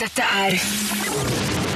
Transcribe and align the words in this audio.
Dette 0.00 0.22
er 0.22 0.56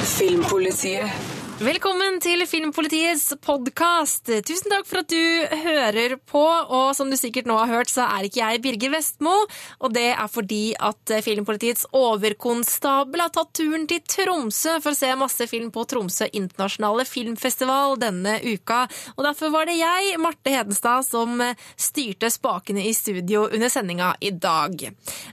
Filmpolitiet. 0.05 1.36
Velkommen 1.57 2.19
til 2.21 2.43
Filmpolitiets 2.45 3.31
podkast. 3.41 4.29
Tusen 4.45 4.69
takk 4.69 4.85
for 4.85 5.01
at 5.01 5.09
du 5.09 5.57
hører 5.63 6.19
på. 6.21 6.43
Og 6.45 6.91
som 6.93 7.09
du 7.09 7.17
sikkert 7.17 7.47
nå 7.49 7.55
har 7.57 7.71
hørt, 7.71 7.89
så 7.89 8.05
er 8.05 8.27
ikke 8.27 8.43
jeg 8.43 8.61
Birger 8.61 8.93
Vestmo. 8.93 9.33
Og 9.81 9.95
det 9.95 10.11
er 10.11 10.29
fordi 10.29 10.75
at 10.77 11.15
Filmpolitiets 11.25 11.87
overkonstabel 11.97 13.23
har 13.25 13.33
tatt 13.33 13.55
turen 13.57 13.87
til 13.89 14.03
Tromsø 14.05 14.75
for 14.85 14.93
å 14.93 14.99
se 14.99 15.15
masse 15.17 15.47
film 15.49 15.71
på 15.73 15.87
Tromsø 15.89 16.29
internasjonale 16.29 17.07
filmfestival 17.09 17.97
denne 18.05 18.37
uka. 18.45 18.83
Og 19.17 19.25
derfor 19.25 19.55
var 19.57 19.71
det 19.71 19.79
jeg, 19.79 20.21
Marte 20.21 20.53
Hedenstad, 20.53 21.09
som 21.09 21.41
styrte 21.73 22.29
spakene 22.37 22.85
i 22.85 22.93
studio 22.93 23.47
under 23.49 23.73
sendinga 23.73 24.11
i 24.21 24.35
dag. 24.37 24.91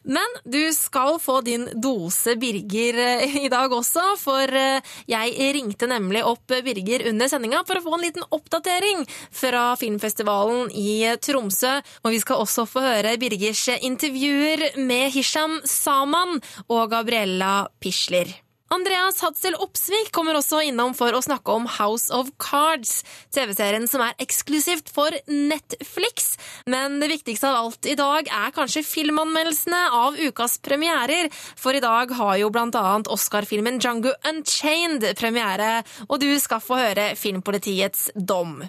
Men 0.07 0.39
du 0.47 0.61
skal 0.71 1.19
få 1.19 1.41
din 1.43 1.67
dose 1.75 2.39
Birger 2.39 3.27
i 3.43 3.51
dag 3.51 3.75
også, 3.75 4.07
for 4.23 4.47
jeg 4.47 5.51
ringte 5.59 5.91
nemlig 5.91 6.12
nemlig 6.13 6.29
opp 6.29 6.47
Birger 6.63 7.07
under 7.09 7.27
sendinga 7.27 7.63
for 7.65 7.79
å 7.79 7.83
få 7.83 7.95
en 7.97 8.03
liten 8.05 8.25
oppdatering 8.29 9.01
fra 9.33 9.73
filmfestivalen 9.79 10.69
i 10.71 11.15
Tromsø. 11.17 11.79
Og 12.03 12.13
vi 12.13 12.21
skal 12.21 12.43
også 12.43 12.67
få 12.69 12.85
høre 12.85 13.17
Birgers 13.17 13.65
intervjuer 13.81 14.77
med 14.77 15.09
Hisham 15.13 15.59
Saman 15.65 16.39
og 16.69 16.89
Gabriella 16.93 17.67
Pisler. 17.81 18.42
Andreas 18.73 19.19
Hadsel 19.21 19.53
Opsvik 19.61 20.07
kommer 20.15 20.33
også 20.39 20.63
innom 20.65 20.95
for 20.97 21.13
å 21.13 21.21
snakke 21.21 21.53
om 21.53 21.67
House 21.75 22.09
of 22.15 22.31
Cards, 22.41 23.03
TV-serien 23.35 23.85
som 23.89 24.01
er 24.01 24.15
eksklusivt 24.23 24.89
for 24.95 25.13
Netflix. 25.29 26.33
Men 26.65 26.97
det 27.03 27.11
viktigste 27.11 27.51
av 27.51 27.59
alt 27.59 27.85
i 27.85 27.93
dag 27.99 28.31
er 28.33 28.55
kanskje 28.55 28.81
filmanmeldelsene 28.87 29.83
av 29.93 30.17
ukas 30.17 30.57
premierer. 30.65 31.29
For 31.53 31.77
i 31.77 31.83
dag 31.85 32.17
har 32.17 32.39
jo 32.41 32.49
blant 32.55 32.79
annet 32.79 33.13
Oscar-filmen 33.13 33.77
Django 33.77 34.15
Unchained 34.25 35.05
premiere, 35.21 35.83
og 36.09 36.23
du 36.25 36.31
skal 36.41 36.63
få 36.63 36.81
høre 36.81 37.11
Filmpolitiets 37.19 38.09
dom. 38.17 38.63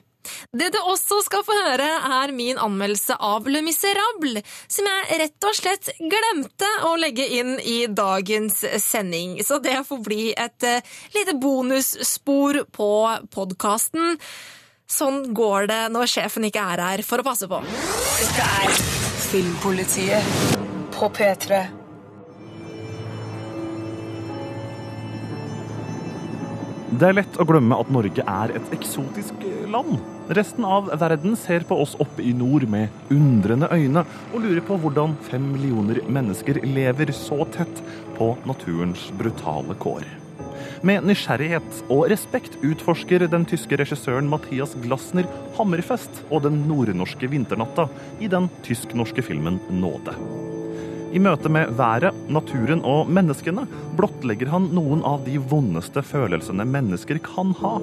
Det 0.52 0.70
du 0.74 0.80
også 0.80 1.20
skal 1.26 1.44
få 1.46 1.56
høre, 1.64 1.88
er 2.20 2.34
min 2.36 2.60
anmeldelse 2.60 3.16
av 3.20 3.48
Le 3.50 3.62
Miserable, 3.64 4.42
som 4.68 4.88
jeg 4.88 5.20
rett 5.24 5.48
og 5.48 5.58
slett 5.58 5.92
glemte 6.00 6.70
å 6.88 6.94
legge 7.00 7.26
inn 7.38 7.56
i 7.60 7.84
dagens 7.88 8.64
sending. 8.82 9.38
Så 9.44 9.60
det 9.64 9.76
får 9.88 10.02
bli 10.04 10.32
et 10.32 10.68
uh, 10.68 10.98
lite 11.16 11.36
bonusspor 11.40 12.64
på 12.74 12.90
podkasten. 13.34 14.18
Sånn 14.90 15.32
går 15.34 15.70
det 15.70 15.82
når 15.94 16.10
sjefen 16.12 16.44
ikke 16.48 16.64
er 16.74 16.84
her 16.88 17.04
for 17.06 17.22
å 17.22 17.26
passe 17.26 17.48
på. 17.50 17.62
Dette 17.64 18.50
er 18.64 18.76
Filmpolitiet 19.30 20.58
på 20.94 21.08
P3. 21.10 21.83
Det 26.94 27.06
er 27.08 27.16
lett 27.16 27.36
å 27.42 27.44
glemme 27.48 27.74
at 27.80 27.88
Norge 27.90 28.22
er 28.22 28.52
et 28.54 28.74
eksotisk 28.76 29.40
land. 29.72 29.96
Resten 30.36 30.66
av 30.68 30.92
verden 31.00 31.34
ser 31.34 31.64
på 31.66 31.78
oss 31.82 31.96
oppe 31.98 32.22
i 32.22 32.30
nord 32.36 32.68
med 32.70 33.10
undrende 33.10 33.66
øyne 33.72 34.04
og 34.30 34.44
lurer 34.44 34.62
på 34.62 34.78
hvordan 34.78 35.16
fem 35.26 35.48
millioner 35.56 35.98
mennesker 36.06 36.60
lever 36.62 37.10
så 37.16 37.40
tett 37.56 37.82
på 38.14 38.30
naturens 38.46 39.08
brutale 39.18 39.74
kår. 39.82 40.06
Med 40.86 41.08
nysgjerrighet 41.08 41.82
og 41.88 42.06
respekt 42.12 42.60
utforsker 42.62 43.26
den 43.32 43.48
tyske 43.48 43.80
regissøren 43.80 44.30
Mathias 44.30 44.76
Glasner 44.84 45.26
Hammerfest 45.58 46.22
og 46.28 46.46
den 46.46 46.62
nordnorske 46.68 47.32
vinternatta 47.32 47.88
i 48.22 48.30
den 48.30 48.52
tysk-norske 48.62 49.24
filmen 49.26 49.58
Nåde. 49.82 50.14
I 51.14 51.20
møte 51.22 51.46
med 51.52 51.70
været, 51.78 52.16
naturen 52.26 52.80
og 52.82 53.06
menneskene 53.06 53.68
blottlegger 53.94 54.50
han 54.50 54.66
noen 54.74 55.04
av 55.06 55.22
de 55.22 55.38
vondeste 55.38 56.02
følelsene 56.02 56.66
mennesker 56.66 57.20
kan 57.22 57.52
ha. 57.60 57.76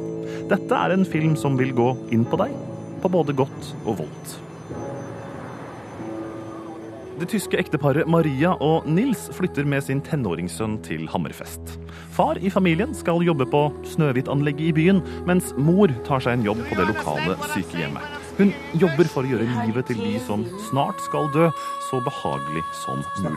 Dette 0.52 0.76
er 0.76 0.92
en 0.98 1.08
film 1.08 1.38
som 1.40 1.56
vil 1.60 1.72
gå 1.78 1.94
inn 2.12 2.26
på 2.28 2.42
deg, 2.42 2.52
på 3.00 3.12
både 3.14 3.36
godt 3.40 3.70
og 3.86 4.02
vondt. 4.02 4.34
Det 7.22 7.30
tyske 7.32 7.56
ekteparet 7.62 8.10
Maria 8.10 8.56
og 8.66 8.88
Nils 8.90 9.28
flytter 9.38 9.68
med 9.70 9.86
sin 9.86 10.02
tenåringssønn 10.04 10.80
til 10.84 11.06
Hammerfest. 11.14 11.78
Far 12.12 12.40
i 12.42 12.52
familien 12.52 12.98
skal 12.98 13.24
jobbe 13.24 13.48
på 13.48 13.68
Snøhvit-anlegget 13.94 14.72
i 14.72 14.76
byen, 14.76 15.00
mens 15.30 15.54
mor 15.56 15.94
tar 16.04 16.26
seg 16.26 16.40
en 16.40 16.50
jobb 16.50 16.66
på 16.68 16.82
det 16.82 16.90
lokale 16.90 17.38
sykehjemmet. 17.54 18.21
Hun 18.42 18.50
jobber 18.82 19.06
for 19.06 19.22
å 19.22 19.30
gjøre 19.30 19.46
livet 19.68 19.92
til 19.92 20.00
de 20.02 20.16
som 20.26 20.42
snart 20.66 20.98
skal 21.06 21.28
dø, 21.30 21.44
så 21.86 22.00
behagelig 22.02 22.64
som 22.80 23.04
mulig. 23.22 23.36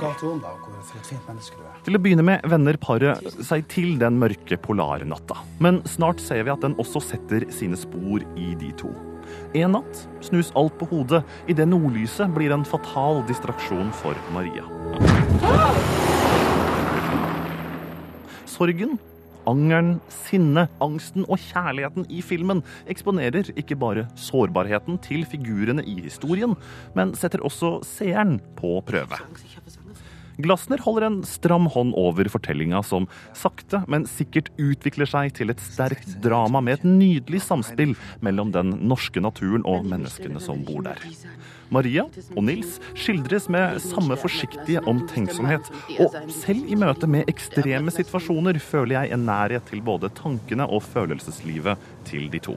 Til 1.84 1.98
å 1.98 2.00
begynne 2.00 2.24
med 2.24 2.46
venner 2.48 2.78
paret 2.80 3.36
seg 3.44 3.66
til 3.68 3.98
den 4.00 4.16
mørke 4.22 4.56
polarnatta. 4.64 5.36
Men 5.60 5.82
snart 5.92 6.24
ser 6.24 6.46
vi 6.46 6.54
at 6.54 6.64
den 6.64 6.78
også 6.80 7.04
setter 7.04 7.44
sine 7.52 7.76
spor 7.76 8.24
i 8.40 8.54
de 8.56 8.72
to. 8.80 8.94
En 9.52 9.76
natt 9.76 10.06
snus 10.24 10.54
alt 10.56 10.78
på 10.80 10.88
hodet. 10.88 11.20
I 11.52 11.56
det 11.58 11.68
nordlyset 11.68 12.32
blir 12.32 12.54
en 12.56 12.64
fatal 12.64 13.20
distraksjon 13.28 13.92
for 14.00 14.16
Maria. 14.32 14.64
Sorgen 18.48 18.96
angeren, 19.50 19.98
sinnet, 20.12 20.72
angsten 20.84 21.26
og 21.28 21.40
kjærligheten 21.40 22.08
i 22.12 22.22
filmen 22.24 22.62
eksponerer 22.90 23.52
ikke 23.54 23.78
bare 23.80 24.06
sårbarheten 24.18 25.00
til 25.04 25.24
figurene 25.28 25.84
i 25.84 26.00
historien, 26.04 26.56
men 26.96 27.14
setter 27.18 27.44
også 27.44 27.78
seeren 27.86 28.38
på 28.58 28.78
prøve. 28.86 29.20
Glasner 30.42 30.80
holder 30.82 31.06
en 31.06 31.20
stram 31.28 31.68
hånd 31.70 31.92
over 31.98 32.26
fortellinga, 32.32 32.80
som 32.82 33.06
sakte, 33.38 33.84
men 33.90 34.06
sikkert 34.10 34.50
utvikler 34.58 35.06
seg 35.06 35.34
til 35.36 35.52
et 35.54 35.62
sterkt 35.62 36.16
drama 36.24 36.62
med 36.64 36.80
et 36.80 36.88
nydelig 36.88 37.44
samspill 37.46 37.94
mellom 38.24 38.50
den 38.54 38.74
norske 38.88 39.22
naturen 39.22 39.62
og 39.68 39.86
menneskene 39.86 40.42
som 40.42 40.64
bor 40.66 40.82
der. 40.88 40.98
Maria 41.72 42.04
og 42.34 42.42
Nils 42.46 42.76
skildres 42.92 43.48
med 43.52 43.80
samme 43.84 44.16
forsiktige 44.20 44.82
omtenksomhet, 44.90 45.70
og 46.00 46.16
selv 46.32 46.68
i 46.68 46.78
møte 46.78 47.08
med 47.10 47.30
ekstreme 47.30 47.92
situasjoner 47.94 48.60
føler 48.62 48.98
jeg 48.98 49.16
en 49.16 49.26
nærhet 49.28 49.66
til 49.70 49.84
både 49.84 50.12
tankene 50.16 50.68
og 50.68 50.84
følelseslivet 50.86 51.90
til 52.08 52.28
de 52.32 52.42
to. 52.50 52.56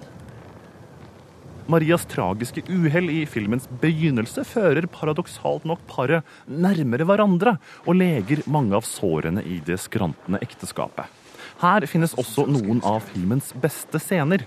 Marias 1.68 2.06
tragiske 2.08 2.64
uhell 2.72 3.10
i 3.12 3.26
filmens 3.28 3.66
begynnelse 3.82 4.46
fører 4.48 4.88
paradoksalt 4.88 5.66
nok 5.68 5.82
paret 5.90 6.24
nærmere 6.48 7.04
hverandre 7.08 7.58
og 7.84 7.98
leger 8.00 8.46
mange 8.48 8.78
av 8.78 8.88
sårene 8.88 9.44
i 9.44 9.60
det 9.68 9.76
skrantende 9.84 10.40
ekteskapet. 10.46 11.12
Her 11.60 11.84
finnes 11.90 12.16
også 12.16 12.46
noen 12.48 12.80
av 12.86 13.02
filmens 13.10 13.50
beste 13.58 14.00
scener. 14.00 14.46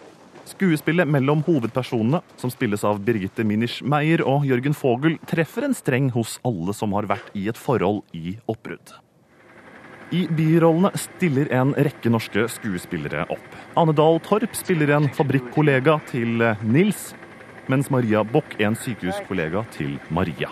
Skuespillet 0.48 1.08
mellom 1.08 1.42
hovedpersonene, 1.46 2.22
som 2.40 2.50
spilles 2.52 2.84
av 2.86 3.02
Birgitte 3.04 3.44
Minisch 3.46 3.80
Meyer 3.82 4.22
og 4.26 4.46
Jørgen 4.48 4.76
Vogel, 4.76 5.18
treffer 5.28 5.66
en 5.66 5.76
streng 5.76 6.08
hos 6.14 6.38
alle 6.46 6.74
som 6.76 6.96
har 6.96 7.08
vært 7.10 7.30
i 7.36 7.46
et 7.52 7.60
forhold 7.60 8.02
i 8.16 8.36
oppbrudd. 8.50 8.94
I 10.10 10.24
birollene 10.34 10.90
stiller 10.98 11.52
en 11.54 11.70
rekke 11.78 12.10
norske 12.10 12.48
skuespillere 12.50 13.28
opp. 13.30 13.52
Ane 13.78 13.94
Dahl 13.94 14.18
Torp 14.26 14.56
spiller 14.58 14.96
en 14.96 15.06
fabrikkollega 15.14 16.00
til 16.10 16.42
Nils, 16.66 17.12
mens 17.70 17.92
Maria 17.94 18.24
Bock 18.26 18.56
er 18.58 18.72
en 18.72 18.80
sykehuskollega 18.80 19.62
til 19.76 20.00
Maria. 20.10 20.50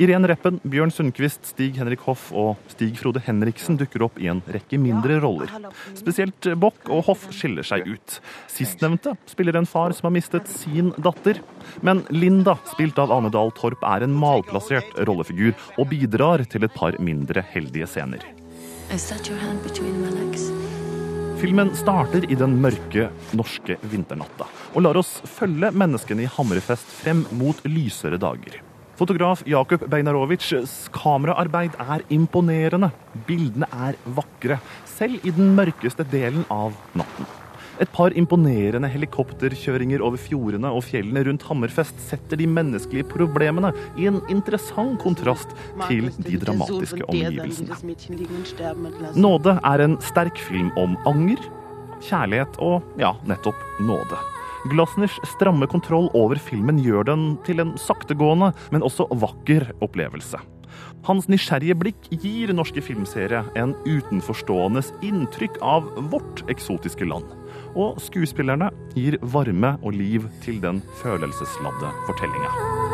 Irén 0.00 0.24
Reppen, 0.24 0.56
Bjørn 0.64 0.90
Sundquist, 0.90 1.44
Stig 1.44 1.76
Henrik 1.76 2.00
Hoff 2.06 2.30
og 2.32 2.56
Stig 2.72 2.94
Frode 2.96 3.20
Henriksen 3.26 3.76
dukker 3.76 4.06
opp 4.06 4.16
i 4.22 4.30
en 4.32 4.40
rekke 4.54 4.78
mindre 4.80 5.18
roller. 5.20 5.52
Spesielt 5.98 6.48
Bock 6.56 6.88
og 6.88 7.04
Hoff 7.10 7.26
skiller 7.36 7.66
seg 7.66 7.84
ut. 7.84 8.16
Sistnevnte 8.48 9.12
spiller 9.28 9.58
en 9.60 9.68
far 9.68 9.92
som 9.92 10.08
har 10.08 10.14
mistet 10.16 10.48
sin 10.48 10.94
datter. 10.96 11.42
Men 11.84 12.06
Linda, 12.08 12.56
spilt 12.72 12.96
av 13.02 13.12
Ane 13.12 13.28
Dahl 13.34 13.52
Torp, 13.58 13.84
er 13.84 14.06
en 14.06 14.16
malplassert 14.16 14.96
rollefigur 15.04 15.52
og 15.76 15.92
bidrar 15.92 16.46
til 16.48 16.64
et 16.64 16.74
par 16.74 16.96
mindre 16.96 17.44
heldige 17.52 17.90
scener. 17.92 18.24
Filmen 21.42 21.76
starter 21.76 22.24
i 22.32 22.36
den 22.38 22.58
mørke 22.64 23.08
norske 23.36 23.76
vinternatta 23.92 24.48
og 24.72 24.84
lar 24.86 24.96
oss 25.00 25.18
følge 25.28 25.72
menneskene 25.74 26.24
i 26.24 26.34
Hammerfest 26.40 27.00
frem 27.02 27.26
mot 27.36 27.60
lysere 27.68 28.20
dager. 28.20 28.62
Fotograf 29.02 29.40
Jakub 29.50 29.82
Beinarovics 29.90 30.52
kameraarbeid 30.94 31.74
er 31.82 32.04
imponerende. 32.14 32.92
Bildene 33.26 33.66
er 33.74 33.96
vakre, 34.14 34.60
selv 34.86 35.24
i 35.26 35.32
den 35.34 35.56
mørkeste 35.56 36.06
delen 36.06 36.44
av 36.54 36.76
natten. 36.94 37.26
Et 37.82 37.90
par 37.90 38.14
imponerende 38.14 38.86
helikopterkjøringer 38.92 40.04
over 40.06 40.20
fjordene 40.22 40.70
og 40.70 40.84
fjellene 40.86 41.24
rundt 41.26 41.42
Hammerfest 41.48 41.98
setter 42.06 42.38
de 42.38 42.46
menneskelige 42.46 43.08
problemene 43.10 43.72
i 43.98 44.06
en 44.06 44.20
interessant 44.30 45.00
kontrast 45.02 45.50
til 45.88 46.12
de 46.22 46.38
dramatiske 46.44 47.02
omgivelsene. 47.02 47.74
Nåde 49.18 49.56
er 49.58 49.82
en 49.88 49.98
sterk 50.12 50.38
film 50.46 50.70
om 50.78 50.94
anger, 51.10 51.42
kjærlighet 52.06 52.62
og 52.62 53.02
ja, 53.02 53.16
nettopp 53.26 53.66
nåde. 53.82 54.31
Glasners 54.70 55.18
stramme 55.26 55.66
kontroll 55.66 56.06
over 56.14 56.38
filmen 56.38 56.78
gjør 56.82 57.08
den 57.08 57.22
til 57.46 57.62
en 57.62 57.74
saktegående, 57.80 58.52
men 58.70 58.84
også 58.86 59.08
vakker 59.10 59.72
opplevelse. 59.82 60.38
Hans 61.02 61.26
nysgjerrige 61.26 61.74
blikk 61.80 62.06
gir 62.22 62.52
norske 62.54 62.82
filmseere 62.84 63.42
en 63.58 63.74
utenforståendes 63.82 64.92
inntrykk 65.02 65.58
av 65.66 65.90
vårt 66.14 66.44
eksotiske 66.52 67.08
land. 67.10 67.26
Og 67.74 67.98
skuespillerne 68.02 68.70
gir 68.94 69.18
varme 69.34 69.74
og 69.82 69.98
liv 69.98 70.30
til 70.46 70.62
den 70.62 70.82
følelsesladde 71.02 71.94
fortellinga. 72.06 72.91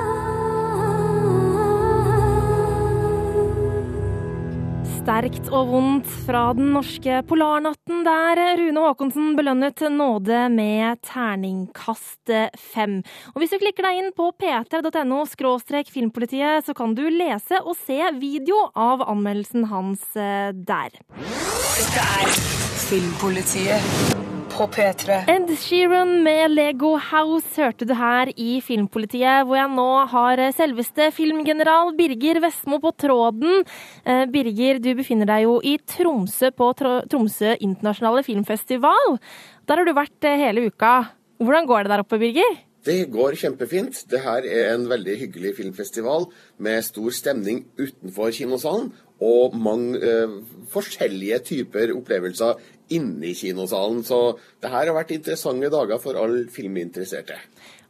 Sterkt 5.09 5.47
og 5.57 5.71
vondt 5.71 6.09
fra 6.27 6.51
den 6.53 6.75
norske 6.75 7.23
polarnatten, 7.25 8.03
der 8.05 8.43
Rune 8.61 8.83
Haakonsen 8.85 9.31
belønnet 9.39 9.81
nåde 9.89 10.43
med 10.53 11.01
terningkast 11.09 12.29
fem. 12.75 12.99
Og 13.33 13.41
hvis 13.41 13.55
du 13.55 13.57
klikker 13.63 13.89
deg 13.89 14.03
inn 14.03 14.13
på 14.13 14.29
p3.no 14.37 15.25
filmpolitiet, 15.89 16.69
så 16.69 16.77
kan 16.77 16.93
du 16.93 17.07
lese 17.09 17.57
og 17.65 17.81
se 17.81 17.97
video 18.21 18.69
av 18.77 19.09
anmeldelsen 19.09 19.71
hans 19.73 20.05
eh, 20.13 20.53
der. 20.53 20.93
Dette 21.17 22.05
er 22.21 22.43
Filmpolitiet 22.85 24.37
på 24.53 24.67
P3. 24.73 25.17
Ed 25.31 25.51
Sheeran 25.61 26.23
med 26.25 26.53
Lego 26.53 26.95
House 27.01 27.59
hørte 27.61 27.87
du 27.89 27.95
her 27.97 28.31
i 28.35 28.59
Filmpolitiet, 28.65 29.45
hvor 29.47 29.59
jeg 29.59 29.71
nå 29.75 29.89
har 30.13 30.43
selveste 30.57 31.11
filmgeneral 31.17 31.93
Birger 31.99 32.41
Vestmo 32.45 32.81
på 32.83 32.93
tråden. 33.05 33.65
Eh, 34.05 34.25
Birger, 34.33 34.81
du 34.83 34.91
befinner 34.99 35.29
deg 35.29 35.45
jo 35.47 35.59
i 35.65 35.77
Tromsø 35.79 36.51
på 36.57 36.71
Tromsø 36.79 37.57
internasjonale 37.57 38.25
filmfestival. 38.27 39.19
Der 39.69 39.83
har 39.83 39.89
du 39.89 39.95
vært 39.97 40.29
eh, 40.29 40.41
hele 40.47 40.69
uka. 40.71 40.95
Hvordan 41.43 41.69
går 41.69 41.85
det 41.85 41.95
der 41.95 42.05
oppe, 42.07 42.21
Birger? 42.23 42.59
Det 42.89 43.11
går 43.13 43.37
kjempefint. 43.37 44.05
Det 44.09 44.23
her 44.25 44.47
er 44.47 44.73
en 44.73 44.87
veldig 44.89 45.19
hyggelig 45.27 45.57
filmfestival 45.59 46.29
med 46.63 46.87
stor 46.87 47.13
stemning 47.15 47.67
utenfor 47.77 48.33
kinosalen 48.33 48.93
og 49.25 49.57
mange 49.59 49.99
eh, 49.99 50.35
forskjellige 50.73 51.41
typer 51.51 51.95
opplevelser 51.97 52.61
inne 52.95 53.31
i 53.31 53.35
kinosalen. 53.37 54.05
Så 54.07 54.39
det 54.63 54.71
her 54.73 54.87
har 54.87 54.97
vært 54.97 55.17
interessante 55.17 55.73
dager 55.73 56.01
for 56.03 56.19
alle 56.21 56.47
filminteresserte. 56.53 57.39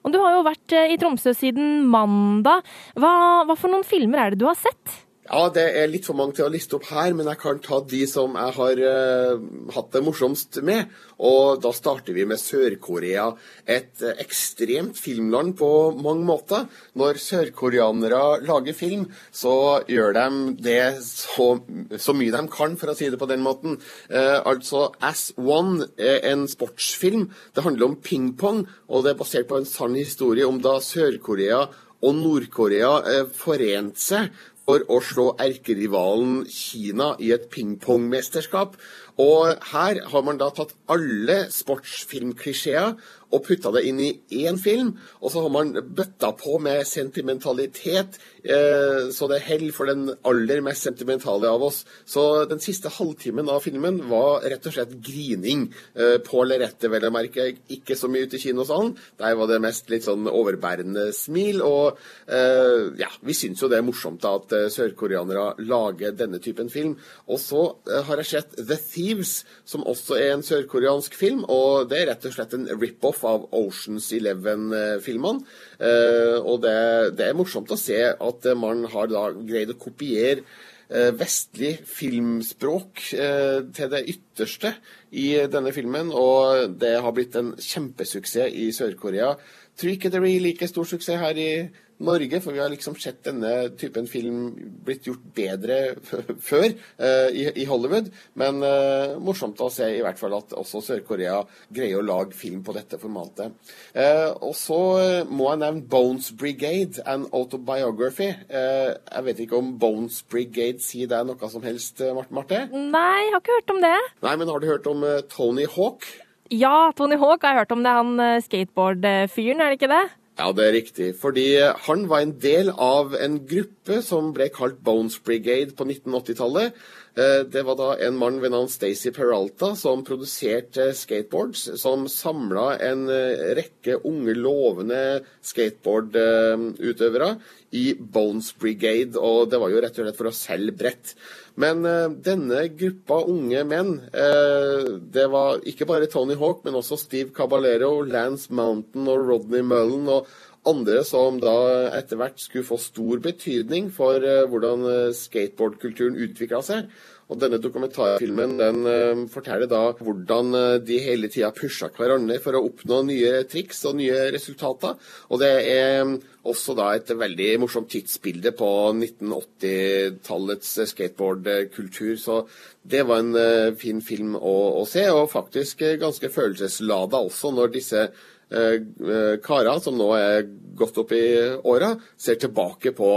Og 0.06 0.14
Du 0.14 0.20
har 0.22 0.36
jo 0.36 0.46
vært 0.46 0.76
eh, 0.76 0.94
i 0.94 1.00
Tromsø 1.00 1.34
siden 1.36 1.84
mandag. 1.90 2.64
Hva, 2.96 3.44
hva 3.44 3.58
for 3.58 3.72
noen 3.72 3.86
filmer 3.86 4.24
er 4.24 4.34
det 4.34 4.40
du 4.42 4.48
har 4.48 4.58
sett? 4.58 5.07
Ja, 5.28 5.50
det 5.52 5.66
er 5.76 5.90
litt 5.92 6.06
for 6.08 6.16
mange 6.16 6.38
til 6.38 6.46
å 6.46 6.52
liste 6.52 6.78
opp 6.78 6.86
her, 6.88 7.12
men 7.12 7.26
jeg 7.28 7.36
kan 7.42 7.58
ta 7.60 7.82
de 7.84 8.00
som 8.08 8.32
jeg 8.38 8.54
har 8.56 8.78
uh, 8.80 9.42
hatt 9.74 9.90
det 9.92 10.00
morsomst 10.06 10.56
med. 10.64 10.88
Og 11.20 11.60
da 11.60 11.72
starter 11.76 12.16
vi 12.16 12.24
med 12.24 12.40
Sør-Korea. 12.40 13.26
Et 13.68 13.92
uh, 14.00 14.14
ekstremt 14.24 14.96
filmland 14.96 15.52
på 15.60 15.70
mange 16.00 16.24
måter. 16.24 16.64
Når 16.96 17.20
sørkoreanere 17.20 18.40
lager 18.48 18.78
film, 18.78 19.04
så 19.28 19.84
gjør 19.90 20.16
de 20.16 20.26
det 20.64 20.80
så, 21.04 21.50
så, 21.92 22.16
mye 22.16 22.32
de 22.32 22.44
kan, 22.54 22.80
for 22.80 22.94
å 22.94 22.96
si 22.96 23.12
det 23.12 23.20
på 23.20 23.28
den 23.28 23.44
måten. 23.44 23.76
Uh, 24.08 24.40
altså 24.48 24.88
As 25.04 25.28
One 25.36 25.90
er 26.00 26.24
en 26.32 26.48
sportsfilm. 26.48 27.28
Det 27.52 27.68
handler 27.68 27.90
om 27.90 28.00
pingpong, 28.00 28.64
og 28.88 29.04
det 29.04 29.12
er 29.12 29.20
basert 29.20 29.52
på 29.52 29.60
en 29.60 29.68
sann 29.68 29.98
historie 30.00 30.48
om 30.48 30.64
da 30.64 30.78
Sør-Korea 30.80 31.66
og 31.98 32.14
Nord-Korea 32.14 33.26
forente 33.34 33.98
seg 33.98 34.36
for 34.68 34.84
å 34.92 34.98
slå 35.00 35.30
erkerivalen 35.40 36.42
Kina 36.52 37.14
i 37.24 37.30
et 37.32 37.46
pingpongmesterskap. 37.54 38.74
Og 39.18 39.54
her 39.72 40.02
har 40.12 40.22
man 40.26 40.38
da 40.38 40.50
tatt 40.54 40.76
alle 40.94 41.40
sportsfilmklisjeer 41.50 42.94
og 43.34 43.44
putta 43.44 43.70
det 43.74 43.84
inn 43.88 43.98
i 44.00 44.10
én 44.44 44.58
film. 44.60 44.94
Og 45.20 45.32
så 45.32 45.42
har 45.44 45.52
man 45.52 45.72
bøtta 45.74 46.30
på 46.38 46.56
med 46.62 46.86
sentimentalitet, 46.88 48.18
eh, 48.42 49.10
så 49.12 49.28
det 49.28 49.42
holder 49.44 49.74
for 49.76 49.90
den 49.90 50.08
aller 50.24 50.62
mest 50.64 50.86
sentimentale 50.86 51.48
av 51.48 51.62
oss. 51.62 51.84
Så 52.06 52.46
den 52.48 52.60
siste 52.60 52.88
halvtimen 52.88 53.48
av 53.52 53.60
filmen 53.66 54.00
var 54.08 54.46
rett 54.48 54.66
og 54.66 54.72
slett 54.72 54.96
grining. 55.04 55.68
Eh, 55.94 56.18
på 56.24 56.44
lerretet, 56.44 56.90
vel 56.90 57.08
å 57.08 57.12
merke. 57.12 57.50
Ikke 57.68 57.96
så 57.96 58.08
mye 58.08 58.24
ute 58.26 58.36
i 58.36 58.44
kinosalen. 58.46 58.96
Der 59.18 59.36
var 59.36 59.46
det 59.46 59.60
mest 59.60 59.90
litt 59.90 60.04
sånn 60.04 60.28
overbærende 60.28 61.12
smil. 61.12 61.60
Og 61.62 61.98
eh, 62.26 62.96
ja, 62.96 63.10
vi 63.20 63.36
syns 63.36 63.60
jo 63.60 63.68
det 63.68 63.78
er 63.78 63.86
morsomt 63.86 64.22
da 64.22 64.36
at 64.38 64.52
eh, 64.56 64.70
sørkoreanere 64.72 65.58
lager 65.68 66.16
denne 66.16 66.40
typen 66.40 66.72
film. 66.72 66.96
Og 67.28 67.40
så 67.42 67.76
eh, 67.90 68.02
har 68.08 68.24
jeg 68.24 68.32
sett 68.32 68.56
The 68.56 68.78
Thieves, 69.08 69.44
som 69.64 69.86
også 69.88 70.18
er 70.20 70.34
en 70.34 70.44
sørkoreansk 70.44 71.16
film. 71.16 71.44
Og 71.48 71.88
det 71.90 72.02
er 72.02 72.10
rett 72.12 72.26
og 72.28 72.34
slett 72.34 72.56
en 72.56 72.68
rip-off 72.76 73.24
av 73.28 73.48
Oceans 73.56 74.10
Eleven-filmene. 74.16 75.44
Eh, 75.78 76.36
og 76.38 76.62
det, 76.64 76.78
det, 77.18 77.28
er 77.28 77.38
morsomt 77.38 77.72
å 77.72 77.80
se 77.80 78.00
at 78.12 78.50
man 78.58 78.84
har 78.92 79.08
da 79.10 79.28
greid 79.32 79.72
å 79.72 79.78
kopiere 79.80 80.42
eh, 80.42 81.10
vestlig 81.16 81.78
filmspråk 81.88 83.08
eh, 83.16 83.60
til 83.74 83.92
det 83.94 84.04
ytterste 84.12 84.74
i 85.16 85.30
denne 85.48 85.72
filmen, 85.76 86.12
og 86.12 86.76
det 86.80 86.98
har 87.00 87.14
blitt 87.16 87.38
en 87.40 87.54
kjempesuksess 87.56 88.52
i 88.52 88.68
Sør-Korea. 88.76 89.34
Tror 89.78 89.94
ikke 89.94 90.10
det 90.12 90.20
blir 90.24 90.42
like 90.42 90.68
stor 90.68 90.88
suksess 90.90 91.22
her 91.22 91.38
i 91.38 91.50
Norge, 91.98 92.40
for 92.40 92.54
vi 92.54 92.60
har 92.62 92.70
liksom 92.70 92.94
sett 92.96 93.24
denne 93.26 93.70
typen 93.78 94.06
film 94.06 94.52
blitt 94.86 95.08
gjort 95.08 95.24
bedre 95.34 95.78
før 96.48 96.68
uh, 96.70 97.28
i, 97.34 97.48
i, 97.58 97.64
Hollywood. 97.66 98.10
Men 98.38 98.62
uh, 98.62 99.16
morsomt 99.22 99.58
å 99.64 99.70
se 99.72 99.88
i 99.96 100.02
hvert 100.04 100.20
fall 100.20 100.36
at 100.38 100.54
også 100.58 100.82
Sør-Korea 100.86 101.40
greier 101.74 101.98
å 101.98 102.06
lage 102.06 102.38
film 102.38 102.62
på 102.66 102.74
dette 102.76 103.00
formatet. 103.02 103.56
Uh, 103.96 104.30
og 104.46 104.54
så 104.58 104.78
må 105.26 105.50
jeg 105.50 105.62
nevne 105.64 105.86
Bones 105.90 106.30
Brigade, 106.38 107.02
an 107.08 107.26
autobiography. 107.34 108.28
jeg 108.48 109.24
vet 109.24 109.42
ikke 109.42 109.58
om 109.58 109.72
Bones 109.80 110.20
Brigade 110.30 110.82
sier 110.82 111.10
deg 111.10 111.26
noe 111.26 111.50
som 111.50 111.64
helst, 111.64 112.02
Marte? 112.34 112.64
Nei, 112.70 113.18
jeg 113.24 113.34
har 113.34 113.42
ikke 113.42 113.58
hørt 113.58 113.74
om 113.74 113.82
det. 113.82 113.96
Nei, 114.24 114.36
men 114.38 114.52
har 114.52 114.62
du 114.62 114.68
hørt 114.70 114.88
om 114.90 115.04
Tony 115.32 115.66
Hawk? 115.74 116.06
Ja, 116.54 116.90
Tony 116.96 117.18
Hawk 117.20 117.44
har 117.44 117.56
jeg 117.56 117.64
hørt 117.64 117.74
om 117.74 117.84
det. 117.84 117.96
Han 117.98 118.42
skateboard-fyren, 118.44 119.62
er 119.62 119.72
det 119.72 119.80
ikke 119.80 119.92
det? 119.92 120.04
Ja, 120.38 120.52
det 120.54 120.68
er 120.68 120.76
riktig. 120.76 121.08
Fordi 121.18 121.48
han 121.88 122.04
var 122.10 122.22
en 122.22 122.36
del 122.38 122.70
av 122.70 123.16
en 123.18 123.40
gruppe 123.50 123.98
som 124.06 124.30
ble 124.36 124.46
kalt 124.54 124.78
Bones 124.86 125.16
Brigade 125.26 125.74
på 125.74 125.86
1980-tallet. 125.88 126.76
Eh, 127.18 127.40
det 127.50 127.64
var 127.66 127.74
da 127.80 127.88
en 128.06 128.14
mann 128.20 128.38
ved 128.38 128.52
navn 128.54 128.70
Stacey 128.70 129.10
Peralta 129.10 129.72
som 129.74 130.04
produserte 130.06 130.92
skateboards, 130.94 131.64
som 131.82 132.06
samla 132.06 132.68
en 132.86 133.08
eh, 133.10 133.48
rekke 133.58 133.98
unge, 134.06 134.36
lovende 134.38 135.00
skateboardutøvere 135.42 137.32
i 137.74 137.88
Bones 137.98 138.52
Brigade. 138.54 139.18
Og 139.18 139.50
det 139.50 139.58
var 139.58 139.74
jo 139.74 139.82
rett 139.82 139.98
og 139.98 140.06
slett 140.06 140.22
for 140.22 140.30
å 140.30 140.36
selge 140.38 140.76
brett. 140.84 141.16
Men 141.58 141.82
uh, 141.86 142.10
denne 142.22 142.66
gruppa 142.78 143.22
unge 143.26 143.64
menn, 143.66 143.96
uh, 144.14 144.92
det 145.02 145.26
var 145.32 145.58
ikke 145.66 145.88
bare 145.90 146.10
Tony 146.10 146.36
Hawk, 146.38 146.62
men 146.64 146.78
også 146.78 147.00
Steve 147.00 147.34
Caballero, 147.34 148.04
Lance 148.06 148.52
Mountain 148.54 149.10
og 149.10 149.26
Rodney 149.26 149.64
Mullen 149.66 150.06
og 150.12 150.30
andre 150.68 151.02
som 151.06 151.40
da 151.42 151.56
etter 151.96 152.20
hvert 152.20 152.38
skulle 152.42 152.66
få 152.68 152.78
stor 152.82 153.22
betydning 153.24 153.90
for 153.94 154.22
uh, 154.22 154.46
hvordan 154.50 154.86
skateboardkulturen 155.18 156.18
utvikla 156.28 156.62
seg. 156.62 156.92
Og 157.28 157.36
denne 157.36 157.58
dokumentarfilmen 157.60 158.54
den 158.56 158.78
uh, 158.88 159.26
forteller 159.28 159.68
da 159.68 159.82
hvordan 159.92 160.54
uh, 160.56 160.78
de 160.80 160.96
hele 161.04 161.28
tida 161.28 161.50
pusha 161.52 161.90
hverandre 161.92 162.38
for 162.40 162.56
å 162.56 162.62
oppnå 162.70 163.02
nye 163.10 163.42
triks 163.50 163.82
og 163.90 163.98
nye 163.98 164.30
resultater. 164.32 164.96
Og 165.28 165.42
det 165.42 165.50
er 165.74 166.00
um, 166.08 166.14
også 166.48 166.72
da 166.78 166.88
et 166.96 167.12
veldig 167.12 167.50
morsomt 167.60 167.90
tidsbilde 167.92 168.54
på 168.56 168.70
1980-tallets 168.94 170.72
skateboardkultur. 170.94 172.16
Så 172.16 172.40
det 172.88 173.04
var 173.10 173.20
en 173.20 173.36
uh, 173.36 173.76
fin 173.76 174.00
film 174.00 174.32
å, 174.38 174.56
å, 174.80 174.88
se, 174.88 175.04
og 175.12 175.28
faktisk 175.34 175.84
ganske 176.00 176.32
følelseslada 176.32 177.20
også 177.28 177.52
når 177.52 177.76
disse 177.76 178.08
Eh, 178.08 178.16
eh, 178.16 178.37
karer 178.48 179.80
som 179.84 179.98
nå 179.98 180.08
er 180.16 180.46
godt 180.78 180.98
opp 181.02 181.12
i 181.16 181.24
åra, 181.68 181.92
ser 182.16 182.38
tilbake 182.40 182.92
på 182.96 183.10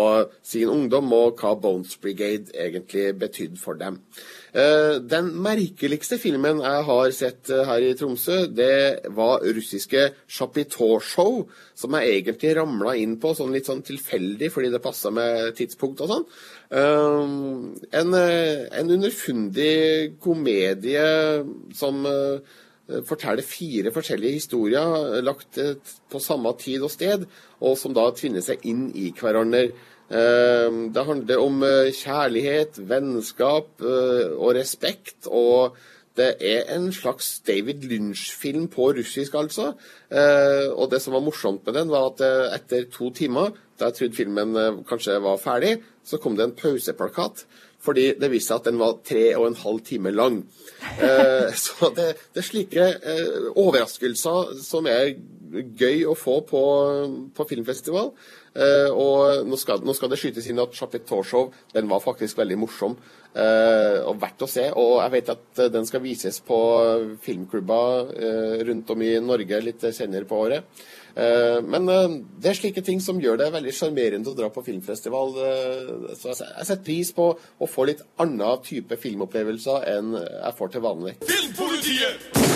sin 0.44 0.70
ungdom 0.72 1.12
og 1.16 1.40
hva 1.42 1.54
Bones 1.62 1.96
Brigade 2.02 2.52
egentlig 2.58 3.12
betydde 3.22 3.60
for 3.62 3.80
dem. 3.80 4.00
Eh, 4.52 4.98
den 5.00 5.30
merkeligste 5.44 6.18
filmen 6.20 6.60
jeg 6.64 6.86
har 6.90 7.12
sett 7.16 7.52
her 7.70 7.86
i 7.86 7.94
Tromsø, 7.98 8.44
det 8.52 9.08
var 9.16 9.46
russiske 9.46 10.10
Chapiteau-show, 10.28 11.46
som 11.78 11.98
jeg 11.98 12.18
egentlig 12.18 12.56
ramla 12.58 12.96
inn 13.00 13.18
på 13.22 13.34
sånn 13.38 13.54
litt 13.56 13.70
sånn 13.70 13.86
tilfeldig 13.88 14.52
fordi 14.52 14.74
det 14.74 14.84
passa 14.84 15.14
med 15.14 15.54
tidspunkt 15.58 16.04
og 16.04 16.12
sånn. 16.12 16.28
En, 16.72 18.14
en 18.16 18.92
underfundig 18.96 19.72
komedie 20.24 21.08
som 21.76 22.06
Eh, 22.08 22.40
forteller 23.08 23.46
fire 23.46 23.94
forskjellige 23.94 24.40
historier 24.40 24.98
eh, 25.16 25.22
lagt 25.24 25.60
eh, 25.62 25.78
på 26.12 26.22
samme 26.24 26.54
tid 26.60 26.84
og 26.86 26.92
sted, 26.94 27.26
og 27.62 27.78
som 27.80 27.96
da 27.98 28.10
tvinner 28.16 28.44
seg 28.46 28.64
inn 28.68 28.90
i 28.96 29.12
hverandre. 29.16 29.70
Det 30.12 31.04
handler 31.08 31.40
om 31.40 31.62
kjærlighet, 31.96 32.82
vennskap 32.84 33.80
og 33.80 34.50
respekt, 34.58 35.30
og 35.32 35.78
det 36.20 36.34
er 36.44 36.68
en 36.76 36.90
slags 36.92 37.40
David 37.48 37.86
Lynch-film 37.88 38.68
på 38.72 38.90
russisk, 38.98 39.36
altså. 39.40 39.72
Eh, 40.12 40.68
og 40.72 40.92
det 40.92 41.00
som 41.02 41.16
var 41.16 41.24
morsomt 41.24 41.66
med 41.66 41.78
den, 41.80 41.92
var 41.92 42.10
at 42.12 42.24
eh, 42.26 42.56
etter 42.58 42.90
to 42.92 43.10
timer, 43.16 43.54
da 43.80 43.90
jeg 43.90 44.00
trodde 44.00 44.20
filmen 44.20 44.56
eh, 44.60 44.82
kanskje 44.90 45.22
var 45.24 45.40
ferdig, 45.40 45.78
så 46.04 46.20
kom 46.20 46.36
det 46.36 46.50
en 46.50 46.58
pauseplakat. 46.58 47.46
Fordi 47.82 48.12
det 48.20 48.30
viste 48.30 48.52
seg 48.52 48.62
at 48.62 48.70
den 48.70 48.82
var 48.82 49.00
tre 49.06 49.26
og 49.40 49.48
en 49.50 49.62
halv 49.64 49.84
time 49.88 50.14
lang. 50.16 50.44
Eh, 51.02 51.54
så 51.56 51.92
det, 51.96 52.08
det, 52.34 52.42
er 52.42 52.46
slike 52.46 52.86
eh, 53.14 53.46
overraskelser 53.58 54.56
som 54.66 54.88
er 54.90 55.14
gøy 55.52 56.06
å 56.10 56.16
få 56.18 56.40
på, 56.48 56.62
på 57.36 57.46
filmfestival. 57.50 58.12
Uh, 58.52 58.90
og 58.92 59.48
nå 59.48 59.56
skal, 59.56 59.80
nå 59.88 59.94
skal, 59.96 60.10
det 60.12 60.18
skytes 60.20 60.50
inn 60.52 60.60
at 60.60 60.74
Chapeau 60.76 61.46
den 61.72 61.88
var 61.88 62.02
faktisk 62.04 62.36
veldig 62.42 62.58
morsom 62.60 62.98
uh, 62.98 64.00
og 64.10 64.18
verdt 64.20 64.44
å 64.44 64.50
se. 64.52 64.66
Og 64.76 64.98
jeg 65.00 65.14
vet 65.16 65.32
at 65.32 65.62
den 65.72 65.88
skal 65.88 66.04
vises 66.04 66.42
på 66.44 66.60
filmklubber 67.24 68.12
uh, 68.12 68.58
rundt 68.68 68.92
om 68.92 69.06
i 69.08 69.14
Norge 69.24 69.62
litt 69.64 69.88
senere 69.96 70.28
på 70.28 70.42
året. 70.48 70.84
Men 71.16 71.90
det 71.92 72.52
er 72.52 72.58
slike 72.58 72.84
ting 72.86 73.02
som 73.04 73.20
gjør 73.22 73.42
det 73.42 73.50
veldig 73.54 73.74
sjarmerende 73.76 74.32
å 74.32 74.38
dra 74.38 74.50
på 74.54 74.64
filmfestival. 74.66 75.34
så 76.16 76.32
jeg 76.32 76.68
setter 76.70 76.86
pris 76.86 77.12
på 77.16 77.32
å 77.36 77.70
få 77.70 77.90
litt 77.90 78.06
annen 78.22 78.64
type 78.66 78.98
filmopplevelser 79.02 79.90
enn 79.98 80.16
jeg 80.16 80.58
får 80.58 80.76
til 80.76 80.86
vanlig. 80.88 81.18
Filmpolitiet! 81.28 82.52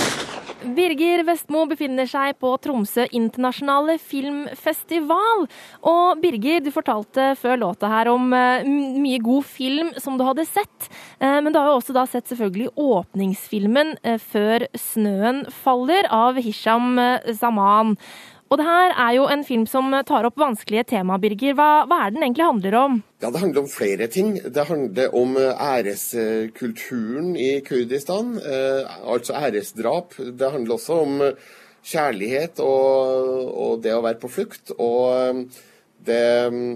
Birger 0.74 1.22
Vestmo 1.28 1.62
befinner 1.70 2.08
seg 2.10 2.40
på 2.42 2.50
Tromsø 2.64 3.06
internasjonale 3.14 3.98
filmfestival. 4.02 5.46
Og 5.86 6.22
Birger, 6.24 6.64
du 6.66 6.72
fortalte 6.74 7.34
før 7.38 7.60
låta 7.62 7.90
her 7.92 8.10
om 8.10 8.32
mye 8.32 9.22
god 9.24 9.46
film 9.46 9.92
som 10.02 10.18
du 10.18 10.26
hadde 10.26 10.48
sett. 10.50 10.90
Men 11.20 11.52
du 11.54 11.60
har 11.60 11.70
jo 11.70 11.80
også 11.80 11.96
da 11.96 12.06
sett 12.10 12.32
selvfølgelig 12.32 12.74
åpningsfilmen 12.82 13.98
'Før 14.26 14.68
snøen 14.74 15.46
faller' 15.64 16.10
av 16.10 16.42
Hisham 16.42 16.98
Zaman. 17.30 17.98
Og 18.46 18.60
det 18.62 18.66
her 18.68 18.92
er 18.94 19.14
jo 19.18 19.26
en 19.32 19.44
film 19.46 19.64
som 19.70 19.90
tar 20.06 20.28
opp 20.28 20.38
vanskelige 20.38 20.86
tema, 20.92 21.18
Birger. 21.22 21.56
Hva, 21.58 21.70
hva, 21.90 22.04
er 22.06 22.14
den 22.14 22.26
egentlig 22.28 22.46
handler 22.46 22.78
om? 22.78 22.98
Ja, 23.24 23.32
Det 23.34 23.42
handler 23.42 23.64
om 23.64 23.70
flere 23.72 24.08
ting. 24.08 24.36
Det 24.38 24.68
handler 24.70 25.16
om 25.18 25.34
eh, 25.42 25.64
æreskulturen 25.68 27.34
i 27.42 27.60
Kurdistan, 27.66 28.36
eh, 28.38 28.98
altså 29.02 29.34
æresdrap. 29.34 30.14
Det 30.20 30.52
handler 30.52 30.78
også 30.78 31.00
om 31.08 31.22
eh, 31.26 31.56
kjærlighet 31.86 32.62
og, 32.62 33.50
og 33.50 33.82
det 33.82 33.96
å 33.96 34.04
være 34.06 34.22
på 34.22 34.30
flukt. 34.30 34.76
Og 34.78 35.42
det, 36.06 36.22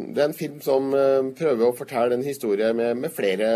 det, 0.09 0.17
er 0.17 0.25
en 0.25 0.37
film 0.37 0.57
som 0.65 0.89
prøver 1.37 1.67
å 1.67 1.77
fortelle 1.77 2.17
en 2.17 2.25
historie 2.25 2.73
med, 2.73 2.97
med 2.97 3.13
flere 3.13 3.51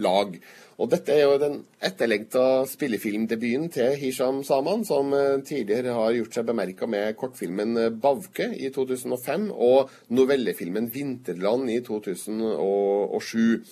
lag. 0.00 0.32
Og 0.80 0.88
dette 0.88 1.12
er 1.12 1.26
jo 1.26 1.36
den 1.36 1.58
etterlengta 1.84 2.64
spillefilmdebuten 2.68 3.66
til 3.74 3.92
Hisham 4.00 4.40
Saman, 4.48 4.80
som 4.88 5.12
eh, 5.12 5.42
tidligere 5.44 5.92
har 5.92 6.14
gjort 6.16 6.38
seg 6.38 6.46
bemerka 6.48 6.88
med 6.88 7.18
kortfilmen 7.20 7.76
eh, 7.76 7.90
'Bavke' 7.92 8.48
i 8.56 8.70
2005 8.72 9.50
og 9.52 9.92
novellefilmen 10.08 10.88
'Vinterland' 10.88 11.68
i 11.74 11.80
2007. 11.84 13.66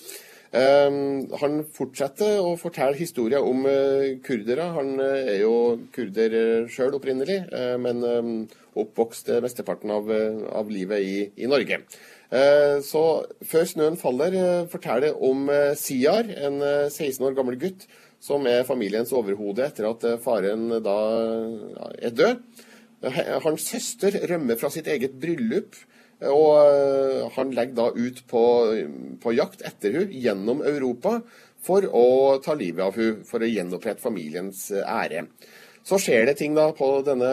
Um, 0.49 1.29
han 1.37 1.59
fortsetter 1.77 2.39
å 2.41 2.55
fortelle 2.57 2.97
historier 2.97 3.45
om 3.45 3.67
uh, 3.69 4.17
kurdere. 4.25 4.69
Han 4.77 4.95
er 5.01 5.43
jo 5.43 5.53
kurder 5.93 6.65
sjøl 6.73 6.97
opprinnelig, 6.97 7.43
men 7.77 8.01
um, 8.01 8.31
oppvokst 8.81 9.29
mesteparten 9.45 9.93
av, 9.93 10.09
av 10.09 10.73
livet 10.73 11.05
i, 11.05 11.19
i 11.45 11.49
Norge. 11.49 11.83
Eh, 12.29 12.77
så 12.85 13.03
før 13.41 13.65
snøen 13.65 13.97
faller, 13.97 14.35
eh, 14.37 14.67
forteller 14.69 15.17
om 15.25 15.47
eh, 15.49 15.73
Siar, 15.73 16.29
en 16.29 16.61
16 16.61 17.25
år 17.25 17.33
gammel 17.37 17.57
gutt 17.57 17.87
som 18.21 18.45
er 18.45 18.67
familiens 18.67 19.13
overhode 19.15 19.63
etter 19.65 19.87
at 19.89 20.03
faren 20.21 20.67
da 20.83 20.97
er 22.03 22.11
død. 22.11 22.41
Hans 23.45 23.69
søster 23.71 24.17
rømmer 24.27 24.59
fra 24.59 24.69
sitt 24.73 24.89
eget 24.91 25.15
bryllup, 25.21 25.77
og 26.27 27.31
han 27.37 27.53
legger 27.55 27.77
da 27.77 27.85
ut 27.95 28.19
på, 28.27 28.41
på 29.23 29.33
jakt 29.37 29.63
etter 29.63 29.95
hun 29.95 30.11
gjennom 30.11 30.59
Europa 30.67 31.21
for 31.63 31.87
å 31.87 32.41
ta 32.43 32.57
livet 32.59 32.83
av 32.83 32.99
hun, 32.99 33.23
for 33.23 33.39
å 33.39 33.47
gjenopprette 33.47 34.03
familiens 34.03 34.65
ære. 34.83 35.29
Så 35.87 35.97
skjer 36.01 36.27
det 36.27 36.35
ting 36.39 36.55
da 36.57 36.67
på 36.75 36.87
denne 37.07 37.29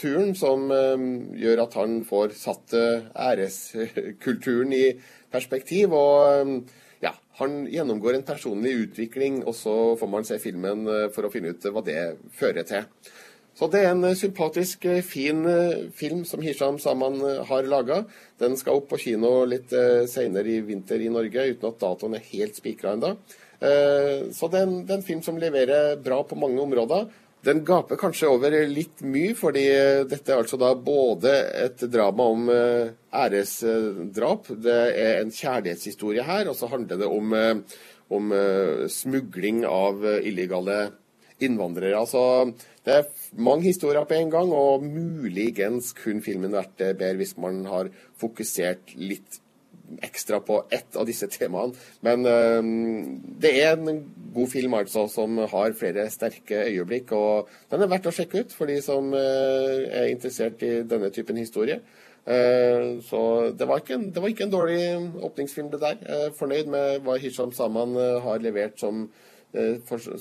turen 0.00 0.32
som 0.38 0.68
um, 0.70 1.08
gjør 1.36 1.64
at 1.64 1.74
han 1.80 1.98
får 2.08 2.36
satt 2.38 2.76
uh, 2.78 3.08
æreskulturen 3.12 4.72
i 4.76 4.84
perspektiv. 5.32 5.96
Og 5.96 6.46
um, 6.46 6.54
ja, 7.02 7.12
han 7.40 7.64
gjennomgår 7.68 8.16
en 8.16 8.28
personlig 8.28 8.76
utvikling, 8.86 9.42
og 9.44 9.56
så 9.58 9.74
får 10.00 10.10
man 10.12 10.28
se 10.28 10.38
filmen 10.40 10.86
for 11.12 11.26
å 11.26 11.32
finne 11.32 11.52
ut 11.52 11.68
hva 11.74 11.82
det 11.84 11.98
fører 12.38 12.66
til. 12.68 12.86
Så 13.58 13.66
det 13.68 13.82
er 13.84 13.90
en 13.90 14.06
sympatisk, 14.16 14.86
fin 15.04 15.42
film 15.92 16.22
som 16.24 16.40
Hisham 16.40 16.78
Saman 16.80 17.18
har 17.50 17.66
laga. 17.68 17.98
Den 18.40 18.54
skal 18.56 18.78
opp 18.78 18.86
på 18.94 19.00
kino 19.02 19.42
litt 19.44 19.74
seinere 20.08 20.54
i 20.54 20.62
vinter 20.64 21.02
i 21.02 21.10
Norge, 21.12 21.44
uten 21.50 21.68
at 21.68 21.82
datoen 21.82 22.16
er 22.16 22.30
helt 22.30 22.56
spikra 22.56 22.94
ennå. 22.94 23.10
Så 24.32 24.48
det 24.48 24.62
er, 24.62 24.64
en, 24.64 24.78
det 24.86 24.94
er 24.94 25.02
en 25.02 25.04
film 25.04 25.20
som 25.26 25.36
leverer 25.42 26.00
bra 26.00 26.22
på 26.24 26.38
mange 26.40 26.64
områder. 26.64 27.10
Den 27.42 27.64
gaper 27.66 27.98
kanskje 27.98 28.28
over 28.30 28.54
litt 28.70 29.00
mye, 29.02 29.32
fordi 29.34 29.64
dette 30.06 30.30
er 30.30 30.44
altså 30.44 30.58
da 30.60 30.68
både 30.78 31.32
et 31.64 31.80
drama 31.90 32.28
om 32.30 32.44
eh, 32.54 32.92
æresdrap, 33.18 34.52
det 34.62 34.76
er 35.02 35.18
en 35.18 35.32
kjærlighetshistorie 35.34 36.22
her, 36.22 36.46
og 36.52 36.54
så 36.54 36.70
handler 36.70 37.00
det 37.00 37.08
om, 37.10 37.34
eh, 37.34 37.80
om 38.14 38.30
eh, 38.36 38.84
smugling 38.86 39.64
av 39.66 40.06
illegale 40.20 40.92
innvandrere. 41.42 41.98
Altså, 41.98 42.52
det 42.86 43.00
er 43.00 43.10
mange 43.34 43.72
historier 43.72 44.06
på 44.06 44.20
en 44.20 44.30
gang, 44.30 44.54
og 44.54 44.86
muligens 44.86 45.90
kunne 45.98 46.22
filmen 46.22 46.54
vært 46.54 46.78
bedre 46.78 47.16
hvis 47.18 47.34
man 47.42 47.64
har 47.66 47.90
fokusert 48.22 48.94
litt 49.02 49.42
ekstra 49.98 50.38
på 50.46 50.62
ett 50.70 50.94
av 50.94 51.10
disse 51.10 51.26
temaene. 51.34 51.74
Men 52.06 52.22
det 53.42 53.50
er 53.60 53.74
en 53.74 54.04
god 54.34 54.48
film 54.52 54.74
altså, 54.78 55.06
som 55.10 55.38
har 55.38 55.74
flere 55.78 56.08
sterke 56.10 56.64
øyeblikk. 56.68 57.12
Og 57.16 57.50
den 57.70 57.82
er 57.82 57.90
verdt 57.90 58.08
å 58.10 58.14
sjekke 58.14 58.44
ut 58.44 58.54
for 58.56 58.70
de 58.70 58.78
som 58.84 59.12
uh, 59.14 59.82
er 59.88 60.12
interessert 60.12 60.62
i 60.66 60.80
denne 60.88 61.12
typen 61.14 61.40
historie. 61.40 61.80
Uh, 62.22 63.02
så 63.02 63.22
det 63.58 63.66
var, 63.66 63.82
en, 63.90 64.08
det 64.14 64.22
var, 64.22 64.30
ikke 64.30 64.46
en, 64.46 64.54
dårlig 64.54 64.80
åpningsfilm, 65.28 65.72
det 65.72 65.82
der. 65.82 66.00
Er 66.06 66.38
fornøyd 66.38 66.70
med 66.72 67.02
hva 67.06 67.18
Hisham 67.22 67.52
Saman 67.56 67.98
har 68.24 68.42
levert 68.44 68.78
som, 68.80 69.06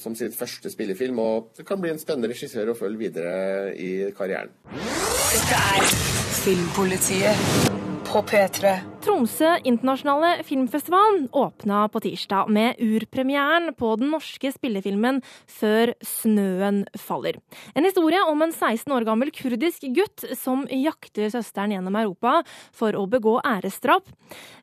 som 0.01 0.18
sitt 0.18 0.36
første 0.38 0.72
spillefilm. 0.74 1.22
Og 1.22 1.53
det 1.58 1.68
kan 1.68 1.82
bli 1.82 1.94
en 1.94 2.01
spennende 2.01 2.34
regissør 2.34 2.74
å 2.74 2.77
følge 2.80 3.06
videre 3.06 3.38
i 3.77 3.94
karrieren. 4.18 4.53
Dette 4.72 5.63
er 5.77 5.96
Filmpolitiet 6.41 7.91
på 8.05 8.22
P3. 8.27 8.72
Tromsø 9.01 9.55
internasjonale 9.65 10.43
filmfestival 10.46 11.24
åpna 11.34 11.88
på 11.89 12.01
tirsdag 12.03 12.50
med 12.53 12.77
urpremieren 12.81 13.72
på 13.77 13.96
den 13.98 14.12
norske 14.13 14.51
spillefilmen 14.53 15.22
Før 15.50 15.93
snøen 16.05 16.84
faller. 17.00 17.39
En 17.74 17.88
historie 17.88 18.22
om 18.29 18.43
en 18.46 18.53
16 18.53 18.93
år 18.93 19.05
gammel 19.08 19.31
kurdisk 19.34 19.88
gutt 19.96 20.25
som 20.38 20.67
jakter 20.70 21.31
søsteren 21.34 21.74
gjennom 21.74 21.98
Europa 21.98 22.41
for 22.77 22.98
å 22.98 23.08
begå 23.10 23.39
æresdrap. 23.41 24.05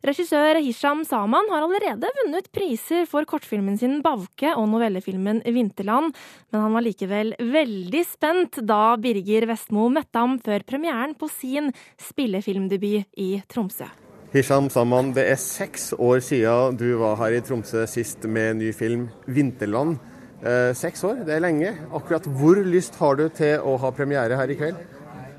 Regissør 0.06 0.60
Hisham 0.62 1.02
Saman 1.08 1.50
har 1.50 1.66
allerede 1.66 2.12
vunnet 2.20 2.50
priser 2.54 3.08
for 3.10 3.26
kortfilmen 3.28 3.78
sin 3.80 3.98
Bavke 4.04 4.54
og 4.54 4.68
novellefilmen 4.70 5.42
Vinterland, 5.44 6.14
men 6.52 6.64
han 6.64 6.76
var 6.76 6.86
likevel 6.86 7.34
veldig 7.42 8.04
spent 8.06 8.62
da 8.62 8.94
Birger 9.02 9.48
Vestmo 9.50 9.88
møtte 9.92 10.22
ham 10.22 10.38
før 10.42 10.64
premieren 10.68 11.18
på 11.18 11.28
sin 11.32 11.72
spillefilmdebut 12.08 13.18
i 13.18 13.27
Tromsø. 13.50 13.88
Hisham 14.32 14.68
Saman, 14.68 15.14
det 15.16 15.24
er 15.30 15.38
seks 15.40 15.94
år 15.96 16.20
siden 16.24 16.76
du 16.76 16.88
var 17.00 17.16
her 17.22 17.38
i 17.38 17.40
Tromsø 17.40 17.86
sist 17.88 18.26
med 18.28 18.58
ny 18.60 18.72
film 18.76 19.08
'Vinterland'. 19.24 19.96
Eh, 20.42 20.74
seks 20.76 21.04
år, 21.04 21.24
det 21.26 21.34
er 21.34 21.42
lenge. 21.42 21.70
Akkurat 21.96 22.26
hvor 22.38 22.60
lyst 22.60 22.98
har 23.00 23.16
du 23.16 23.24
til 23.28 23.64
å 23.64 23.78
ha 23.80 23.90
premiere 23.90 24.36
her 24.36 24.52
i 24.52 24.58
kveld? 24.58 24.82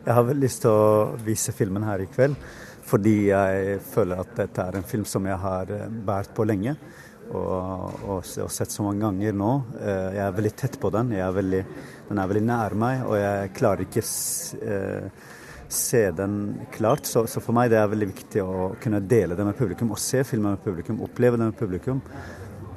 Jeg 0.06 0.16
har 0.18 0.26
vel 0.26 0.42
lyst 0.42 0.64
til 0.66 0.74
å 0.74 1.14
vise 1.22 1.54
filmen 1.54 1.86
her 1.86 2.02
i 2.02 2.10
kveld, 2.10 2.36
fordi 2.90 3.16
jeg 3.30 3.78
føler 3.94 4.24
at 4.24 4.34
dette 4.36 4.66
er 4.66 4.80
en 4.80 4.90
film 4.90 5.06
som 5.06 5.30
jeg 5.30 5.38
har 5.40 5.72
eh, 5.72 5.88
båret 5.88 6.34
på 6.34 6.48
lenge. 6.50 6.76
Og, 7.30 8.00
og, 8.10 8.24
og, 8.26 8.50
sett 8.50 8.74
så 8.74 8.84
mange 8.88 9.06
ganger 9.06 9.36
nå. 9.38 9.52
Eh, 9.78 10.08
jeg 10.18 10.24
er 10.26 10.38
veldig 10.40 10.54
tett 10.58 10.80
på 10.82 10.90
den. 10.98 11.12
Er 11.14 11.36
veldig, 11.36 11.66
den 12.10 12.22
er 12.22 12.32
veldig 12.32 12.46
nær 12.48 12.76
meg, 12.88 13.04
og 13.06 13.20
jeg 13.22 13.52
klarer 13.60 13.86
ikke 13.86 14.04
eh, 14.66 15.28
se 15.70 16.12
den 16.12 16.60
klart. 16.72 17.06
Så, 17.06 17.28
så, 17.28 17.42
for 17.44 17.56
meg 17.56 17.70
det 17.72 17.80
er 17.80 17.90
veldig 17.92 18.10
viktig 18.12 18.44
å 18.44 18.70
kunne 18.82 19.02
dele 19.02 19.38
det 19.38 19.46
med 19.48 19.58
publikum 19.58 19.94
og 19.94 20.02
se 20.02 20.24
filmen 20.28 20.56
med 20.56 20.64
publikum, 20.66 21.02
oppleve 21.06 21.40
det 21.40 21.50
med 21.52 21.60
publikum. 21.60 22.02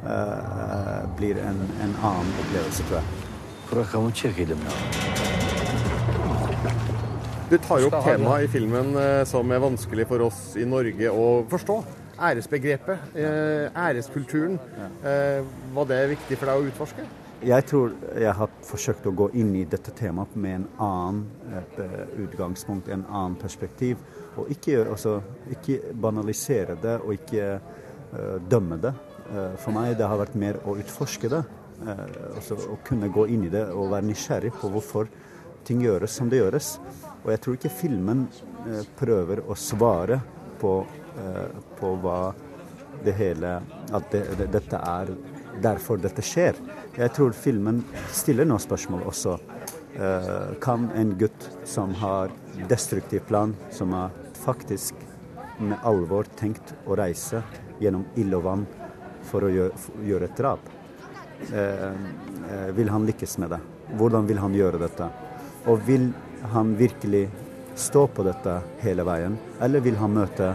Uh, 0.03 1.07
blir 1.17 1.39
en, 1.39 1.61
en, 1.83 1.93
annen 2.03 2.33
opplevelse, 2.43 2.83
tror 2.89 2.99
jeg. 2.99 3.07
Du 7.53 7.57
tar 7.63 7.81
jo 7.81 7.89
opp 7.89 8.05
temaet 8.05 8.49
i 8.49 8.51
filmen 8.51 8.93
uh, 8.99 9.23
som 9.29 9.53
er 9.55 9.63
vanskelig 9.63 10.09
for 10.11 10.27
oss 10.27 10.41
i 10.59 10.67
Norge 10.69 11.13
å 11.13 11.47
forstå. 11.49 11.79
Æresbegrepet, 12.23 13.15
uh, 13.17 13.83
æreskulturen. 13.87 14.59
Var 15.73 15.91
det 15.91 16.03
viktig 16.17 16.39
for 16.41 16.51
deg 16.51 16.59
å 16.59 16.71
utforske? 16.73 17.07
Jeg 17.43 17.65
tror 17.67 17.95
jeg 18.21 18.35
har 18.39 18.51
forsøkt 18.67 19.07
å 19.09 19.15
gå 19.17 19.29
inn 19.39 19.53
i 19.59 19.65
dette 19.69 19.93
temaet 19.97 20.35
med 20.39 20.61
en 20.61 20.67
annen 20.85 21.23
et, 21.59 21.79
uh, 21.81 22.03
utgangspunkt, 22.25 22.89
en 22.89 23.05
annen 23.09 23.35
perspektiv. 23.41 24.01
Og 24.39 24.51
ikke, 24.53 24.85
altså, 24.85 25.19
ikke 25.53 25.93
banalisere 25.93 26.77
det 26.83 26.99
og 27.01 27.15
ikke 27.17 27.49
uh, 27.59 28.37
dømme 28.49 28.79
det. 28.83 28.95
Uh, 29.33 29.57
for 29.61 29.75
meg 29.75 29.97
det 29.99 30.09
har 30.09 30.21
vært 30.23 30.39
mer 30.39 30.61
å 30.65 30.77
utforske 30.79 31.31
det. 31.33 31.43
altså 31.83 32.55
Å 32.71 32.79
kunne 32.87 33.11
gå 33.11 33.27
inn 33.35 33.49
i 33.49 33.51
det 33.51 33.65
og 33.75 33.91
være 33.91 34.07
nysgjerrig 34.07 34.53
på 34.61 34.71
hvorfor 34.71 35.11
ting 35.67 35.83
gjøres 35.83 36.15
som 36.15 36.31
det 36.31 36.39
gjøres. 36.39 36.77
Og 37.25 37.33
jeg 37.35 37.43
tror 37.43 37.59
ikke 37.59 37.75
filmen 37.75 38.25
prøver 38.99 39.43
å 39.51 39.57
svare 39.59 40.21
på, 40.61 40.77
på 41.79 41.91
hva 42.03 42.19
det 43.03 43.15
hele 43.19 43.57
At 43.91 44.13
det, 44.13 44.21
det, 44.39 44.47
dette 44.55 44.79
er 44.79 45.11
derfor 45.61 46.01
dette 46.01 46.23
skjer. 46.25 46.57
Jeg 46.97 47.13
tror 47.17 47.35
filmen 47.37 47.83
stiller 48.15 48.49
noen 48.49 48.63
spørsmål 48.63 49.05
også. 49.11 49.39
Uh, 49.93 50.55
kan 50.65 50.87
en 50.97 51.13
gutt 51.21 51.49
som 51.69 51.93
har 52.01 52.33
destruktiv 52.71 53.27
plan, 53.29 53.53
som 53.71 53.93
har 53.93 54.15
faktisk 54.41 54.97
med 55.61 55.77
alvor 55.85 56.25
tenkt 56.39 56.73
å 56.89 56.97
reise 56.97 57.43
gjennom 57.83 58.07
ild 58.17 58.39
og 58.39 58.47
vann 58.47 58.65
for 59.29 59.45
å 59.45 59.51
gjøre, 59.53 59.93
gjøre 60.09 60.31
et 60.31 60.41
drap, 60.41 60.73
uh, 61.53 62.73
vil 62.73 62.91
han 62.91 63.07
lykkes 63.11 63.37
med 63.43 63.53
det? 63.53 63.61
Hvordan 64.01 64.27
vil 64.31 64.41
han 64.41 64.57
gjøre 64.57 64.81
dette? 64.81 65.11
Og 65.69 65.85
vil 65.87 66.09
han 66.55 66.73
virkelig 66.79 67.27
stå 67.79 68.07
på 68.09 68.25
dette 68.27 68.59
hele 68.83 69.05
veien, 69.07 69.37
eller 69.61 69.85
vil 69.85 70.01
han 70.01 70.17
møte 70.17 70.55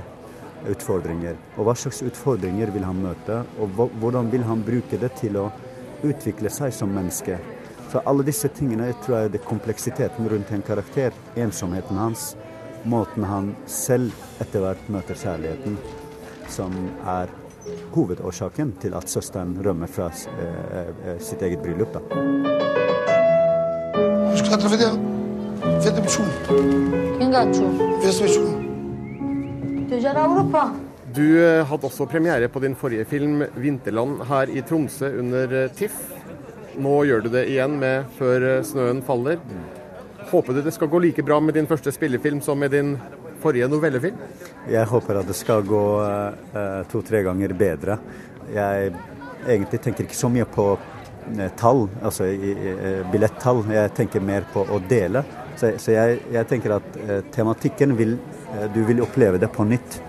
utfordringer. 0.72 1.38
Og 1.58 1.68
hva 1.68 1.76
slags 1.78 2.04
utfordringer 2.06 2.72
vil 2.76 2.86
han 2.88 3.00
møte, 3.04 3.44
og 3.62 3.88
hvordan 4.02 4.32
vil 4.34 4.46
han 4.48 4.66
bruke 4.66 5.00
det 5.02 5.12
til 5.20 5.40
å 5.42 5.50
utvikle 6.06 6.52
seg 6.54 6.74
som 6.76 6.92
menneske. 6.94 7.40
Så 7.92 8.02
alle 8.10 8.26
disse 8.28 8.50
tingene 8.52 8.90
jeg 8.90 9.00
tror 9.04 9.18
jeg 9.18 9.34
det 9.34 9.42
er 9.42 9.48
kompleksiteten 9.48 10.30
rundt 10.30 10.52
en 10.52 10.66
karakter, 10.66 11.16
ensomheten 11.40 11.98
hans, 11.98 12.34
måten 12.88 13.26
han 13.28 13.54
selv 13.70 14.12
etter 14.44 14.64
hvert 14.64 14.90
møter 14.92 15.18
kjærligheten, 15.18 15.78
som 16.52 16.76
er 17.08 17.32
hovedårsaken 17.96 18.76
til 18.82 18.96
at 18.96 19.10
søsteren 19.12 19.58
rømmer 19.66 19.92
fra 19.92 20.12
eh, 20.12 20.94
eh, 21.08 21.20
sitt 21.24 21.42
eget 21.42 21.64
bryllup. 21.64 21.96
Da. 21.96 22.00
Du 29.88 31.24
eh, 31.40 31.66
hadde 31.66 31.88
også 31.88 32.06
premiere 32.12 32.50
på 32.52 32.60
din 32.60 32.74
forrige 32.76 33.06
film 33.08 33.44
'Vinterland' 33.56 34.26
her 34.28 34.50
i 34.52 34.62
Tromsø 34.62 35.08
under 35.20 35.54
eh, 35.62 35.70
TIFF. 35.72 36.02
Nå 36.84 36.96
gjør 37.08 37.24
du 37.24 37.30
det 37.32 37.46
igjen 37.48 37.78
med 37.80 38.10
'Før 38.18 38.48
eh, 38.50 38.64
snøen 38.68 39.00
faller'. 39.08 39.40
Håper 40.28 40.54
du 40.54 40.62
det 40.62 40.74
skal 40.76 40.92
gå 40.92 41.00
like 41.00 41.24
bra 41.24 41.40
med 41.40 41.56
din 41.56 41.70
første 41.70 41.92
spillefilm 41.96 42.42
som 42.44 42.60
med 42.60 42.76
din 42.76 42.98
forrige 43.40 43.70
novellefilm? 43.72 44.18
Jeg 44.68 44.86
håper 44.92 45.22
at 45.22 45.30
det 45.30 45.38
skal 45.40 45.64
gå 45.64 45.84
uh, 46.04 46.84
to-tre 46.92 47.22
ganger 47.24 47.54
bedre. 47.56 47.96
Jeg 48.52 48.92
egentlig 49.48 49.80
tenker 49.80 50.04
ikke 50.04 50.20
så 50.20 50.28
mye 50.28 50.44
på 50.44 50.74
tall, 51.56 51.86
altså 52.04 52.28
billettall. 53.14 53.64
Jeg 53.72 53.94
tenker 53.96 54.20
mer 54.20 54.44
på 54.52 54.66
å 54.68 54.82
dele. 54.90 55.24
Så, 55.56 55.72
så 55.80 55.96
jeg, 55.96 56.20
jeg, 56.36 56.48
tenker 56.52 56.76
at 56.76 57.00
uh, 57.00 57.22
tematikken 57.32 57.96
vil 57.96 58.18
Du 58.74 58.84
vil 58.88 59.02
oppleve 59.04 59.40
det 59.42 59.50
på 59.54 59.66
nytt 59.68 60.00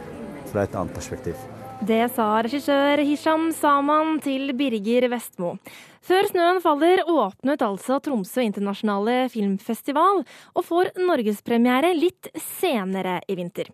fra 0.53 0.63
et 0.65 0.75
annet 0.79 0.95
perspektiv. 0.95 1.35
Det 1.81 2.09
sa 2.11 2.43
regissør 2.43 2.99
Hisham 3.07 3.53
Saman 3.55 4.19
til 4.23 4.51
Birger 4.59 5.09
Vestmo. 5.13 5.57
Før 6.03 6.27
snøen 6.31 6.59
faller 6.65 7.05
åpnet 7.07 7.63
altså 7.63 8.01
Tromsø 8.03 8.43
internasjonale 8.43 9.29
filmfestival, 9.31 10.25
og 10.57 10.67
får 10.67 10.91
norgespremiere 10.99 11.93
litt 11.95 12.31
senere 12.59 13.21
i 13.29 13.39
vinter. 13.39 13.71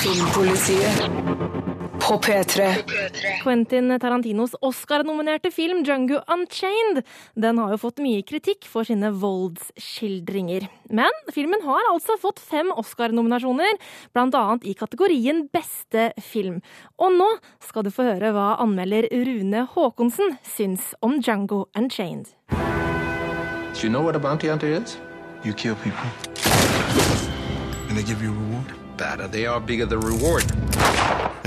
Filmpolitiet 0.00 1.55
på 2.08 2.18
P3. 2.18 2.74
Quentin 3.42 3.98
Tarantinos 4.00 4.54
Oscar-nominerte 4.60 5.50
film 5.50 5.82
'Jungo 5.84 6.20
Unchained' 6.26 7.02
den 7.34 7.58
har 7.58 7.70
jo 7.70 7.78
fått 7.82 7.98
mye 7.98 8.22
kritikk 8.22 8.68
for 8.70 8.86
sine 8.86 9.10
voldsskildringer. 9.10 10.68
Men 10.90 11.10
filmen 11.34 11.64
har 11.66 11.90
altså 11.90 12.14
fått 12.22 12.38
fem 12.38 12.70
Oscar-nominasjoner, 12.70 13.74
bl.a. 14.14 14.58
i 14.62 14.74
kategorien 14.74 15.48
beste 15.50 16.12
film. 16.22 16.62
Og 16.98 17.10
nå 17.18 17.28
skal 17.58 17.82
du 17.82 17.90
få 17.90 18.06
høre 18.06 18.30
hva 18.30 18.54
anmelder 18.62 19.10
Rune 19.10 19.66
Haakonsen 19.74 20.38
syns 20.46 20.94
om 21.02 21.18
'Jungo 21.18 21.66
Unchained'. 21.74 22.36
Do 23.74 23.82
you 23.82 23.90
know 23.90 24.02
what 24.02 24.14
a 24.14 24.20
bounty 24.20 24.48
hunter 24.48 24.68
is? 24.68 24.98
You 25.44 25.52
kill 25.54 25.74
people. 25.74 26.10
And 27.88 27.98
they 27.98 28.04
give 28.04 28.22
you 28.22 28.30
a 28.30 28.34
reward? 28.34 28.85
Better 28.96 29.28
they 29.28 29.46
are, 29.46 29.60
bigger 29.60 29.86
the 29.86 29.98
reward. 29.98 30.44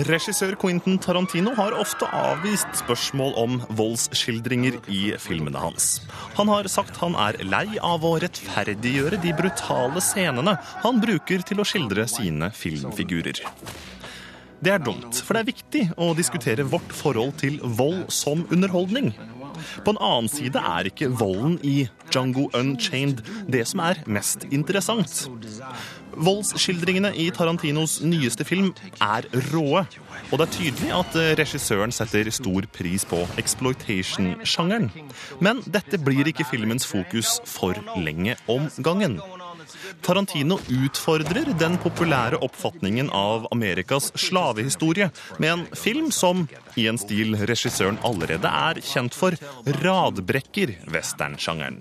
Regissør 0.08 0.54
Quentin 0.56 1.00
Tarantino 1.02 1.52
har 1.58 1.74
ofte 1.76 2.08
avvist 2.16 2.78
spørsmål 2.80 3.34
om 3.42 3.58
voldsskildringer 3.76 4.78
i 4.88 5.02
filmene 5.20 5.60
hans. 5.60 5.88
Han 6.38 6.52
har 6.54 6.70
sagt 6.72 7.02
han 7.02 7.18
er 7.20 7.40
lei 7.44 7.80
av 7.84 8.06
å 8.08 8.14
rettferdiggjøre 8.22 9.20
de 9.24 9.34
brutale 9.36 10.04
scenene 10.04 10.56
han 10.86 11.02
bruker 11.04 11.44
til 11.44 11.60
å 11.60 11.68
skildre 11.68 12.06
sine 12.12 12.52
filmfigurer. 12.56 13.42
Det 14.60 14.72
er 14.76 14.82
dumt, 14.84 15.20
for 15.24 15.36
det 15.36 15.42
er 15.42 15.52
viktig 15.54 15.84
å 15.98 16.14
diskutere 16.16 16.68
vårt 16.68 16.94
forhold 16.96 17.38
til 17.42 17.60
vold 17.64 18.06
som 18.14 18.46
underholdning. 18.52 19.14
På 19.84 19.94
en 19.94 20.00
annen 20.04 20.30
side 20.32 20.60
er 20.60 20.90
ikke 20.90 21.10
volden 21.20 21.58
i 21.66 21.88
Django 22.12 22.48
Unchained 22.58 23.24
det 23.52 23.66
som 23.72 23.84
er 23.84 24.02
mest 24.08 24.46
interessant. 24.52 25.26
Voldsskildringene 26.18 27.12
i 27.16 27.30
Tarantinos 27.36 28.00
nyeste 28.02 28.46
film 28.48 28.72
er 29.02 29.28
råe. 29.52 29.86
Og 30.30 30.38
det 30.40 30.46
er 30.46 30.54
tydelig 30.56 30.94
at 30.96 31.18
eh, 31.20 31.34
regissøren 31.40 31.94
setter 31.96 32.30
stor 32.34 32.68
pris 32.74 33.06
på 33.10 33.22
exploitation-sjangeren. 33.42 34.90
Men 35.44 35.64
dette 35.66 36.02
blir 36.02 36.28
ikke 36.30 36.48
filmens 36.50 36.88
fokus 36.90 37.40
for 37.50 37.78
lenge 37.98 38.38
om 38.52 38.70
gangen. 38.86 39.20
Tarantino 40.06 40.58
utfordrer 40.86 41.52
den 41.60 41.78
populære 41.82 42.40
oppfatningen 42.46 43.10
av 43.16 43.48
Amerikas 43.54 44.12
slavehistorie 44.18 45.10
med 45.38 45.52
en 45.52 45.66
film 45.78 46.12
som, 46.16 46.48
i 46.80 46.88
en 46.90 47.00
stil 47.02 47.36
regissøren 47.50 48.00
allerede 48.08 48.50
er 48.50 48.80
kjent 48.84 49.16
for, 49.18 49.36
radbrekker 49.84 50.74
westernsjangeren. 50.94 51.80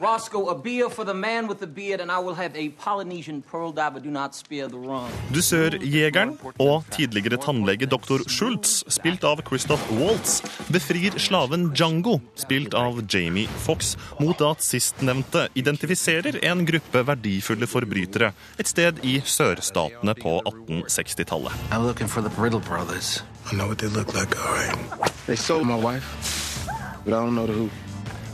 Dusørjegeren 5.35 6.35
og 6.59 6.89
tidligere 6.95 7.41
tannlege 7.43 7.89
dr. 7.91 8.25
Schultz, 8.29 8.83
spilt 8.93 9.25
av 9.29 9.43
Christoph 9.49 9.93
Waltz, 10.01 10.41
befrir 10.73 11.19
slaven 11.23 11.71
Django, 11.73 12.19
spilt 12.39 12.75
av 12.79 13.01
Jamie 13.09 13.49
Fox, 13.65 13.95
mot 14.21 14.41
at 14.47 14.65
sistnevnte 14.65 15.49
identifiserer 15.59 16.41
en 16.51 16.65
gruppe 16.69 17.05
verdifulle 17.09 17.69
forbrytere 17.71 18.33
et 18.59 18.71
sted 18.71 19.01
i 19.07 19.19
sørstatene 19.25 20.15
på 20.19 20.39
1860-tallet. 20.43 21.55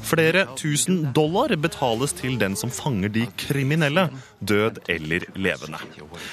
Flere 0.05 0.43
tusen 0.59 0.99
dollar 1.17 1.55
betales 1.57 2.13
til 2.19 2.37
den 2.41 2.57
som 2.59 2.73
fanger 2.75 3.13
de 3.15 3.25
kriminelle, 3.41 4.09
død 4.41 4.83
eller 4.91 5.27
levende. 5.39 5.81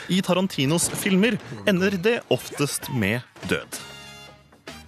I 0.09 0.19
Tarantinos 0.25 0.89
filmer 0.97 1.37
ender 1.69 1.97
det 1.97 2.19
oftest 2.33 2.89
med 2.93 3.21
død. 3.49 3.90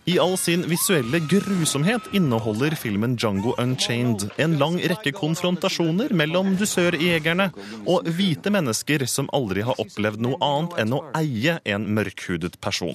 I 0.05 0.19
all 0.19 0.37
sin 0.37 0.65
visuelle 0.67 1.19
grusomhet 1.19 2.01
inneholder 2.11 2.75
filmen 2.75 3.15
Django 3.15 3.53
Unchained 3.57 4.25
en 4.35 4.57
lang 4.59 4.75
rekke 4.91 5.13
konfrontasjoner 5.15 6.11
mellom 6.11 6.57
dusørjegerne 6.59 7.45
og 7.87 8.09
hvite 8.17 8.51
mennesker 8.51 9.05
som 9.07 9.31
aldri 9.31 9.63
har 9.63 9.79
opplevd 9.79 10.19
noe 10.25 10.35
annet 10.43 10.75
enn 10.83 10.97
å 10.97 10.99
eie 11.15 11.55
en 11.63 11.87
mørkhudet 11.95 12.59
person. 12.59 12.91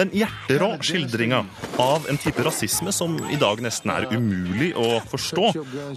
Den 0.00 0.12
hjerterå 0.16 0.74
skildringa 0.84 1.44
av 1.80 2.06
en 2.08 2.20
type 2.20 2.44
rasisme 2.44 2.92
som 2.94 3.16
i 3.32 3.38
dag 3.40 3.60
nesten 3.64 3.92
er 3.92 4.08
umulig 4.12 4.72
å 4.78 5.00
forstå, 5.08 5.50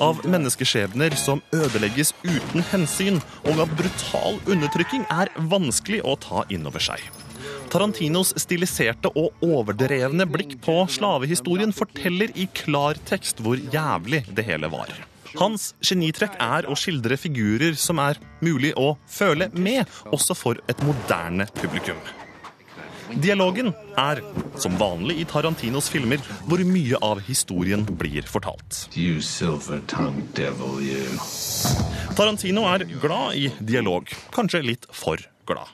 av 0.03 0.23
menneskeskjebner 0.27 1.15
som 1.19 1.43
ødelegges 1.55 2.13
uten 2.25 2.65
hensyn, 2.71 3.21
og 3.47 3.63
av 3.63 3.75
brutal 3.79 4.39
undertrykking, 4.47 5.07
er 5.11 5.31
vanskelig 5.51 6.03
å 6.03 6.17
ta 6.19 6.43
inn 6.51 6.67
over 6.67 6.83
seg 6.83 6.93
seg. 6.93 7.23
Tarantinos 7.73 8.33
stiliserte 8.39 9.09
og 9.19 9.43
overdrevne 9.43 10.27
blikk 10.29 10.57
på 10.63 10.75
slavehistorien 10.93 11.73
forteller 11.75 12.33
i 12.39 12.47
klartekst 12.63 13.41
hvor 13.43 13.59
jævlig 13.73 14.23
det 14.29 14.45
hele 14.47 14.69
var. 14.73 14.91
Hans 15.39 15.71
genitrekk 15.81 16.37
er 16.43 16.67
å 16.69 16.77
skildre 16.77 17.17
figurer 17.17 17.79
som 17.79 18.01
er 18.03 18.19
mulig 18.45 18.75
å 18.77 18.93
føle 19.09 19.49
med, 19.55 19.87
også 20.13 20.37
for 20.37 20.61
et 20.69 20.85
moderne 20.85 21.49
publikum. 21.57 21.97
Dialogen 23.11 23.71
er, 23.99 24.21
som 24.57 24.77
vanlig 24.79 25.19
i 25.21 25.27
Tarantinos 25.29 25.89
filmer, 25.91 26.23
hvor 26.47 26.63
mye 26.67 26.99
av 27.03 27.21
historien 27.27 27.85
blir 27.99 28.25
fortalt. 28.29 28.87
Tarantino 32.17 32.67
er 32.71 32.87
glad 33.01 33.39
i 33.39 33.47
dialog, 33.59 34.09
kanskje 34.33 34.63
litt 34.65 34.89
for 34.93 35.21
glad. 35.49 35.71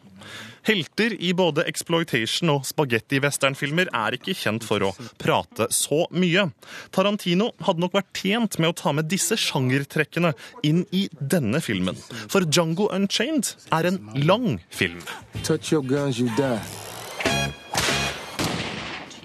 Helter 0.70 1.16
i 1.24 1.32
både 1.34 1.64
exploitation 1.70 2.52
og 2.54 2.66
spagetti-westernfilmer 2.68 3.90
er 3.96 4.18
ikke 4.18 4.36
kjent 4.38 4.66
for 4.68 4.84
å 4.86 4.92
prate 5.22 5.70
så 5.74 6.04
mye. 6.12 6.50
Tarantino 6.96 7.52
hadde 7.66 7.84
nok 7.86 7.96
vært 7.98 8.12
tjent 8.22 8.60
med 8.60 8.74
å 8.74 8.78
ta 8.78 8.94
med 8.96 9.10
disse 9.10 9.38
sjangertrekkene 9.40 10.34
inn 10.68 10.84
i 10.92 11.08
denne 11.20 11.64
filmen. 11.64 11.98
For 12.30 12.46
Django 12.46 12.90
Unchained 12.94 13.56
er 13.74 13.90
en 13.90 14.04
lang 14.20 14.60
film. 14.70 15.02
Touch 15.42 15.72
your 15.74 15.82
guns, 15.82 16.20
you 16.20 16.30
die. 16.38 16.89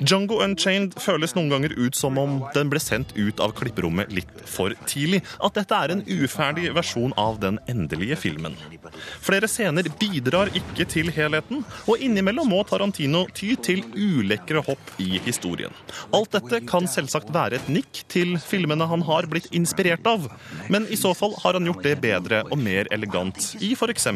Django 0.00 0.40
Unchained 0.42 0.96
føles 1.00 1.34
noen 1.36 1.50
ganger 1.52 1.74
ut 1.78 1.94
som 1.94 2.18
om 2.18 2.40
den 2.54 2.70
ble 2.72 2.80
sendt 2.82 3.12
ut 3.14 3.40
av 3.42 3.54
klipperommet 3.58 4.10
litt 4.14 4.30
for 4.48 4.74
tidlig. 4.90 5.22
At 5.44 5.54
dette 5.58 5.78
er 5.78 5.94
en 5.94 6.02
uferdig 6.08 6.72
versjon 6.74 7.14
av 7.20 7.38
den 7.42 7.60
endelige 7.70 8.18
filmen. 8.18 8.56
Flere 9.24 9.48
scener 9.50 9.86
bidrar 10.00 10.50
ikke 10.56 10.86
til 10.90 11.10
helheten, 11.14 11.62
og 11.86 12.02
innimellom 12.02 12.50
må 12.50 12.62
Tarantino 12.68 13.24
ty 13.34 13.54
til 13.56 13.84
ulekre 13.94 14.64
hopp 14.66 14.94
i 15.02 15.20
historien. 15.24 15.74
Alt 16.14 16.34
dette 16.38 16.64
kan 16.68 16.88
selvsagt 16.90 17.30
være 17.34 17.60
et 17.60 17.70
nikk 17.72 18.04
til 18.10 18.36
filmene 18.42 18.88
han 18.90 19.04
har 19.06 19.30
blitt 19.30 19.50
inspirert 19.54 20.06
av, 20.10 20.26
men 20.72 20.88
i 20.90 20.98
så 20.98 21.14
fall 21.16 21.36
har 21.44 21.58
han 21.58 21.70
gjort 21.70 21.86
det 21.86 21.98
bedre 22.02 22.42
og 22.50 22.58
mer 22.60 22.90
elegant 22.94 23.54
i 23.62 23.74
f.eks. 23.78 24.10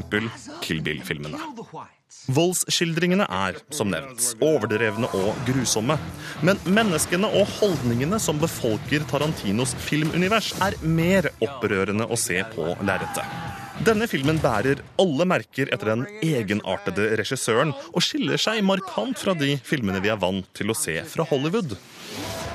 Kill 0.64 0.82
Bill-filmene. 0.84 1.97
Voldsskildringene 2.28 3.24
er, 3.24 3.56
som 3.72 3.88
nevnt, 3.92 4.20
overdrevne 4.44 5.08
og 5.16 5.38
grusomme. 5.48 5.96
Men 6.44 6.60
menneskene 6.68 7.28
og 7.40 7.48
holdningene 7.58 8.20
som 8.20 8.40
befolker 8.40 9.04
Tarantinos 9.08 9.74
filmunivers, 9.86 10.52
er 10.64 10.76
mer 10.84 11.30
opprørende 11.44 12.08
å 12.08 12.18
se 12.20 12.42
på 12.54 12.74
lerretet. 12.84 13.24
Denne 13.86 14.08
filmen 14.10 14.40
bærer 14.42 14.80
alle 14.98 15.24
merker 15.28 15.70
etter 15.72 15.92
den 15.92 16.06
egenartede 16.24 17.12
regissøren, 17.20 17.70
og 17.92 18.02
skiller 18.02 18.40
seg 18.40 18.64
markant 18.66 19.20
fra 19.20 19.36
de 19.38 19.54
filmene 19.64 20.02
vi 20.02 20.10
er 20.12 20.18
vant 20.18 20.48
til 20.58 20.72
å 20.72 20.76
se 20.76 20.98
fra 21.06 21.26
Hollywood. 21.30 21.76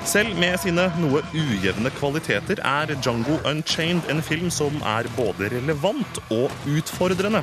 Selv 0.04 0.36
med 0.36 0.58
sine 0.60 0.90
noe 1.00 1.22
ujevne 1.32 1.88
kvaliteter 1.96 2.60
er 2.60 2.90
Django 2.98 3.38
Unchained 3.48 4.04
en 4.12 4.20
film 4.22 4.50
som 4.52 4.76
er 4.84 5.08
både 5.16 5.48
relevant 5.54 6.20
og 6.28 6.52
utfordrende. 6.68 7.40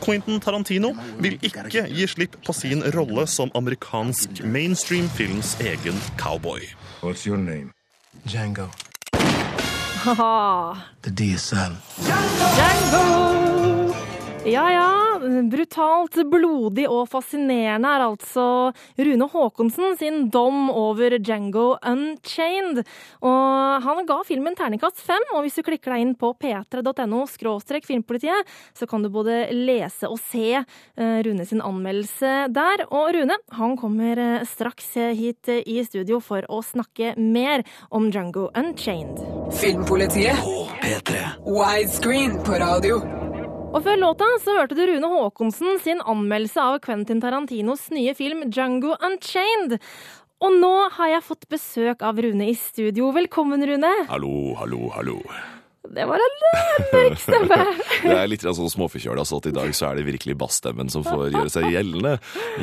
Quentin 0.00 0.40
Tarantino 0.40 0.92
vil 1.18 1.38
ikke 1.42 1.86
gi 1.88 2.06
slipp 2.06 2.36
på 2.46 2.52
sin 2.52 2.82
rolle 2.96 3.26
som 3.26 3.50
amerikansk 3.54 4.42
mainstream 4.44 5.08
films 5.08 5.56
egen 5.60 6.00
cowboy. 6.18 6.60
What's 7.02 7.26
your 7.26 7.38
name? 7.38 7.72
Django. 8.26 8.68
Haha. 10.06 10.74
The 11.02 11.10
DSL. 11.10 11.72
Django! 12.04 12.46
Django! 12.56 13.35
Ja 14.46 14.62
ja, 14.70 15.18
brutalt, 15.50 16.14
blodig 16.30 16.84
og 16.86 17.08
fascinerende 17.10 17.90
er 17.90 18.04
altså 18.04 18.44
Rune 18.94 19.26
Haakonsen 19.32 19.96
sin 19.98 20.28
dom 20.30 20.68
over 20.70 21.16
Django 21.18 21.72
Unchained. 21.80 22.84
Og 23.26 23.82
han 23.82 24.06
ga 24.06 24.20
filmen 24.28 24.54
terningkast 24.54 25.02
fem, 25.02 25.26
og 25.34 25.42
hvis 25.42 25.58
du 25.58 25.64
klikker 25.66 25.96
deg 25.96 26.04
inn 26.04 26.14
på 26.20 26.30
p3.no 26.38 27.24
skråstrek 27.32 27.88
filmpolitiet, 27.90 28.46
så 28.70 28.86
kan 28.86 29.02
du 29.02 29.10
både 29.10 29.48
lese 29.50 30.06
og 30.06 30.22
se 30.22 30.60
eh, 30.60 31.18
Rune 31.26 31.48
sin 31.50 31.64
anmeldelse 31.66 32.46
der. 32.54 32.86
Og 32.86 33.16
Rune 33.18 33.42
han 33.58 33.76
kommer 33.82 34.22
eh, 34.28 34.46
straks 34.46 34.94
hit 34.94 35.50
i 35.58 35.80
studio 35.90 36.22
for 36.22 36.46
å 36.46 36.62
snakke 36.62 37.16
mer 37.18 37.66
om 37.90 38.12
Django 38.14 38.52
Unchained. 38.54 39.18
Filmpolitiet. 39.58 40.38
P3. 40.86 41.30
Widescreen 41.50 42.38
på 42.46 42.62
radio. 42.62 43.02
Og 43.74 43.82
før 43.84 43.98
låta 44.00 44.26
så 44.42 44.54
hørte 44.56 44.76
du 44.78 44.84
Rune 44.88 45.08
Haakonsen 45.10 45.80
sin 45.84 46.00
anmeldelse 46.08 46.62
av 46.62 46.78
Quentin 46.84 47.20
Tarantinos 47.22 47.88
nye 47.92 48.14
film 48.16 48.46
Django 48.52 48.94
Unchained. 49.04 49.76
Og 50.44 50.54
nå 50.60 50.72
har 50.96 51.10
jeg 51.16 51.24
fått 51.26 51.44
besøk 51.52 52.04
av 52.04 52.18
Rune 52.22 52.48
i 52.52 52.54
studio. 52.56 53.10
Velkommen, 53.16 53.62
Rune. 53.68 53.90
Hallo, 54.08 54.32
hallo, 54.60 54.86
hallo. 54.94 55.18
Det 55.86 56.02
var 56.08 56.18
en 56.22 56.38
eh, 56.50 56.86
mørk 56.92 57.20
stemme. 57.22 57.58
Det 58.06 58.16
er 58.16 58.30
litt 58.30 58.42
sånn 58.46 58.70
småforkjøla, 58.72 59.22
så 59.28 59.38
at 59.40 59.50
i 59.50 59.54
dag 59.54 59.70
så 59.76 59.90
er 59.90 60.00
det 60.00 60.06
virkelig 60.08 60.34
bassstemmen 60.40 60.90
som 60.92 61.04
får 61.06 61.28
gjøre 61.30 61.52
seg 61.52 61.68
gjeldende 61.72 62.16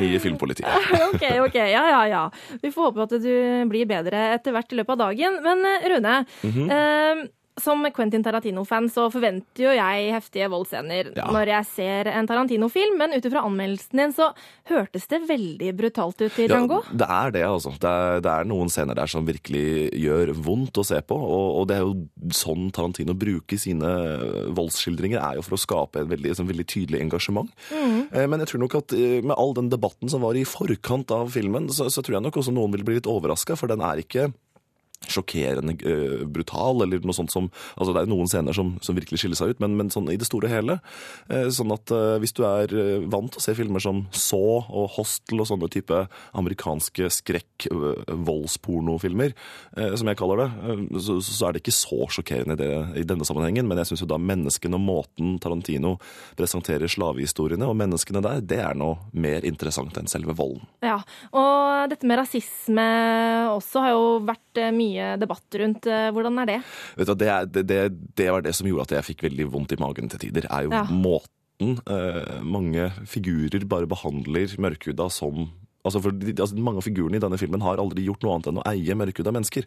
i 0.04 0.10
filmpolitiet. 0.22 0.90
ok, 1.08 1.24
ok. 1.46 1.56
Ja, 1.56 1.86
ja, 1.94 2.02
ja. 2.10 2.24
Vi 2.60 2.72
får 2.74 2.90
håpe 2.90 3.06
at 3.06 3.16
du 3.24 3.32
blir 3.70 3.88
bedre 3.90 4.26
etter 4.36 4.54
hvert 4.56 4.74
i 4.74 4.80
løpet 4.82 4.96
av 4.98 5.06
dagen. 5.06 5.40
Men 5.46 5.64
eh, 5.70 5.88
Rune. 5.94 6.18
eh, 6.68 7.24
som 7.60 7.84
Quentin 7.94 8.22
Tarantino-fan 8.24 8.88
så 8.90 9.06
forventer 9.14 9.62
jo 9.68 9.72
jeg 9.76 10.08
heftige 10.10 10.48
voldsscener 10.50 11.12
Ja. 11.14 11.28
når 11.30 11.46
jeg 11.52 11.66
ser 11.70 12.08
en 12.10 12.26
Tarantino-film, 12.26 12.96
men 12.98 13.14
ut 13.14 13.24
ifra 13.24 13.44
anmeldelsen 13.46 14.00
din 14.00 14.12
så 14.12 14.32
hørtes 14.70 15.06
det 15.08 15.20
veldig 15.28 15.70
brutalt 15.78 16.18
ut 16.20 16.38
i 16.42 16.48
Django. 16.50 16.80
Ja, 16.90 16.96
det 16.98 17.08
er 17.08 17.30
det, 17.36 17.44
altså. 17.46 17.70
Det 17.78 17.90
er, 17.90 18.20
det 18.24 18.32
er 18.32 18.44
noen 18.50 18.68
scener 18.72 18.98
der 18.98 19.06
som 19.06 19.26
virkelig 19.28 19.92
gjør 19.94 20.34
vondt 20.34 20.82
å 20.82 20.84
se 20.84 20.98
på. 21.06 21.14
Og, 21.14 21.60
og 21.60 21.68
det 21.70 21.76
er 21.78 21.84
jo 21.86 22.32
sånn 22.34 22.70
Tarantino 22.74 23.14
bruker 23.14 23.60
sine 23.60 23.92
voldsskildringer, 24.56 25.20
er 25.22 25.38
jo 25.38 25.44
for 25.46 25.56
å 25.56 25.60
skape 25.62 26.02
et 26.02 26.10
veldig, 26.10 26.34
et 26.34 26.42
veldig 26.44 26.66
tydelig 26.70 27.02
engasjement. 27.06 27.50
Mm. 27.70 28.00
Men 28.30 28.42
jeg 28.42 28.50
tror 28.52 28.64
nok 28.64 28.78
at 28.82 28.96
eh, 28.98 29.20
med 29.22 29.36
all 29.38 29.54
den 29.56 29.70
debatten 29.72 30.10
som 30.10 30.24
var 30.24 30.34
i 30.38 30.44
forkant 30.48 31.14
av 31.14 31.30
filmen, 31.34 31.70
så, 31.70 31.86
så 31.92 32.02
tror 32.02 32.18
jeg 32.18 32.26
nok 32.26 32.40
også 32.42 32.54
noen 32.54 32.74
vil 32.74 32.84
bli 32.86 32.98
litt 32.98 33.10
overraska, 33.10 33.56
for 33.58 33.70
den 33.70 33.84
er 33.84 34.02
ikke 34.02 34.28
sjokkerende 35.10 35.74
uh, 35.82 36.26
brutal, 36.26 36.82
eller 36.84 37.00
noe 37.04 37.14
sånt 37.16 37.32
som 37.34 37.50
Altså, 37.74 37.92
det 37.94 38.00
er 38.02 38.08
noen 38.10 38.28
scener 38.30 38.52
som, 38.56 38.68
som 38.84 38.96
virkelig 38.96 39.18
skiller 39.20 39.36
seg 39.38 39.48
ut, 39.54 39.60
men, 39.62 39.72
men 39.78 39.90
sånn 39.92 40.12
i 40.12 40.20
det 40.20 40.28
store 40.28 40.46
og 40.48 40.54
hele. 40.54 40.74
Uh, 41.30 41.48
sånn 41.52 41.72
at 41.74 41.86
uh, 41.94 42.18
hvis 42.22 42.36
du 42.36 42.42
er 42.46 42.66
vant 43.10 43.30
til 43.32 43.40
å 43.40 43.44
se 43.44 43.52
filmer 43.56 43.80
som 43.82 43.96
Saw 44.14 44.54
og 44.64 44.86
Hostel 44.96 45.40
og 45.42 45.48
sånne 45.50 45.68
type 45.72 45.96
amerikanske 46.36 47.04
skrekk-voldspornofilmer, 47.18 49.30
som 49.98 50.08
jeg 50.08 50.18
kaller 50.18 50.36
det, 50.42 50.48
så, 51.02 51.12
så 51.24 51.46
er 51.46 51.52
det 51.54 51.60
ikke 51.62 51.74
så 51.74 52.00
sjokkerende 52.16 52.56
det, 52.58 52.68
i 53.00 53.04
denne 53.06 53.24
sammenhengen. 53.26 53.66
Men 53.68 53.78
jeg 53.80 53.88
syns 53.90 54.02
jo 54.04 54.10
da 54.10 54.18
menneskene 54.20 54.78
og 54.78 54.84
måten 54.84 55.26
Tarantino 55.42 55.92
presenterer 56.38 56.90
slavehistoriene 56.90 57.68
og 57.68 57.76
menneskene 57.78 58.22
der, 58.24 58.42
det 58.44 58.60
er 58.62 58.74
noe 58.78 58.96
mer 59.12 59.46
interessant 59.46 59.96
enn 59.98 60.10
selve 60.10 60.34
volden. 60.36 60.64
Ja, 60.84 61.00
og 61.34 61.90
dette 61.92 62.08
med 62.08 62.20
rasisme 62.20 62.86
også 63.54 63.84
har 63.84 63.94
jo 63.94 64.06
vært 64.26 64.60
eh, 64.60 64.72
mye 64.94 65.10
debatt 65.20 65.58
rundt. 65.60 65.86
Eh, 65.90 66.10
Hvordan 66.14 66.38
er 66.44 66.46
det? 66.54 66.60
Vet 66.96 67.10
du, 67.10 67.14
det, 67.18 67.30
det, 67.52 67.66
det, 67.66 67.82
det 68.16 68.30
var 68.32 68.42
det 68.46 68.54
som 68.54 68.66
gjorde 68.70 68.86
at 68.88 68.96
jeg 69.00 69.08
fikk 69.12 69.26
veldig 69.26 69.50
vondt 69.52 69.74
i 69.74 69.80
magen 69.82 70.08
til 70.08 70.18
tider. 70.28 70.46
er 70.50 70.68
jo 70.68 70.70
Ja. 70.72 70.84
måten 70.88 71.78
eh, 71.86 72.40
mange 72.42 72.88
figurer 73.06 73.66
bare 73.68 73.86
behandler 73.90 74.54
mørkhuda 74.58 75.10
som 75.10 75.50
Altså 75.84 76.00
for 76.00 76.16
de, 76.16 76.32
altså 76.40 76.56
Mange 76.56 76.80
av 76.80 76.86
figurene 76.86 77.18
i 77.18 77.22
denne 77.22 77.36
filmen 77.40 77.60
har 77.64 77.80
aldri 77.82 78.06
gjort 78.06 78.24
noe 78.24 78.36
annet 78.38 78.48
enn 78.50 78.60
å 78.62 78.66
eie 78.70 78.96
mørkhuda 78.96 79.32
mennesker. 79.36 79.66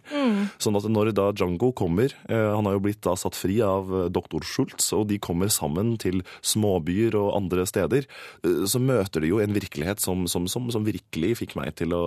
Sånn 0.62 0.78
at 0.80 0.88
når 0.90 1.12
da 1.18 1.28
Django 1.38 1.70
kommer 1.78 2.14
eh, 2.30 2.50
Han 2.58 2.66
har 2.66 2.78
jo 2.78 2.84
blitt 2.88 3.04
da 3.06 3.14
satt 3.20 3.38
fri 3.38 3.60
av 3.66 3.92
eh, 3.94 4.08
doktor 4.14 4.46
Schultz, 4.48 4.90
og 4.98 5.08
de 5.12 5.20
kommer 5.22 5.52
sammen 5.54 5.94
til 6.02 6.24
småbyer 6.42 7.18
og 7.20 7.36
andre 7.38 7.68
steder. 7.70 8.10
eh, 8.44 8.66
Så 8.70 8.82
møter 8.82 9.22
de 9.22 9.32
jo 9.32 9.42
en 9.44 9.54
virkelighet 9.54 10.02
som, 10.02 10.26
som, 10.32 10.50
som, 10.50 10.72
som 10.74 10.88
virkelig 10.88 11.36
fikk 11.44 11.56
meg 11.60 11.76
til 11.78 11.94
å 11.94 12.04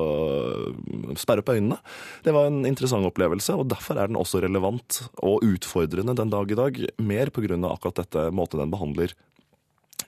eh, 0.67 1.15
sperre 1.21 1.45
opp 1.45 1.55
øynene. 1.55 1.79
Det 2.27 2.35
var 2.35 2.51
en 2.51 2.65
interessant 2.67 3.07
opplevelse, 3.07 3.55
og 3.55 3.71
derfor 3.71 4.01
er 4.01 4.11
den 4.11 4.19
også 4.19 4.43
relevant 4.43 5.05
og 5.23 5.47
utfordrende 5.47 6.17
den 6.19 6.35
dag 6.35 6.51
i 6.51 6.59
dag. 6.59 6.83
Mer 6.99 7.31
pga. 7.31 7.57
akkurat 7.71 8.03
dette 8.03 8.31
måten 8.35 8.59
den 8.61 8.75
behandler 8.75 9.15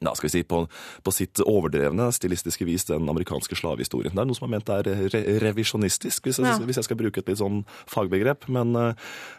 ja, 0.01 0.15
skal 0.15 0.29
vi 0.29 0.33
si, 0.37 0.43
på, 0.49 0.63
på 1.05 1.15
sitt 1.15 1.43
overdrevne 1.45 2.09
stilistiske 2.15 2.65
vis 2.69 2.87
den 2.89 3.09
amerikanske 3.11 3.57
slavehistorien. 3.59 4.15
Det 4.15 4.23
er 4.23 4.29
noe 4.31 4.39
som 4.39 4.49
er 4.49 4.55
ment 4.57 4.73
er 4.73 4.89
re 5.13 5.23
revisjonistisk, 5.43 6.25
hvis 6.29 6.41
jeg, 6.41 6.47
Ja. 6.47 6.59
hvis 6.59 6.81
jeg 6.81 6.89
skal 6.89 7.01
bruke 7.01 7.21
et 7.23 7.29
litt 7.29 7.41
sånn 7.41 7.63
fagbegrep. 7.91 8.49
Men 8.53 8.75
eh, 8.77 8.95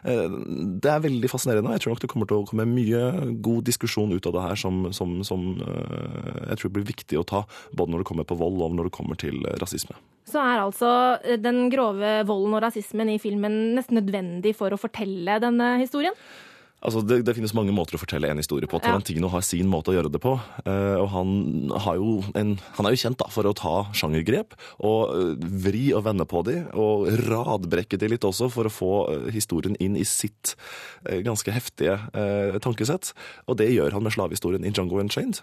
det 0.06 0.92
er 0.92 1.04
veldig 1.04 1.30
fascinerende. 1.32 1.74
Jeg 1.78 1.86
tror 1.86 1.96
nok 1.96 2.04
det 2.06 2.12
kommer 2.14 2.30
til 2.30 2.42
å 2.42 2.48
komme 2.50 2.68
mye 2.70 3.04
god 3.44 3.64
diskusjon 3.70 4.14
ut 4.14 4.26
av 4.30 4.38
det 4.38 4.46
her 4.48 4.60
som, 4.60 4.88
som, 4.96 5.20
som 5.28 5.46
eh, 5.64 6.50
jeg 6.54 6.62
tror 6.62 6.76
blir 6.78 6.90
viktig 6.94 7.20
å 7.20 7.28
ta, 7.28 7.44
både 7.74 7.94
når 7.94 8.04
det 8.04 8.10
kommer 8.12 8.28
på 8.30 8.40
vold 8.40 8.62
og 8.62 8.78
når 8.78 8.90
det 8.90 8.96
kommer 8.96 9.20
til 9.20 9.44
rasisme. 9.62 9.96
Så 10.30 10.40
er 10.40 10.64
altså 10.64 10.90
eh, 11.24 11.38
den 11.42 11.68
grove 11.74 12.16
volden 12.30 12.56
og 12.56 12.64
rasismen 12.64 13.12
i 13.12 13.20
filmen 13.22 13.76
nesten 13.78 14.00
nødvendig 14.00 14.56
for 14.58 14.74
å 14.74 14.80
fortelle 14.80 15.40
denne 15.44 15.76
historien? 15.82 16.16
Altså, 16.84 17.02
det, 17.08 17.22
det 17.24 17.36
finnes 17.38 17.54
mange 17.56 17.74
måter 17.76 17.96
å 17.96 18.02
fortelle 18.02 18.28
en 18.28 18.42
historie 18.42 18.68
på. 18.70 18.82
Tarantino 18.84 19.30
har 19.32 19.44
sin 19.46 19.70
måte 19.72 19.94
å 19.94 19.96
gjøre 19.96 20.12
det 20.12 20.20
på. 20.24 20.36
eh, 20.68 20.98
og 21.00 21.08
han, 21.14 21.32
har 21.86 22.00
jo 22.00 22.18
en, 22.40 22.56
han 22.78 22.88
er 22.88 22.96
jo 22.96 23.02
kjent 23.06 23.20
da, 23.22 23.30
for 23.32 23.48
å 23.48 23.56
ta 23.56 23.76
sjangergrep 23.96 24.58
og 24.84 25.14
eh, 25.16 25.48
vri 25.64 25.86
og 25.96 26.04
vende 26.10 26.28
på 26.30 26.44
de, 26.48 26.60
og 26.76 27.08
radbrekke 27.30 28.00
de 28.00 28.12
litt 28.12 28.28
også 28.28 28.52
for 28.52 28.68
å 28.68 28.74
få 28.74 28.94
eh, 29.14 29.30
historien 29.36 29.80
inn 29.84 29.96
i 30.00 30.06
sitt 30.08 30.56
ganske 31.04 31.52
heftige 31.52 31.98
tankesett. 32.64 33.12
Og 33.52 33.58
det 33.60 33.70
gjør 33.74 33.96
han 33.96 34.06
med 34.06 34.14
slavehistorien 34.16 34.64
i 34.64 34.72
«Jungle 34.72 35.04
Unchained. 35.04 35.42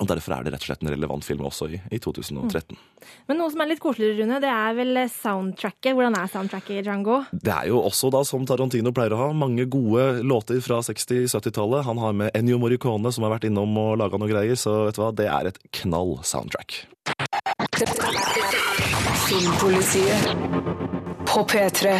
Og 0.00 0.08
Derfor 0.10 0.36
er 0.36 0.46
det 0.46 0.54
rett 0.54 0.64
og 0.64 0.70
slett 0.70 0.84
en 0.84 0.92
relevant 0.92 1.24
film 1.26 1.44
også 1.46 1.68
i, 1.74 1.80
i 1.94 2.00
2013. 2.02 2.76
Men 3.28 3.40
noe 3.40 3.52
som 3.52 3.62
er 3.62 3.70
litt 3.72 3.82
koseligere, 3.82 4.22
Rune, 4.22 4.40
det 4.42 4.50
er 4.50 4.76
vel 4.78 5.00
soundtracket. 5.12 5.92
Hvordan 5.96 6.16
er 6.18 6.30
soundtracket 6.32 6.80
i 6.80 6.84
Django? 6.86 7.20
Det 7.32 7.52
er 7.52 7.68
jo 7.72 7.82
også, 7.84 8.10
da, 8.14 8.22
som 8.26 8.46
Tarantino 8.48 8.94
pleier 8.96 9.16
å 9.16 9.20
ha, 9.20 9.28
mange 9.36 9.66
gode 9.70 10.24
låter 10.24 10.60
fra 10.64 10.80
60-70-tallet. 10.84 11.84
Han 11.88 12.02
har 12.02 12.16
med 12.16 12.34
Ennio 12.36 12.60
Morricone, 12.62 13.12
som 13.14 13.26
har 13.26 13.36
vært 13.36 13.48
innom 13.50 13.76
og 13.80 13.98
laga 14.02 14.20
noe 14.20 14.30
greier, 14.30 14.58
så 14.58 14.84
vet 14.88 14.98
du 14.98 15.04
hva, 15.04 15.12
det 15.16 15.28
er 15.30 15.52
et 15.52 15.60
knall 15.82 16.18
soundtrack. 16.24 16.84
Filmpolitiet 19.24 20.83
på 21.34 21.42
P3. 21.50 21.92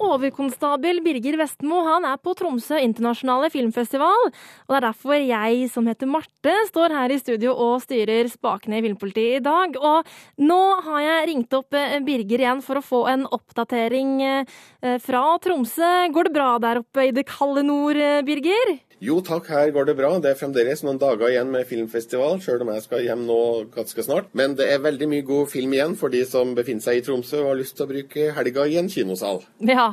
Overkonstabel 0.00 1.02
Birger 1.04 1.36
Vestmo 1.40 1.82
han 1.84 2.06
er 2.08 2.16
på 2.22 2.32
Tromsø 2.38 2.78
internasjonale 2.80 3.50
filmfestival. 3.52 4.30
Og 4.30 4.72
det 4.72 4.78
er 4.78 4.86
derfor 4.86 5.16
jeg, 5.20 5.66
som 5.72 5.88
heter 5.90 6.08
Marte, 6.08 6.54
står 6.70 6.94
her 6.96 7.12
i 7.12 7.18
studio 7.20 7.52
og 7.52 7.82
styrer 7.84 8.30
spakene 8.32 8.78
i 8.80 8.86
Filmpolitiet 8.86 9.42
i 9.42 9.44
dag. 9.44 9.76
Og 9.76 10.08
nå 10.40 10.60
har 10.88 11.04
jeg 11.04 11.28
ringt 11.32 11.58
opp 11.58 11.76
eh, 11.76 11.98
Birger 12.06 12.46
igjen 12.46 12.64
for 12.64 12.80
å 12.80 12.86
få 12.86 13.02
en 13.12 13.26
oppdatering 13.28 14.16
eh, 14.24 14.56
fra 15.04 15.24
Tromsø. 15.44 15.92
Går 16.16 16.30
det 16.30 16.36
bra 16.38 16.50
der 16.62 16.80
oppe 16.80 17.10
i 17.10 17.14
det 17.16 17.28
kalde 17.28 17.66
nord, 17.66 18.00
eh, 18.00 18.22
Birger? 18.24 18.78
Jo 19.04 19.18
takk, 19.20 19.50
her 19.52 19.68
går 19.76 19.90
det 19.90 19.94
bra. 19.98 20.08
Det 20.24 20.30
er 20.30 20.38
fremdeles 20.40 20.80
noen 20.80 20.96
dager 20.96 21.28
igjen 21.28 21.50
med 21.52 21.66
filmfestival, 21.68 22.38
sjøl 22.40 22.62
om 22.64 22.70
jeg 22.72 22.84
skal 22.86 23.02
hjem 23.04 23.26
nå 23.28 23.40
ganske 23.74 24.04
snart. 24.06 24.30
Men 24.32 24.54
det 24.56 24.70
er 24.72 24.80
veldig 24.80 25.08
mye 25.10 25.26
god 25.26 25.50
film 25.52 25.74
igjen 25.76 25.96
for 26.00 26.08
de 26.08 26.22
som 26.24 26.54
befinner 26.56 26.80
seg 26.80 27.02
i 27.02 27.02
Tromsø 27.04 27.42
og 27.42 27.50
har 27.50 27.58
lyst 27.60 27.76
til 27.76 27.84
å 27.84 27.90
bruke 27.90 28.30
helga 28.38 28.64
i 28.64 28.78
en 28.80 28.88
kinosal. 28.88 29.42
Ja, 29.68 29.90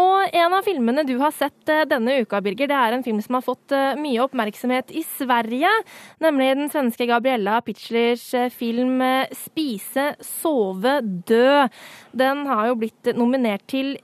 og 0.00 0.32
en 0.32 0.56
av 0.56 0.64
filmene 0.64 1.04
du 1.04 1.18
har 1.20 1.36
sett 1.36 1.74
denne 1.92 2.16
uka, 2.24 2.40
Birger, 2.40 2.72
det 2.72 2.78
er 2.78 2.96
en 2.96 3.04
film 3.04 3.20
som 3.20 3.36
har 3.36 3.44
fått 3.44 3.76
mye 4.00 4.24
oppmerksomhet 4.24 4.96
i 4.96 5.04
Sverige. 5.12 5.76
Nemlig 6.24 6.48
den 6.56 6.72
svenske 6.72 7.10
Gabriella 7.12 7.60
Pitchlers 7.60 8.30
film 8.56 8.96
'Spise, 9.28 10.14
sove, 10.24 11.02
dø'. 11.04 11.68
Den 12.16 12.46
har 12.48 12.72
jo 12.72 12.80
blitt 12.80 13.12
nominert 13.12 13.68
til 13.68 13.98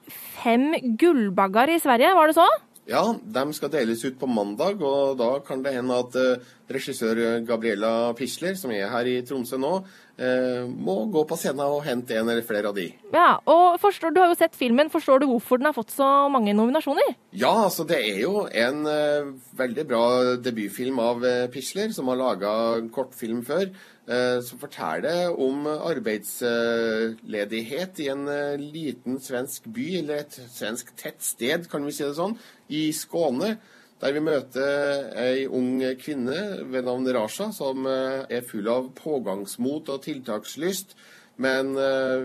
fem 0.45 0.75
gullbagger 1.01 1.73
i 1.73 1.81
Sverige, 1.81 2.13
var 2.13 2.29
det 2.29 2.37
så? 2.37 2.49
Ja, 2.89 3.03
de 3.21 3.43
skal 3.53 3.69
deles 3.69 4.01
ut 4.07 4.17
på 4.17 4.27
mandag, 4.33 4.81
og 4.81 5.19
da 5.21 5.35
kan 5.45 5.61
det 5.61 5.75
hende 5.75 5.97
at 6.01 6.15
uh, 6.17 6.53
regissør 6.73 7.19
Gabriella 7.45 8.15
Pisler, 8.17 8.55
som 8.57 8.73
er 8.73 8.89
her 8.89 9.11
i 9.11 9.19
Tromsø 9.29 9.59
nå, 9.61 9.73
uh, 9.85 10.63
må 10.73 10.95
gå 11.13 11.27
på 11.29 11.37
scenen 11.37 11.67
og 11.67 11.85
hente 11.85 12.17
en 12.17 12.33
eller 12.33 12.47
flere 12.49 12.73
av 12.73 12.79
de. 12.79 12.87
Ja, 13.13 13.43
og 13.45 13.77
forstår, 13.83 14.15
Du 14.17 14.23
har 14.23 14.33
jo 14.33 14.39
sett 14.41 14.57
filmen. 14.57 14.89
Forstår 14.89 15.21
du 15.21 15.29
hvorfor 15.29 15.61
den 15.61 15.69
har 15.69 15.77
fått 15.77 15.93
så 15.93 16.09
mange 16.33 16.57
nominasjoner? 16.57 17.13
Ja, 17.37 17.53
altså 17.67 17.85
det 17.89 18.01
er 18.01 18.23
jo 18.25 18.47
en 18.49 18.81
uh, 18.89 19.37
veldig 19.61 19.85
bra 19.93 20.03
debutfilm 20.41 21.05
av 21.05 21.29
Pisler, 21.53 21.93
som 21.93 22.09
har 22.09 22.23
laga 22.23 22.57
kortfilm 22.95 23.45
før 23.45 23.69
som 24.09 24.57
forteller 24.63 25.35
om 25.37 25.67
arbeidsledighet 25.69 27.99
i 28.01 28.09
en 28.09 28.25
liten 28.63 29.21
svensk 29.21 29.69
by, 29.69 29.99
eller 30.01 30.17
et 30.23 30.33
svensk 30.49 30.97
tettsted, 30.97 31.69
kan 31.69 31.85
vi 31.85 31.93
si 31.93 32.05
det 32.07 32.17
sånn, 32.17 32.39
i 32.73 32.89
Skåne. 32.97 33.59
Der 34.01 34.13
vi 34.15 34.21
møter 34.23 35.13
ei 35.19 35.45
ung 35.45 35.83
kvinne 36.01 36.65
ved 36.71 36.85
navn 36.87 37.09
Rasha, 37.13 37.53
som 37.53 37.87
er 37.91 38.43
full 38.49 38.69
av 38.73 38.89
pågangsmot 38.97 39.89
og 39.93 40.03
tiltakslyst, 40.07 40.97
men 41.43 41.75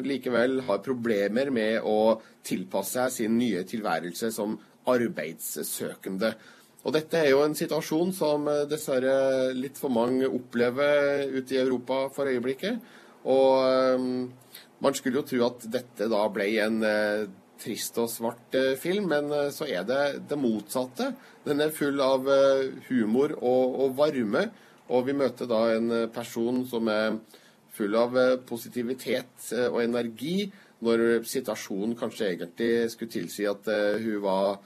likevel 0.06 0.62
har 0.70 0.86
problemer 0.86 1.50
med 1.54 1.82
å 1.84 2.22
tilpasse 2.46 2.94
seg 2.94 3.12
sin 3.12 3.38
nye 3.42 3.64
tilværelse 3.68 4.32
som 4.32 4.60
arbeidssøkende. 4.90 6.34
Og 6.84 6.92
dette 6.92 7.16
er 7.16 7.30
jo 7.32 7.44
en 7.46 7.56
situasjon 7.56 8.12
som 8.16 8.50
dessverre 8.68 9.54
litt 9.56 9.80
for 9.80 9.94
mange 9.94 10.28
opplever 10.28 11.30
ute 11.32 11.56
i 11.56 11.62
Europa 11.62 12.10
for 12.12 12.28
øyeblikket. 12.28 12.82
Og 13.24 13.96
um, 13.96 14.26
man 14.84 14.98
skulle 14.98 15.22
jo 15.22 15.28
tro 15.30 15.46
at 15.48 15.64
dette 15.72 16.10
da 16.12 16.26
ble 16.36 16.50
en 16.60 16.82
uh, 16.84 17.24
trist 17.64 17.96
og 18.04 18.10
svart 18.12 18.58
film, 18.82 19.08
men 19.14 19.32
så 19.56 19.70
er 19.72 19.86
det 19.88 20.02
det 20.28 20.36
motsatte. 20.36 21.14
Den 21.46 21.64
er 21.64 21.72
full 21.72 22.02
av 22.04 22.28
humor 22.90 23.38
og, 23.38 23.78
og, 23.86 23.94
varme, 23.96 24.42
og 24.92 25.06
vi 25.08 25.16
møter 25.16 25.48
da 25.48 25.62
en 25.78 25.94
person 26.12 26.66
som 26.68 26.90
er 26.92 27.22
full 27.78 27.96
av 27.96 28.18
positivitet 28.50 29.54
og 29.70 29.80
energi, 29.86 30.50
når 30.84 31.24
situasjonen 31.30 31.96
kanskje 31.96 32.34
egentlig 32.34 32.72
skulle 32.92 33.16
tilsi 33.16 33.48
at 33.48 33.70
hun 34.04 34.20
var 34.26 34.58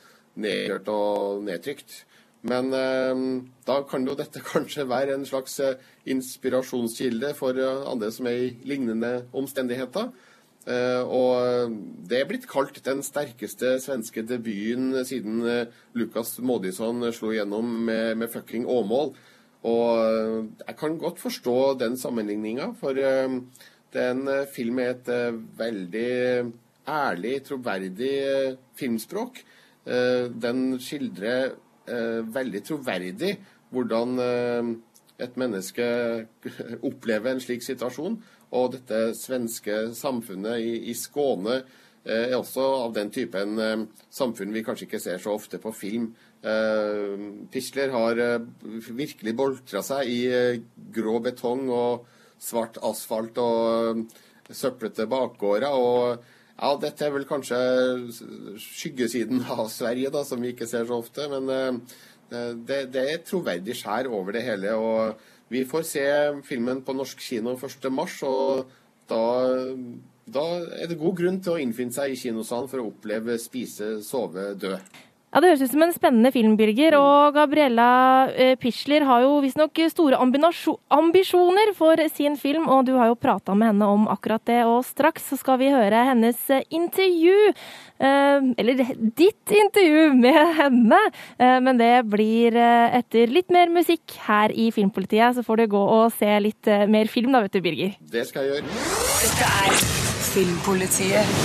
nedgjort 0.41 0.89
og 0.93 1.45
nedtrykt. 1.45 2.06
Men 2.45 2.69
eh, 2.73 3.19
da 3.65 3.82
kan 3.89 4.06
jo 4.06 4.15
dette 4.17 4.43
kanskje 4.52 4.88
være 4.89 5.17
en 5.17 5.26
slags 5.28 5.60
eh, 5.63 5.78
inspirasjonskilde 6.10 7.34
for 7.38 7.58
eh, 7.58 7.86
andre 7.89 8.12
som 8.13 8.30
er 8.30 8.43
i 8.45 8.52
lignende 8.67 9.28
omstendigheter. 9.36 10.12
Eh, 10.67 11.02
og 11.02 11.73
det 12.10 12.21
er 12.21 12.30
blitt 12.30 12.47
kalt 12.50 12.78
den 12.86 13.02
sterkeste 13.06 13.78
svenske 13.82 14.23
debuten 14.28 14.91
siden 15.08 15.41
eh, 15.47 15.82
Modisson 16.43 17.08
slo 17.15 17.34
gjennom 17.34 17.73
med, 17.88 18.17
med 18.21 18.32
fucking 18.32 18.67
Åmål. 18.69 19.15
Og 19.67 20.47
jeg 20.62 20.76
kan 20.80 21.00
godt 21.02 21.19
forstå 21.19 21.58
den 21.82 21.97
sammenligninga, 22.00 22.69
for 22.78 22.95
det 22.95 24.04
er 24.04 24.12
en 24.13 24.30
film 24.54 24.78
med 24.78 25.10
et 25.10 25.39
veldig 25.60 26.12
ærlig, 26.88 27.34
troverdig 27.50 28.12
filmspråk. 28.78 29.41
Den 29.84 30.62
skildrer 30.80 31.58
veldig 31.88 32.62
troverdig 32.67 33.36
hvordan 33.73 34.19
eh, 34.21 34.69
et 35.23 35.39
menneske 35.39 35.88
opplever 36.89 37.34
en 37.34 37.43
slik 37.43 37.65
situasjon. 37.65 38.19
Og 38.58 38.71
dette 38.78 39.12
svenske 39.17 39.89
samfunnet 39.97 40.62
i, 40.63 40.73
i 40.91 40.95
Skåne 40.95 41.58
eh, 41.60 42.30
er 42.30 42.38
også 42.38 42.67
av 42.86 42.95
den 42.95 43.12
typen 43.13 43.58
eh, 43.60 43.84
samfunn 44.13 44.56
vi 44.56 44.63
kanskje 44.65 44.88
ikke 44.88 45.04
ser 45.04 45.19
så 45.23 45.36
ofte 45.36 45.60
på 45.63 45.73
film. 45.76 46.12
Eh, 46.41 47.26
Pisler 47.52 47.91
har 47.95 48.23
eh, 48.23 48.39
virkelig 48.88 49.36
boltra 49.38 49.84
seg 49.86 50.13
i 50.13 50.21
grå 50.95 51.19
betong 51.26 51.67
og 51.73 52.08
svart 52.39 52.78
asfalt 52.86 53.39
og 53.41 54.06
søplete 54.54 55.10
bakgårder. 55.12 55.73
og 55.73 56.36
ja, 56.57 56.73
dette 56.81 57.05
er 57.05 57.13
vel 57.13 57.25
kanskje 57.29 57.57
skyggesiden 58.61 59.43
av 59.53 59.67
Sverige, 59.69 60.09
da, 60.13 60.23
som 60.25 60.41
vi 60.41 60.55
ikke 60.55 60.67
ser 60.69 60.87
så 60.89 60.97
ofte. 61.03 61.27
Men 61.29 61.51
eh, 61.53 61.97
det, 62.67 62.81
det 62.95 63.03
er 63.03 63.25
troverdig 63.25 63.77
skjær 63.77 64.09
over 64.09 64.33
det 64.33 64.45
hele. 64.47 64.73
og 64.73 65.21
Vi 65.53 65.63
får 65.69 65.85
se 65.87 66.05
filmen 66.47 66.81
på 66.83 66.97
norsk 66.97 67.21
kino 67.21 67.53
1.3, 67.55 67.91
og 68.27 68.65
da, 69.07 69.21
da 70.25 70.45
er 70.81 70.89
det 70.89 70.99
god 70.99 71.19
grunn 71.21 71.37
til 71.43 71.55
å 71.55 71.61
innfinne 71.61 71.95
seg 71.95 72.15
i 72.15 72.19
kinosalen 72.19 72.71
for 72.71 72.81
å 72.81 72.89
oppleve 72.89 73.37
Spise, 73.39 73.99
sove, 74.03 74.49
dø. 74.59 74.73
Ja, 75.27 75.41
Det 75.41 75.49
høres 75.51 75.61
ut 75.67 75.73
som 75.73 75.83
en 75.83 75.91
spennende 75.91 76.31
film, 76.31 76.53
Birger. 76.55 76.95
Og 76.97 77.35
Gabriella 77.35 77.87
eh, 78.31 78.55
Pichler 78.59 79.03
har 79.05 79.25
jo 79.25 79.41
visstnok 79.43 79.81
store 79.91 80.19
ambisjoner 80.23 81.73
for 81.75 81.99
sin 82.15 82.37
film, 82.39 82.69
og 82.71 82.85
du 82.87 82.93
har 82.95 83.11
jo 83.11 83.19
prata 83.19 83.53
med 83.53 83.73
henne 83.73 83.89
om 83.91 84.07
akkurat 84.07 84.45
det. 84.47 84.61
Og 84.63 84.85
straks 84.87 85.27
så 85.27 85.39
skal 85.39 85.59
vi 85.59 85.73
høre 85.73 86.05
hennes 86.13 86.39
eh, 86.49 86.63
intervju, 86.71 87.51
eh, 87.99 88.47
eller 88.55 88.81
ditt 89.19 89.51
intervju 89.51 90.15
med 90.15 90.41
henne. 90.61 91.03
Men 91.37 91.77
det 91.79 91.91
blir 92.07 92.55
etter 92.55 93.29
litt 93.31 93.51
mer 93.53 93.69
musikk 93.71 94.15
her 94.25 94.51
i 94.55 94.69
Filmpolitiet, 94.73 95.35
så 95.35 95.43
får 95.45 95.61
du 95.61 95.67
gå 95.75 95.83
og 95.99 96.15
se 96.15 96.31
litt 96.41 96.71
mer 96.89 97.11
film 97.11 97.35
da, 97.35 97.43
vet 97.43 97.59
du, 97.59 97.61
Birger. 97.61 97.95
Det 97.99 98.25
skal 98.31 98.47
jeg 98.47 98.57
gjøre. 98.57 98.81
Dette 99.21 99.53
er 99.67 99.79
Filmpolitiet 100.31 101.37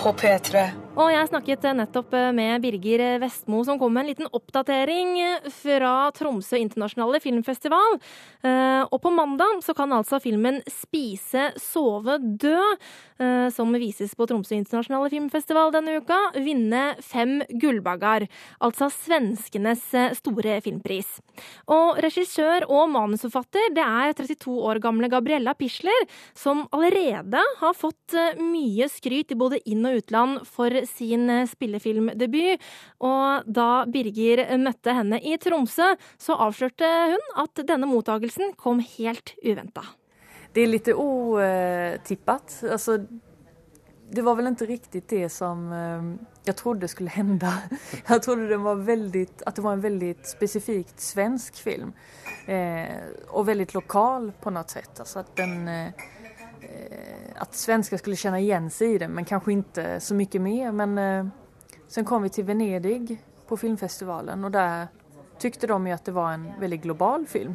på 0.00 0.16
P3. 0.16 0.87
Og 0.98 1.12
jeg 1.12 1.28
snakket 1.30 1.62
nettopp 1.78 2.10
med 2.34 2.58
Birger 2.64 3.20
Vestmo, 3.22 3.60
som 3.62 3.76
kom 3.78 3.92
med 3.94 4.02
en 4.02 4.08
liten 4.10 4.28
oppdatering 4.34 5.12
fra 5.54 6.08
Tromsø 6.10 6.58
internasjonale 6.58 7.20
filmfestival. 7.22 8.00
Eh, 8.42 8.82
og 8.82 8.98
på 9.04 9.12
mandag 9.14 9.60
så 9.62 9.76
kan 9.78 9.94
altså 9.94 10.18
filmen 10.18 10.58
'Spise, 10.66 11.52
sove, 11.54 12.18
dø', 12.18 12.74
eh, 13.22 13.46
som 13.54 13.70
vises 13.78 14.16
på 14.16 14.26
Tromsø 14.26 14.58
internasjonale 14.58 15.10
filmfestival 15.10 15.70
denne 15.70 16.02
uka, 16.02 16.18
vinne 16.34 16.96
fem 16.98 17.42
gullbaggar. 17.46 18.26
Altså 18.60 18.90
svenskenes 18.90 19.94
store 20.18 20.58
filmpris. 20.60 21.20
Og 21.68 22.02
regissør 22.02 22.66
og 22.68 22.90
manusforfatter 22.90 23.70
det 23.70 23.86
er 23.86 24.12
32 24.14 24.50
år 24.50 24.80
gamle 24.80 25.08
Gabriella 25.08 25.54
Pisler, 25.54 26.08
som 26.34 26.66
allerede 26.72 27.38
har 27.60 27.72
fått 27.72 28.18
mye 28.34 28.88
skryt 28.90 29.30
i 29.30 29.38
både 29.38 29.62
inn- 29.64 29.86
og 29.86 30.02
utland 30.02 30.44
for 30.44 30.87
sin 30.90 31.28
eh, 31.30 31.46
spillefilmdebut. 31.50 32.66
Og 33.04 33.46
da 33.46 33.68
Birger 33.90 34.44
møtte 34.60 34.96
henne 34.96 35.20
i 35.20 35.36
Tromsø, 35.40 35.94
så 36.20 36.38
avslørte 36.48 36.88
hun 37.12 37.24
at 37.44 37.64
denne 37.68 37.88
mottagelsen 37.90 38.54
kom 38.58 38.82
helt 38.96 39.34
uventa. 39.44 39.84
Det 40.54 40.64
er 40.64 40.72
litt 40.72 40.88
otippet. 40.90 42.60
Altså, 42.66 42.98
det 44.08 44.24
var 44.24 44.38
vel 44.38 44.50
ikke 44.50 44.70
riktig 44.70 45.04
det 45.10 45.26
som 45.30 45.68
jeg 46.48 46.56
trodde 46.56 46.88
skulle 46.88 47.12
hende. 47.12 47.50
Jeg 48.08 48.22
trodde 48.22 48.48
det 48.48 48.56
var 48.56 48.74
väldigt, 48.74 49.42
att 49.42 49.56
det 49.56 49.62
var 49.62 49.72
en 49.72 49.80
veldig 49.80 50.16
spesifikt 50.22 51.00
svensk 51.00 51.54
film. 51.54 51.92
Eh, 52.46 52.96
og 53.28 53.46
veldig 53.46 53.66
lokal 53.74 54.30
på 54.40 54.52
noe 54.54 54.64
sett. 54.68 55.00
Altså, 55.00 55.24
den, 55.36 55.68
eh, 55.68 55.86
eh, 55.86 56.06
att 57.38 57.54
svenskar 57.54 57.96
skulle 57.96 58.16
känna 58.16 58.40
igen 58.40 58.70
sig 58.70 58.94
i 58.94 58.98
den 58.98 59.10
men 59.10 59.24
kanske 59.24 59.52
inte 59.52 60.00
så 60.00 60.14
mycket 60.14 60.40
mer. 60.40 60.72
Men 60.72 60.98
eh, 60.98 61.26
sen 61.88 62.04
kom 62.04 62.22
vi 62.22 62.28
till 62.28 62.44
Venedig 62.44 63.22
på 63.46 63.56
filmfestivalen 63.56 64.44
och 64.44 64.50
där 64.50 64.88
tyckte 65.38 65.66
de 65.66 65.86
ju 65.86 65.92
att 65.92 66.04
det 66.04 66.12
var 66.12 66.32
en 66.32 66.52
väldigt 66.60 66.82
global 66.82 67.26
film. 67.26 67.54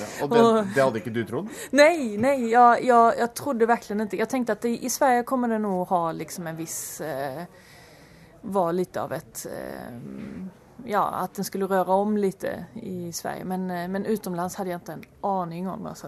Ja, 0.00 0.24
og 0.24 0.30
det, 0.30 0.68
det 0.74 0.82
hadde 0.82 0.98
ikke 0.98 1.10
du 1.10 1.24
trodd? 1.24 1.48
Nej, 1.70 2.16
nej, 2.18 2.50
jag, 2.50 2.84
jag, 2.84 3.18
jag 3.18 3.34
trodde 3.34 3.66
verkligen 3.66 4.00
inte. 4.00 4.16
Jag 4.16 4.28
tänkte 4.28 4.52
att 4.52 4.64
i, 4.64 4.86
i 4.86 4.90
Sverige 4.90 5.22
kommer 5.22 5.48
det 5.48 5.58
nog 5.58 5.88
ha 5.88 6.12
liksom 6.12 6.46
en 6.46 6.56
viss, 6.56 7.00
eh, 7.00 7.42
vara 8.40 8.72
lite 8.72 9.02
av 9.02 9.12
ett, 9.12 9.46
eh, 9.46 9.94
ja, 10.84 11.10
att 11.10 11.34
den 11.34 11.44
skulle 11.44 11.64
röra 11.66 11.92
om 11.92 12.16
lite 12.16 12.64
i 12.74 13.12
Sverige. 13.12 13.44
Men, 13.44 13.70
eh, 13.70 13.88
men 13.88 14.04
utomlands 14.04 14.56
hade 14.56 14.70
jag 14.70 14.76
inte 14.76 14.92
en 14.92 15.04
aning 15.20 15.68
om, 15.68 15.86
alltså, 15.86 16.06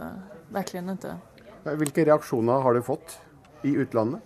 verkligen 0.48 0.88
inte. 0.88 1.16
Hvilke 1.64 2.05
reaksjoner 2.05 2.53
har 2.53 2.74
du 2.74 2.83
fått 2.83 3.18
i 3.62 3.74
utlandet? 3.74 4.22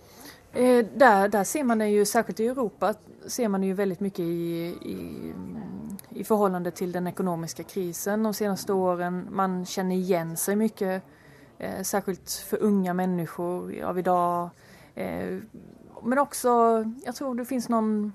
Eh, 0.53 0.85
där, 0.95 1.27
där 1.27 1.43
ser 1.43 1.63
man 1.63 1.77
det 1.77 1.87
ju, 1.87 2.05
särskilt 2.05 2.39
i 2.39 2.47
Europa, 2.47 2.93
ser 3.27 3.47
man 3.47 3.61
det 3.61 3.67
ju 3.67 3.73
väldigt 3.73 3.99
mycket 3.99 4.19
i, 4.19 4.65
i, 4.81 5.33
i 6.09 6.23
förhållande 6.23 6.71
till 6.71 6.91
den 6.91 7.07
ekonomiska 7.07 7.63
krisen 7.63 8.23
de 8.23 8.33
senaste 8.33 8.73
åren. 8.73 9.27
Man 9.31 9.65
känner 9.65 9.95
igen 9.95 10.37
sig 10.37 10.55
mycket, 10.55 11.03
eh, 11.57 11.81
särskilt 11.81 12.31
för 12.31 12.63
unga 12.63 12.93
människor 12.93 13.81
av 13.83 13.99
idag. 13.99 14.49
Eh, 14.95 15.37
men 16.03 16.17
också, 16.19 16.49
jag 17.05 17.15
tror 17.15 17.35
det 17.35 17.45
finns 17.45 17.69
någon, 17.69 18.13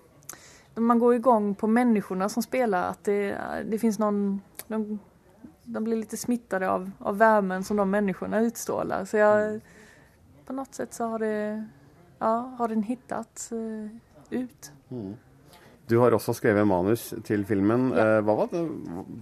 man 0.75 0.99
går 0.99 1.15
igång 1.15 1.55
på 1.55 1.67
människorna 1.67 2.29
som 2.29 2.43
spelar, 2.43 2.91
att 2.91 3.05
det, 3.05 3.39
det 3.71 3.79
finns 3.79 3.99
någon, 3.99 4.41
de, 4.67 4.99
de 5.65 5.85
blir 5.85 5.97
lite 5.97 6.17
smittade 6.17 6.71
av, 6.71 6.91
av 6.99 7.19
värmen 7.19 7.65
som 7.65 7.77
de 7.77 7.91
människorna 7.91 8.41
utstrålar. 8.41 9.05
Så 9.05 9.17
jag, 9.17 9.61
på 10.47 10.53
något 10.53 10.75
sätt 10.75 10.95
så 10.95 11.05
har 11.05 11.19
det 11.19 11.65
ja, 12.19 12.55
har 12.59 12.69
den 12.69 12.83
hittat 12.83 13.51
eh, 13.53 14.39
ut. 14.39 14.73
Du 15.87 15.99
har 15.99 16.15
også 16.17 16.33
skrevet 16.33 16.67
manus 16.67 17.15
til 17.25 17.45
filmen. 17.45 17.91
Eh, 17.93 18.21
Hva 18.25 18.37
var 18.39 18.53
det, 18.53 18.63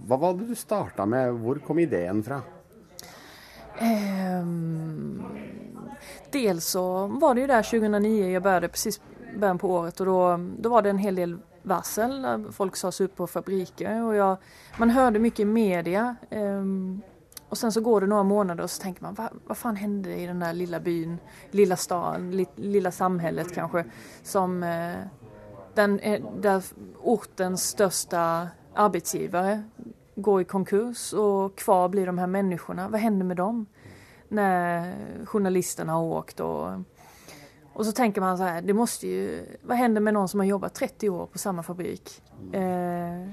hva 0.07 0.17
var 0.17 0.35
det 0.39 0.51
du 0.53 0.55
starta 0.55 1.07
med? 1.07 1.33
Hvor 1.43 1.59
kom 1.67 1.79
ideen 1.83 2.23
fra? 2.23 2.43
Um, 3.83 5.23
dels 6.31 6.65
så 6.65 7.07
var 7.07 7.35
det 7.35 7.41
jo 7.41 7.49
der 7.51 7.65
2009, 7.67 8.11
jeg 8.31 8.43
begynte, 8.43 8.69
precis 8.69 9.01
i 9.33 9.39
början 9.39 9.59
på 9.59 9.71
året 9.71 10.01
Og 10.01 10.07
då, 10.07 10.41
då 10.59 10.69
var 10.69 10.83
det 10.83 10.91
en 10.91 10.99
hel 10.99 11.15
del 11.15 11.39
varsel. 11.63 12.45
Folk 12.53 12.77
sades 12.77 13.01
upp 13.01 13.17
på 13.17 13.27
fabriker 13.27 14.03
och 14.03 14.15
jag, 14.15 14.37
man 14.79 14.91
hörde 14.91 15.19
mycket 15.19 15.41
i 15.41 15.45
media. 15.45 16.17
Um, 16.31 17.03
och 17.49 17.59
sen 17.59 17.73
så 17.73 17.81
går 17.81 18.01
det 18.01 18.07
några 18.07 18.23
månader 18.23 18.65
och 18.65 18.71
så 18.71 18.83
tänker 18.83 19.03
man, 19.03 19.15
vad, 19.15 19.29
vad 19.47 19.57
fan 19.57 20.07
i 20.07 20.27
den 20.27 20.41
där 20.41 20.53
lilla 20.53 20.81
byn, 20.81 21.19
lilla 21.51 21.77
stan, 21.77 22.31
li, 22.31 22.47
lilla 22.57 22.91
samhället 22.91 23.55
kanske, 23.55 23.85
som 24.23 24.63
eh, 24.63 24.97
den, 25.75 25.99
eh, 25.99 26.23
där 26.41 26.63
ortens 27.03 27.69
största 27.69 28.49
arbetsgivare 28.75 29.63
går 30.15 30.41
i 30.41 30.45
konkurs 30.45 31.13
och 31.13 31.57
kvar 31.57 31.89
blir 31.89 32.07
de 32.07 32.19
här 32.19 32.27
människorna. 32.27 32.89
Vad 32.89 33.01
händer 33.01 33.27
med 33.27 33.37
dem? 33.37 33.67
När 34.29 34.95
journalisterna 35.25 35.93
har 35.93 36.03
åkt 36.03 36.41
och, 36.41 36.69
och 37.75 37.87
så 37.87 37.93
tänker 37.93 38.21
man 38.21 38.39
så 38.39 38.45
här, 38.45 38.63
det 38.63 38.75
måste 38.75 39.07
ju, 39.07 39.47
vad 39.63 39.77
händer 39.77 40.01
med 40.01 40.15
någon 40.15 40.29
som 40.29 40.41
har 40.41 40.47
jobbat 40.47 40.75
30 40.75 41.09
år 41.09 41.27
på 41.27 41.39
samma 41.39 41.63
fabrik? 41.63 42.23
Eh, 42.53 43.29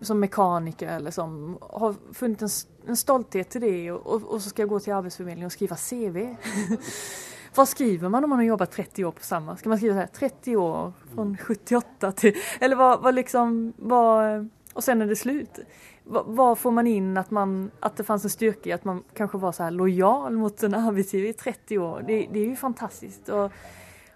som 0.00 0.20
mekaniker 0.20 0.88
eller 0.88 1.10
som 1.10 1.58
har 1.60 1.94
funnit 2.12 2.42
en, 2.42 2.48
en 2.86 2.96
stolthet 2.96 3.50
till 3.50 3.60
det 3.60 3.92
och, 3.92 4.06
och, 4.06 4.22
och 4.22 4.42
så 4.42 4.48
ska 4.48 4.62
jag 4.62 4.68
gå 4.68 4.80
till 4.80 4.92
Arbetsförmedlingen 4.92 5.46
och 5.46 5.52
skriva 5.52 5.76
CV. 5.76 6.18
Vad 7.54 7.68
skriver 7.68 8.08
man 8.08 8.24
om 8.24 8.30
man 8.30 8.38
har 8.38 8.46
jobbat 8.46 8.70
30 8.70 9.04
år 9.04 9.12
på 9.12 9.22
samma? 9.22 9.56
Ska 9.56 9.68
man 9.68 9.78
skriva 9.78 9.94
så 9.94 9.98
här 9.98 10.06
30 10.06 10.56
år 10.56 10.92
från 11.14 11.36
78 11.36 12.12
till... 12.12 12.34
Eller 12.60 12.76
vad, 12.76 13.02
vad 13.02 13.14
liksom... 13.14 13.72
Vad, 13.76 14.48
och 14.72 14.84
sen 14.84 15.02
är 15.02 15.06
det 15.06 15.16
slut. 15.16 15.58
Vad 16.04 16.58
får 16.58 16.70
man 16.70 16.86
in 16.86 17.16
at, 17.16 17.30
man, 17.30 17.70
at 17.80 17.96
det 17.96 18.04
fanns 18.04 18.24
en 18.24 18.32
styrke 18.32 18.68
i 18.68 18.74
at 18.74 18.84
man 18.84 19.04
kanskje 19.14 19.40
var 19.40 19.54
så 19.56 19.70
lojal 19.70 20.34
mot 20.36 20.62
en 20.62 20.74
arbeidsgiver 20.80 21.30
i 21.30 21.38
30 21.38 21.78
år? 21.78 22.02
Det, 22.08 22.18
det 22.34 22.42
er 22.42 22.50
jo 22.50 22.58
fantastisk. 22.60 23.28
Og, 23.30 23.54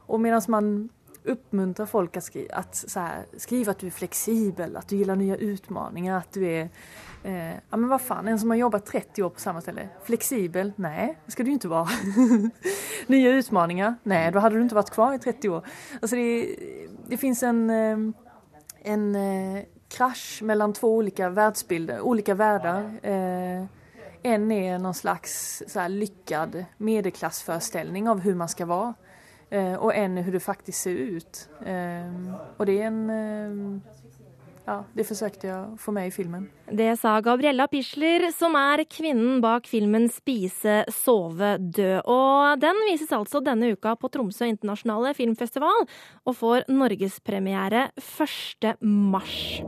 og 0.07 0.21
medan 0.21 0.43
man 0.49 0.77
oppmuntrer 1.27 1.87
folk 1.87 2.17
att, 2.17 2.85
skrive 3.37 3.71
at 3.71 3.81
du 3.81 3.87
er 3.87 3.91
flexibel, 3.91 4.77
at 4.77 4.89
du 4.89 4.97
gillar 4.97 5.19
nye 5.19 5.37
utmaningar, 5.37 6.21
at 6.23 6.35
du 6.35 6.45
er 6.47 6.69
Eh, 7.27 7.55
ja 7.59 7.77
men 7.77 7.89
hva 7.91 7.99
fan, 7.99 8.29
en 8.29 8.39
som 8.39 8.53
har 8.53 8.61
jobbat 8.61 8.87
30 8.87 9.25
år 9.27 9.33
på 9.35 9.43
samme 9.43 9.63
sted 9.65 9.81
Flexibel? 10.07 10.71
Nei, 10.79 11.09
det 11.25 11.35
skal 11.35 11.49
du 11.49 11.55
ikke 11.57 11.73
være. 11.73 11.97
nye 13.13 13.33
utfordringer? 13.41 13.97
utmaningar? 13.97 13.97
da 14.35 14.43
hadde 14.45 14.55
du 14.55 14.63
ikke 14.63 14.79
vært 14.79 14.93
kvar 14.95 15.17
i 15.17 15.23
30 15.23 15.57
år. 15.57 15.73
Altså, 15.99 16.21
det, 16.21 16.85
det 17.11 17.19
fins 17.19 17.43
en, 17.49 17.65
eh, 17.73 18.05
en 18.93 19.09
eh, 19.19 19.59
krasch 19.89 20.43
mellan 20.43 20.73
två 20.73 20.97
olika 20.97 21.29
världsbilder, 21.29 22.01
olika 22.01 22.35
världar. 22.35 22.99
Eh, 23.03 23.65
en 24.23 24.53
är 24.53 24.79
någon 24.79 24.95
slags 24.95 25.63
så 25.67 25.89
lyckad 25.89 26.65
av 28.09 28.21
hur 28.21 28.35
man 28.35 28.49
ska 28.49 28.67
vara. 28.67 28.95
Eh, 29.51 29.75
och 29.75 29.95
er 29.95 30.23
hur 30.23 30.33
det 30.33 30.41
faktiskt 30.41 30.83
ser 30.83 30.91
ut. 30.91 31.49
Eh, 31.67 32.35
och 32.57 32.67
det 32.67 32.83
är 32.83 32.87
en... 32.87 33.83
Ja, 34.67 34.81
de 34.99 35.05
forsøkte 35.07 35.51
å 35.55 35.59
få 35.79 35.93
med 35.95 36.09
i 36.09 36.11
filmen. 36.11 36.49
Det 36.67 36.89
sa 36.99 37.13
Gabriella 37.23 37.69
Pisler, 37.71 38.25
som 38.35 38.57
er 38.59 38.83
kvinnen 38.91 39.39
bak 39.41 39.69
filmen 39.71 40.09
'Spise, 40.11 40.83
sove, 40.91 41.55
dø'. 41.59 42.03
Og 42.03 42.59
den 42.59 42.75
vises 42.91 43.15
altså 43.15 43.39
denne 43.39 43.71
uka 43.71 43.95
på 43.95 44.11
Tromsø 44.11 44.45
internasjonale 44.51 45.15
filmfestival, 45.15 45.87
og 46.27 46.35
får 46.35 46.67
norgespremiere 46.67 47.91
1. 47.95 48.75
mars. 48.83 49.63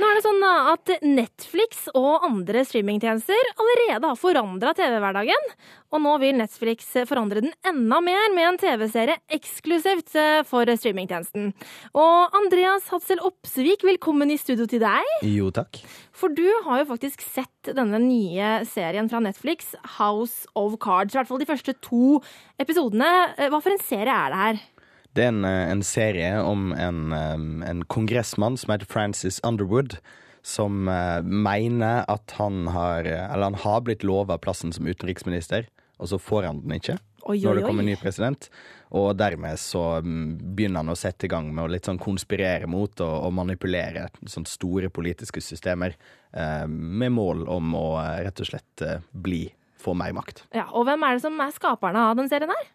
Nå 0.00 0.08
er 0.08 0.16
det 0.16 0.22
sånn 0.24 0.44
at 0.48 0.90
Netflix 1.04 1.82
og 1.92 2.22
andre 2.24 2.62
streamingtjenester 2.64 3.50
allerede 3.60 4.08
har 4.08 4.16
forandra 4.16 4.72
TV-hverdagen. 4.78 5.50
Og 5.92 6.00
nå 6.00 6.14
vil 6.22 6.38
Netflix 6.38 6.88
forandre 7.10 7.42
den 7.44 7.52
enda 7.68 7.98
mer 8.00 8.32
med 8.32 8.46
en 8.48 8.58
TV-serie 8.62 9.18
eksklusivt 9.36 10.16
eh, 10.16 10.38
for 10.48 10.64
streamingtjenesten. 10.80 11.50
Og 11.92 12.38
Andreas 12.40 12.88
Hatzel 12.88 13.20
Opsvik, 13.28 13.84
velkommen 13.84 14.32
i 14.32 14.38
studio 14.40 14.64
til 14.70 14.80
deg. 14.80 15.12
Jo, 15.28 15.50
takk. 15.52 15.82
For 16.16 16.32
du 16.32 16.46
har 16.64 16.80
jo 16.80 16.88
faktisk 16.94 17.20
sett 17.26 17.74
denne 17.76 18.00
nye 18.00 18.62
serien 18.68 19.12
fra 19.12 19.20
Netflix, 19.20 19.74
House 19.98 20.48
of 20.56 20.78
Cards. 20.80 21.12
I 21.12 21.20
hvert 21.20 21.28
fall 21.28 21.44
de 21.44 21.50
første 21.52 21.76
to 21.84 22.16
episodene. 22.64 23.12
Eh, 23.36 23.52
Hva 23.52 23.60
for 23.60 23.76
en 23.76 23.84
serie 23.84 24.08
er 24.16 24.32
det 24.32 24.40
her? 24.46 24.64
Det 25.12 25.26
er 25.26 25.32
en, 25.34 25.44
eh, 25.44 25.70
en 25.70 25.84
serie 25.84 26.32
om 26.40 26.72
en, 26.72 27.12
eh, 27.12 27.68
en 27.70 27.84
kongressmann 27.84 28.56
som 28.56 28.72
heter 28.72 28.88
Francis 28.88 29.40
Underwood, 29.44 29.98
som 30.42 30.88
eh, 30.88 31.20
mener 31.22 32.04
at 32.08 32.34
han 32.38 32.66
har 32.74 33.04
Eller 33.04 33.44
han 33.44 33.54
har 33.54 33.80
blitt 33.80 34.02
lova 34.02 34.38
plassen 34.38 34.72
som 34.72 34.86
utenriksminister, 34.86 35.68
og 35.98 36.08
så 36.08 36.18
får 36.18 36.48
han 36.48 36.62
den 36.62 36.80
ikke. 36.80 36.98
Oi, 37.28 37.38
Når 37.38 37.54
det 37.54 37.66
kommer 37.66 37.84
en 37.84 37.92
ny 37.92 37.96
president. 37.96 38.48
Og 38.90 39.14
dermed 39.16 39.56
så 39.56 40.02
mm, 40.02 40.56
begynner 40.56 40.82
han 40.82 40.90
å 40.90 40.98
sette 40.98 41.28
i 41.28 41.30
gang 41.30 41.54
med 41.54 41.64
å 41.64 41.70
litt 41.70 41.86
sånn 41.86 42.00
konspirere 42.02 42.66
mot 42.66 42.90
og, 43.00 43.14
og 43.28 43.32
manipulere 43.32 44.08
sånn 44.26 44.44
store 44.44 44.90
politiske 44.90 45.40
systemer 45.40 45.94
eh, 46.34 46.66
med 46.66 47.14
mål 47.14 47.46
om 47.48 47.76
å 47.78 47.86
rett 48.02 48.42
og 48.42 48.50
slett 48.50 48.84
bli 49.12 49.46
få 49.82 49.94
mer 49.94 50.12
makt. 50.16 50.44
Ja, 50.54 50.66
Og 50.72 50.86
hvem 50.88 51.06
er 51.06 51.16
det 51.16 51.22
som 51.24 51.38
er 51.40 51.54
skaperne 51.54 52.10
av 52.10 52.18
den 52.18 52.30
serien 52.30 52.50
her? 52.50 52.70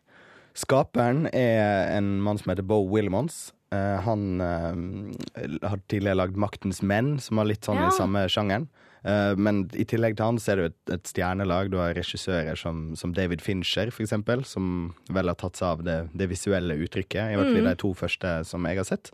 Skaperen 0.57 1.27
er 1.37 1.91
en 1.97 2.17
mann 2.25 2.39
som 2.41 2.49
heter 2.51 2.65
Bo 2.65 2.81
Willimons. 2.89 3.51
Uh, 3.73 3.99
han 4.05 4.39
uh, 4.41 4.73
har 5.67 5.79
tidligere 5.91 6.15
lagd 6.21 6.37
Maktens 6.39 6.79
menn, 6.81 7.17
som 7.21 7.37
var 7.41 7.49
litt 7.49 7.67
sånn 7.67 7.77
Ja. 7.81 7.89
i 7.91 7.97
samme 7.97 8.23
sjangeren. 8.31 8.69
Uh, 9.05 9.35
men 9.37 9.65
i 9.77 9.85
tillegg 9.87 10.15
til 10.17 10.25
han 10.25 10.39
så 10.41 10.53
er 10.55 10.61
det 10.61 10.65
et, 10.71 10.93
et 10.97 11.11
stjernelag. 11.11 11.69
Du 11.71 11.77
har 11.77 11.93
regissører 11.95 12.57
som, 12.57 12.95
som 12.97 13.13
David 13.15 13.43
Fincher, 13.45 13.91
for 13.93 14.03
eksempel, 14.07 14.41
som 14.47 14.95
vel 15.13 15.29
har 15.29 15.37
tatt 15.39 15.59
seg 15.59 15.67
av 15.67 15.83
det, 15.85 15.97
det 16.17 16.29
visuelle 16.31 16.79
uttrykket. 16.79 17.33
I 17.33 17.37
hvert 17.37 17.51
fall 17.53 17.61
Mm. 17.67 17.69
de 17.69 17.75
to 17.83 17.93
første 17.93 18.33
som 18.47 18.65
jeg 18.65 18.79
har 18.81 18.87
sett. 18.87 19.11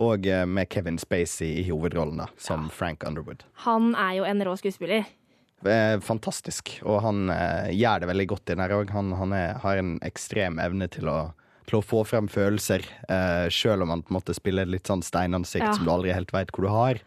Og 0.00 0.24
eh, 0.26 0.46
med 0.48 0.68
Kevin 0.72 0.96
Spacey 0.98 1.58
i 1.60 1.64
hovedrollen, 1.68 2.16
da, 2.22 2.26
som 2.40 2.70
Frank 2.72 3.02
Underwood. 3.04 3.42
Han 3.66 3.90
er 3.94 4.14
jo 4.16 4.24
en 4.24 4.40
rå 4.46 4.54
skuespiller. 4.56 5.04
Eh, 5.66 5.98
Fantastisk, 6.00 6.78
og 6.88 7.02
han 7.04 7.28
eh, 7.34 7.70
gjør 7.76 8.00
det 8.04 8.08
veldig 8.08 8.26
godt 8.32 8.52
inn 8.54 8.62
her 8.64 8.72
òg. 8.78 8.90
Han, 8.96 9.12
han 9.18 9.32
er, 9.36 9.58
har 9.60 9.80
en 9.80 9.98
ekstrem 10.06 10.58
evne 10.62 10.88
til 10.92 11.08
å, 11.12 11.18
til 11.68 11.80
å 11.80 11.84
få 11.84 12.00
frem 12.08 12.28
følelser, 12.32 12.86
eh, 13.12 13.48
sjøl 13.52 13.84
om 13.84 13.92
han 13.92 14.02
på 14.06 14.14
en 14.14 14.18
måte 14.20 14.36
spiller 14.36 14.64
et 14.64 14.72
litt 14.78 14.88
sånn 14.88 15.04
steinansikt 15.04 15.66
Ja. 15.66 15.74
som 15.76 15.84
du 15.84 15.92
aldri 15.92 16.14
helt 16.16 16.32
veit 16.32 16.52
hvor 16.56 16.64
du 16.64 16.72
har. 16.72 17.02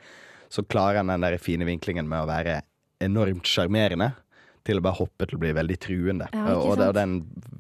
Så 0.54 0.62
klarer 0.70 1.02
han 1.02 1.10
den 1.10 1.26
der 1.26 1.40
fine 1.42 1.66
vinklingen 1.66 2.06
med 2.08 2.22
å 2.26 2.30
være 2.30 2.60
enormt 3.02 3.50
sjarmerende. 3.50 4.14
til 4.64 4.78
å 4.80 4.82
bare 4.86 4.96
hoppe 4.96 5.26
til 5.28 5.36
å 5.36 5.42
bli 5.42 5.50
veldig 5.52 5.76
truende. 5.84 6.28
Ja, 6.32 6.54
og 6.56 6.78
det, 6.80 6.86
og 6.88 6.94
den, 6.96 7.16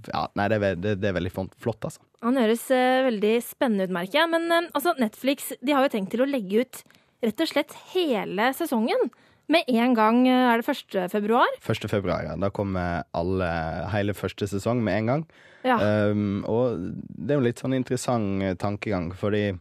ja, 0.07 0.21
nei, 0.39 0.45
det 0.47 0.59
er, 0.63 0.75
det, 0.79 0.93
er 1.09 1.15
veldig 1.17 1.31
flott- 1.35 1.57
flott, 1.59 1.83
altså. 1.83 1.99
Han 2.23 2.37
høres 2.39 2.61
uh, 2.71 3.01
veldig 3.09 3.33
spennende 3.43 3.89
ut, 3.89 3.91
merker 3.97 4.21
jeg. 4.21 4.29
Men 4.31 4.45
uh, 4.47 4.69
altså, 4.71 4.93
Netflix 5.01 5.49
de 5.59 5.73
har 5.75 5.83
jo 5.83 5.91
tenkt 5.97 6.13
til 6.15 6.23
å 6.23 6.29
legge 6.29 6.61
ut 6.63 6.79
rett 7.27 7.43
og 7.43 7.49
slett 7.51 7.75
hele 7.91 8.45
sesongen. 8.55 9.09
Med 9.51 9.67
en 9.67 9.95
gang 9.97 10.23
eh, 10.27 10.51
er 10.53 10.61
det 10.61 10.71
1. 10.71 11.11
februar. 11.11 11.57
1. 11.59 11.89
februar, 11.91 12.23
ja. 12.23 12.35
Da 12.39 12.49
kommer 12.53 13.03
alle, 13.11 13.49
hele 13.91 14.15
første 14.15 14.47
sesong 14.47 14.83
med 14.83 15.01
en 15.01 15.11
gang. 15.11 15.25
Ja. 15.67 15.77
Um, 16.11 16.43
og 16.47 16.79
det 16.95 17.35
er 17.35 17.39
jo 17.39 17.47
litt 17.47 17.61
sånn 17.63 17.75
interessant 17.75 18.43
eh, 18.43 18.55
tankegang, 18.59 19.11
fordi 19.15 19.51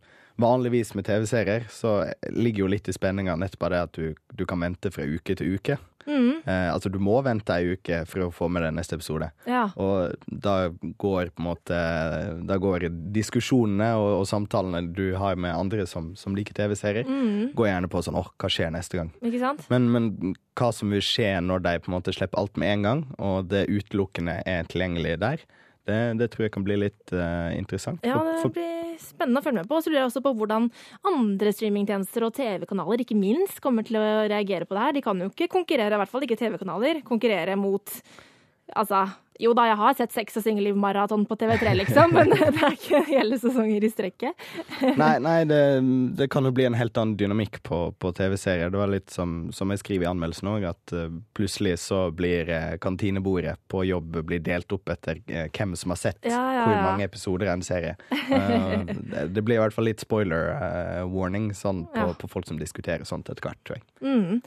vanligvis 0.43 0.95
med 0.99 1.07
TV-serier 1.07 1.67
så 1.71 2.01
ligger 2.33 2.65
jo 2.65 2.71
litt 2.73 2.89
i 2.89 2.95
spenninga 2.95 3.37
nettopp 3.39 3.69
det 3.71 3.83
at 3.87 3.99
du, 3.99 4.15
du 4.33 4.47
kan 4.49 4.63
vente 4.63 4.91
fra 4.95 5.07
uke 5.07 5.37
til 5.39 5.59
uke. 5.59 5.77
Mm. 6.07 6.43
Eh, 6.45 6.69
altså 6.73 6.91
du 6.93 6.99
må 7.03 7.19
vente 7.25 7.55
ei 7.55 7.77
uke 7.77 8.03
for 8.11 8.27
å 8.27 8.31
få 8.35 8.49
med 8.51 8.65
deg 8.67 8.75
neste 8.77 8.97
episode. 8.99 9.31
Ja. 9.47 9.65
Og 9.81 10.17
da 10.27 10.69
går 10.99 11.31
på 11.33 11.43
en 11.43 11.49
måte 11.49 11.79
Da 12.47 12.57
går 12.61 12.89
diskusjonene 13.15 13.93
og, 14.01 14.09
og 14.21 14.27
samtalene 14.31 14.83
du 14.95 15.15
har 15.21 15.37
med 15.41 15.55
andre 15.55 15.87
som, 15.87 16.13
som 16.19 16.37
liker 16.37 16.57
TV-serier, 16.59 17.07
Mm. 17.13 17.53
går 17.55 17.67
gjerne 17.69 17.89
på 17.93 18.03
sånn 18.05 18.17
åh, 18.19 18.29
hva 18.41 18.49
skjer 18.51 18.71
neste 18.75 18.99
gang? 18.99 19.11
Ikke 19.23 19.41
sant? 19.43 19.65
Men, 19.71 19.89
men 19.93 20.35
hva 20.59 20.71
som 20.75 20.91
vil 20.93 21.03
skje 21.05 21.35
når 21.45 21.63
de 21.65 21.75
på 21.83 21.91
en 21.91 21.97
måte 21.99 22.15
slipper 22.15 22.39
alt 22.41 22.57
med 22.61 22.73
en 22.73 22.83
gang, 22.87 23.03
og 23.19 23.49
det 23.51 23.67
utelukkende 23.71 24.41
er 24.49 24.65
tilgjengelig 24.71 25.19
der, 25.23 25.45
det, 25.89 25.99
det 26.21 26.31
tror 26.31 26.47
jeg 26.47 26.53
kan 26.55 26.65
bli 26.67 26.77
litt 26.79 27.13
uh, 27.15 27.51
interessant. 27.59 28.05
Ja, 28.07 28.21
det 28.23 28.53
blir 28.55 28.82
spennende 29.01 29.41
å 29.41 29.45
følge 29.45 29.63
med 29.63 29.71
på. 29.71 29.79
Og 29.79 29.85
så 29.85 29.93
lurer 29.93 30.03
jeg 30.03 30.11
også 30.11 30.25
på 30.25 30.35
hvordan 30.41 30.69
andre 31.13 31.55
streamingtjenester 31.55 32.27
og 32.27 32.35
TV-kanaler 32.37 33.05
ikke 33.05 33.19
minst 33.19 33.63
kommer 33.65 33.87
til 33.87 34.01
å 34.01 34.05
reagere 34.31 34.69
på 34.69 34.77
det 34.77 34.85
her. 34.85 34.99
De 34.99 35.05
kan 35.05 35.23
jo 35.23 35.31
ikke 35.33 35.51
konkurrere, 35.53 35.95
i 35.95 36.03
hvert 36.03 36.13
fall 36.13 36.27
ikke 36.27 36.41
TV-kanaler, 36.43 37.03
konkurrere 37.09 37.59
mot 37.61 37.99
Altså, 38.73 39.03
jo 39.41 39.53
da, 39.57 39.65
jeg 39.71 39.79
har 39.81 39.95
sett 39.97 40.13
Sex 40.13 40.37
og 40.37 40.45
singelliv-maraton 40.45 41.25
på 41.29 41.37
TV3, 41.41 41.73
liksom, 41.81 42.13
men 42.17 42.31
det 42.33 42.49
er 42.53 42.75
ikke 42.77 43.01
hele 43.09 43.39
sesonger 43.41 43.85
i 43.85 43.91
strekket. 43.91 44.47
Nei, 44.99 45.15
nei 45.25 45.39
det, 45.49 45.61
det 46.19 46.29
kan 46.33 46.45
jo 46.45 46.53
bli 46.55 46.67
en 46.69 46.77
helt 46.77 46.99
annen 47.01 47.17
dynamikk 47.17 47.63
på, 47.65 47.81
på 47.99 48.13
TV-serier. 48.17 48.73
Det 48.73 48.81
var 48.81 48.93
litt 48.93 49.11
som, 49.13 49.51
som 49.55 49.73
jeg 49.73 49.81
skriver 49.83 50.07
i 50.07 50.11
anmeldelsen 50.11 50.51
òg, 50.53 50.67
at 50.73 50.95
uh, 50.97 51.09
plutselig 51.37 51.79
så 51.83 52.05
blir 52.15 52.51
eh, 52.53 52.77
kantinebordet 52.83 53.57
på 53.73 53.85
jobb 53.89 54.21
blir 54.29 54.43
delt 54.45 54.73
opp 54.75 54.93
etter 54.93 55.23
uh, 55.31 55.47
hvem 55.49 55.75
som 55.79 55.95
har 55.95 56.01
sett 56.03 56.29
Ja, 56.29 56.43
ja, 56.59 56.67
hvor 56.69 56.83
mange 56.85 57.09
episoder 57.09 57.49
av 57.49 57.59
en 57.59 57.67
serie. 57.67 57.97
Det, 58.13 59.27
det 59.35 59.43
blir 59.45 59.59
i 59.59 59.61
hvert 59.63 59.75
fall 59.75 59.87
litt 59.87 60.03
spoiler 60.03 60.53
warning 61.09 61.51
sånn, 61.57 61.85
på, 61.91 62.05
Ja. 62.05 62.15
på 62.19 62.29
folk 62.31 62.47
som 62.49 62.59
diskuterer 62.61 63.05
sånt 63.09 63.29
etter 63.31 63.45
hvert, 63.45 63.59
tror 63.67 63.79
jeg. 63.79 63.85
Mm. 64.03 64.41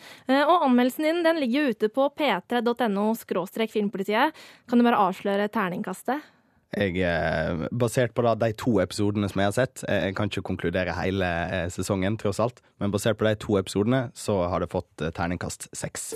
Og 0.45 0.65
anmeldelsen 0.65 1.05
din 1.07 1.21
den 1.25 1.39
ligger 1.41 1.65
jo 1.65 1.75
ute 1.75 1.89
på 1.93 2.07
p3.no 2.17 3.05
skråstrek 3.19 3.73
filmpolitiet. 3.73 4.35
Kan 4.69 4.74
du 4.79 4.85
bare 4.87 5.01
avsløre 5.09 5.49
terningkastet? 5.53 6.31
Jeg, 6.75 6.97
eh, 6.99 7.67
basert 7.71 8.13
på 8.15 8.23
da 8.25 8.33
de 8.35 8.51
to 8.59 8.79
episodene 8.83 9.29
som 9.31 9.39
jeg 9.39 9.47
har 9.47 9.55
sett, 9.55 9.83
eh, 9.87 10.09
jeg 10.09 10.15
kan 10.17 10.27
ikke 10.27 10.43
konkludere 10.49 10.95
hele 10.97 11.25
eh, 11.25 11.67
sesongen, 11.71 12.17
tross 12.19 12.41
alt, 12.43 12.59
men 12.79 12.91
basert 12.91 13.17
på 13.17 13.27
de 13.29 13.35
to 13.39 13.55
episodene, 13.61 14.09
så 14.13 14.49
har 14.49 14.59
det 14.59 14.71
fått 14.73 15.05
terningkast 15.15 15.69
seks. 15.71 16.15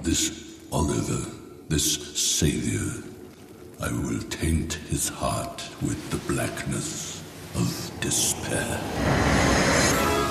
This 0.00 0.30
Oliver, 0.70 1.24
this 1.68 1.86
savior, 2.16 3.02
I 3.80 3.90
will 3.92 4.22
taint 4.30 4.74
his 4.88 5.08
heart 5.08 5.68
with 5.82 5.98
the 6.10 6.18
blackness 6.32 7.22
of 7.54 7.68
despair. 8.00 8.78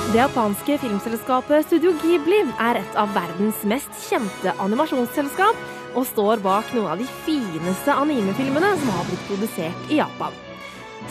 Det 0.07 0.21
japanske 0.21 0.77
filmselskapet 0.77 1.65
Studio 1.65 1.91
Ghibli 2.01 2.39
er 2.63 2.79
et 2.79 2.93
av 2.95 3.11
verdens 3.11 3.59
mest 3.67 3.91
kjente 4.07 4.53
animasjonsselskap 4.63 5.76
og 5.97 6.05
står 6.05 6.43
bak 6.45 6.69
noen 6.75 6.91
av 6.93 7.01
de 7.01 7.07
fineste 7.25 7.93
animefilmene 8.05 8.75
som 8.81 8.93
har 8.93 9.07
blitt 9.09 9.25
produsert 9.29 9.91
i 9.91 9.97
Japan. 9.97 10.35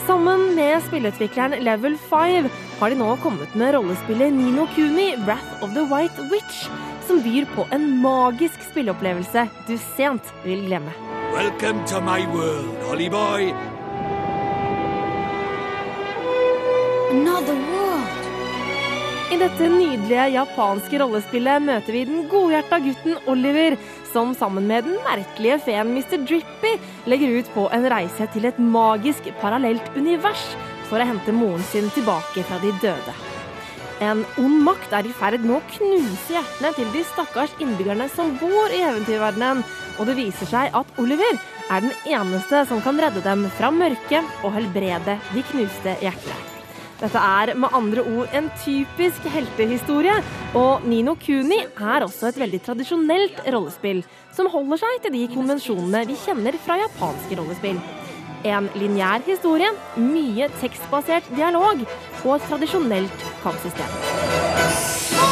Sammen 0.06 0.52
med 0.54 0.82
spilleutvikleren 0.86 1.62
Level 1.64 1.96
5 2.10 2.48
har 2.80 2.92
de 2.92 2.98
nå 3.00 3.08
kommet 3.22 3.54
med 3.58 3.74
rollespillet 3.74 4.34
Nino 4.34 4.66
Kuni 4.74 5.12
Wrath 5.24 5.64
of 5.64 5.72
the 5.74 5.86
White 5.90 6.28
Witch, 6.30 6.66
som 7.06 7.22
byr 7.22 7.46
på 7.54 7.66
en 7.74 7.88
magisk 8.02 8.62
spilleopplevelse 8.70 9.46
du 9.66 9.76
sent 9.96 10.34
vil 10.44 10.66
glemme. 10.68 10.94
Welcome 11.34 11.86
to 11.86 12.00
my 12.00 12.26
world, 12.34 12.76
Holly 12.88 13.08
boy. 13.08 13.52
Another 17.10 17.54
world. 17.54 18.26
I 19.26 19.36
dette 19.40 19.66
nydelige 19.66 20.28
japanske 20.36 20.98
rollespillet 21.02 21.64
møter 21.64 21.96
vi 21.96 22.04
den 22.06 22.28
godhjerta 22.30 22.78
gutten 22.84 23.16
Oliver, 23.26 23.74
som 24.12 24.34
sammen 24.34 24.66
med 24.68 24.86
den 24.86 24.98
merkelige 25.04 25.58
feen 25.66 25.92
Mr. 25.94 26.18
Drippy 26.26 26.72
legger 27.10 27.38
ut 27.38 27.52
på 27.54 27.68
en 27.74 27.86
reise 27.92 28.28
til 28.34 28.48
et 28.48 28.58
magisk 28.58 29.28
parallelt 29.42 29.86
univers 29.96 30.44
for 30.88 31.00
å 31.00 31.08
hente 31.08 31.34
moren 31.34 31.64
sin 31.70 31.90
tilbake 31.94 32.44
fra 32.46 32.60
de 32.62 32.72
døde. 32.82 33.16
En 34.04 34.24
ond 34.42 34.58
makt 34.64 34.92
er 34.92 35.08
i 35.08 35.14
ferd 35.16 35.44
med 35.44 35.56
å 35.56 35.62
knuse 35.72 36.34
hjertene 36.34 36.72
til 36.76 36.90
de 36.92 37.04
stakkars 37.08 37.54
innbyggerne 37.64 38.10
som 38.12 38.34
bor 38.40 38.74
i 38.74 38.82
eventyrverdenen, 38.84 39.62
og 39.96 40.10
det 40.10 40.18
viser 40.18 40.50
seg 40.50 40.76
at 40.76 40.98
Oliver 41.00 41.38
er 41.70 41.86
den 41.86 41.94
eneste 42.04 42.66
som 42.68 42.82
kan 42.84 43.00
redde 43.00 43.24
dem 43.24 43.48
fra 43.56 43.72
mørket 43.72 44.44
og 44.44 44.52
helbrede 44.58 45.16
de 45.32 45.46
knuste 45.52 45.96
hjertene. 46.04 46.55
Dette 46.96 47.20
er 47.20 47.52
med 47.60 47.74
andre 47.76 48.00
ord 48.08 48.32
en 48.36 48.46
typisk 48.62 49.26
heltehistorie, 49.28 50.14
og 50.56 50.86
Nino 50.88 51.12
Kuni 51.20 51.58
er 51.66 52.06
også 52.06 52.30
et 52.30 52.40
veldig 52.40 52.62
tradisjonelt 52.64 53.42
rollespill, 53.52 54.00
som 54.32 54.48
holder 54.52 54.80
seg 54.80 55.04
til 55.04 55.16
de 55.18 55.26
konvensjonene 55.34 56.06
vi 56.08 56.16
kjenner 56.24 56.56
fra 56.64 56.78
japanske 56.80 57.36
rollespill. 57.36 57.82
En 58.48 58.70
lineær 58.78 59.24
historie, 59.26 59.68
mye 60.00 60.48
tekstbasert 60.62 61.28
dialog 61.36 61.84
og 62.24 62.34
et 62.38 62.48
tradisjonelt 62.48 63.30
kampsystem. 63.44 65.25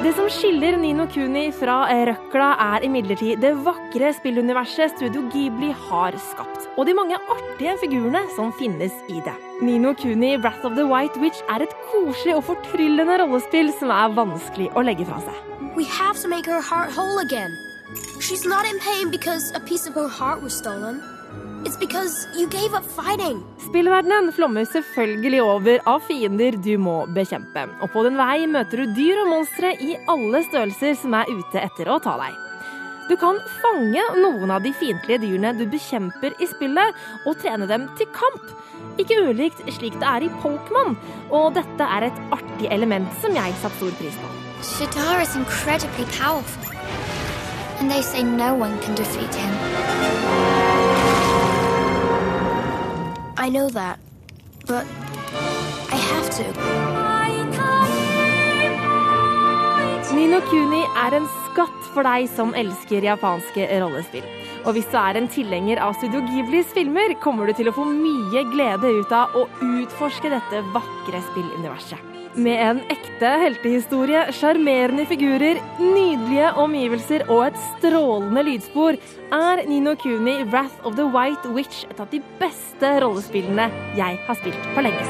Det 0.00 0.14
som 0.16 0.30
skiller 0.32 0.78
Nino 0.80 1.04
Kuni 1.12 1.50
fra 1.52 1.82
røkla, 2.08 2.46
er 2.72 2.86
imidlertid 2.86 3.42
det 3.42 3.50
vakre 3.66 4.14
spilluniverset 4.16 4.94
Studio 4.94 5.26
Ghibli 5.28 5.74
har 5.76 6.16
skapt, 6.30 6.70
og 6.80 6.88
de 6.88 6.94
mange 6.96 7.18
artige 7.34 7.74
figurene 7.82 8.22
som 8.32 8.48
finnes 8.56 8.96
i 9.12 9.18
det. 9.26 9.36
Nino 9.60 9.92
Kuni 9.92 10.38
Wrath 10.38 10.64
of 10.64 10.78
the 10.78 10.88
White 10.88 11.20
Witch 11.20 11.44
er 11.52 11.66
et 11.66 11.76
koselig 11.90 12.38
og 12.38 12.46
fortryllende 12.48 13.20
rollespill 13.20 13.74
som 13.76 13.92
er 13.92 14.16
vanskelig 14.16 14.72
å 14.72 14.88
legge 14.88 15.04
fra 15.04 15.20
seg. 15.28 15.36
We 15.76 15.84
have 15.84 16.16
to 16.24 16.32
make 16.32 16.48
her 16.48 16.64
heart 16.64 16.96
whole 16.96 17.20
again. 17.20 17.52
She's 18.24 18.48
not 18.48 18.64
in 18.64 18.80
pain 18.80 19.10
because 19.12 19.52
a 19.52 19.60
piece 19.60 19.86
of 19.86 20.00
her 20.00 20.08
heart 20.08 20.40
was 20.40 20.56
stolen. 20.56 21.04
It's 21.64 21.76
because 21.76 22.26
you 22.38 22.48
gave 22.48 22.72
up 22.72 22.84
fighting. 22.84 23.42
Spillverdenen 23.68 24.32
flommer 24.32 24.64
selvfølgelig 24.64 25.42
over 25.42 25.80
av 25.86 26.00
fiender 26.08 26.56
du 26.56 26.72
må 26.80 27.02
bekjempe. 27.12 27.66
Og 27.84 27.90
på 27.92 28.04
den 28.06 28.16
vei 28.16 28.46
møter 28.48 28.80
du 28.80 28.94
dyr 28.96 29.20
og 29.24 29.28
monstre 29.34 29.74
i 29.76 29.96
alle 30.08 30.40
størrelser 30.46 30.96
som 30.96 31.16
er 31.18 31.28
ute 31.28 31.60
etter 31.60 31.90
å 31.92 31.98
ta 32.00 32.16
deg. 32.22 32.38
Du 33.10 33.16
kan 33.20 33.36
fange 33.60 34.02
noen 34.22 34.52
av 34.54 34.64
de 34.64 34.72
fiendtlige 34.72 35.20
dyrene 35.26 35.52
du 35.58 35.66
bekjemper 35.68 36.32
i 36.40 36.48
spillet, 36.48 36.96
og 37.26 37.36
trene 37.42 37.66
dem 37.68 37.88
til 37.98 38.08
kamp. 38.14 38.52
Ikke 39.02 39.18
ulikt 39.26 39.60
slik 39.74 39.98
det 40.00 40.08
er 40.08 40.24
i 40.24 40.30
Pokémon, 40.40 40.94
og 41.28 41.58
dette 41.58 41.88
er 41.98 42.06
et 42.08 42.22
artig 42.32 42.70
element 42.70 43.10
som 43.20 43.36
jeg 43.36 43.58
satte 43.60 43.76
stor 43.82 43.98
pris 44.00 44.16
på. 44.22 44.32
Shadar 44.62 45.20
is 45.20 45.36
incredibly 45.36 46.06
powerful. 46.16 46.72
And 47.80 47.90
they 47.90 48.02
say 48.02 48.22
no 48.22 48.54
one 48.54 48.78
can 48.80 48.94
defeat 48.94 49.34
him. 49.34 50.49
I 53.42 53.48
know 53.48 53.70
that, 53.70 53.98
but 54.66 54.84
I 55.90 55.96
have 55.96 56.28
to. 56.36 56.44
Nino 60.14 60.40
Kuni 60.50 60.82
er 61.00 61.16
en 61.16 61.28
skatt 61.46 61.88
for 61.94 62.04
deg 62.04 62.28
som 62.34 62.52
elsker 62.52 63.06
japanske 63.08 63.64
rollespill. 63.80 64.28
Og 64.66 64.76
hvis 64.76 64.90
du 64.92 64.98
er 65.00 65.16
en 65.16 65.30
tilhenger 65.32 65.80
av 65.80 65.96
Studio 65.96 66.20
Ghiblis 66.28 66.68
filmer, 66.76 67.16
kommer 67.24 67.48
du 67.48 67.56
til 67.56 67.72
å 67.72 67.76
få 67.78 67.88
mye 67.88 68.44
glede 68.52 68.92
ut 69.00 69.16
av 69.22 69.32
å 69.32 69.48
utforske 69.56 70.36
dette 70.36 70.60
vakre 70.76 71.24
spilluniverset. 71.32 72.09
Med 72.38 72.60
en 72.62 72.78
ekte 72.92 73.30
heltehistorie, 73.42 74.20
sjarmerende 74.30 75.02
figurer, 75.10 75.58
nydelige 75.82 76.52
omgivelser 76.62 77.24
og 77.26 77.48
et 77.48 77.56
strålende 77.72 78.44
lydspor, 78.46 78.98
er 79.34 79.62
Nino 79.66 79.96
Kuni 79.98 80.36
Wrath 80.52 80.86
of 80.86 80.94
the 80.94 81.08
White 81.10 81.50
Witch 81.50 81.88
et 81.90 81.98
av 81.98 82.06
de 82.12 82.20
beste 82.38 82.92
rollespillene 83.02 83.66
jeg 83.98 84.20
har 84.28 84.38
spilt 84.38 84.68
på 84.76 84.84
lenge. 84.86 85.08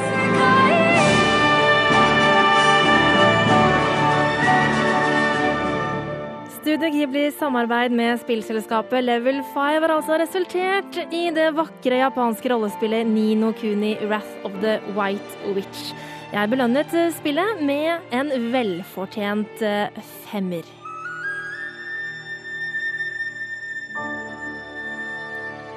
Studio 6.60 6.88
Ghiblis 6.94 7.36
samarbeid 7.36 7.92
med 7.92 8.22
spillselskapet 8.22 9.04
Level 9.04 9.42
5 9.52 9.84
har 9.84 9.92
altså 9.92 10.16
resultert 10.22 10.96
i 11.12 11.26
det 11.36 11.50
vakre 11.58 12.00
japanske 12.00 12.52
rollespillet 12.52 13.04
Nino 13.12 13.52
Kuni 13.60 13.98
Wrath 14.06 14.48
of 14.48 14.56
the 14.64 14.78
White 14.96 15.52
Witch. 15.52 15.92
Jeg 16.30 16.46
belønnet 16.52 16.92
eh, 16.94 17.08
spillet 17.10 17.58
med 17.66 18.12
en 18.14 18.28
velfortjent 18.52 19.62
eh, 19.66 20.04
femmer. 20.28 20.68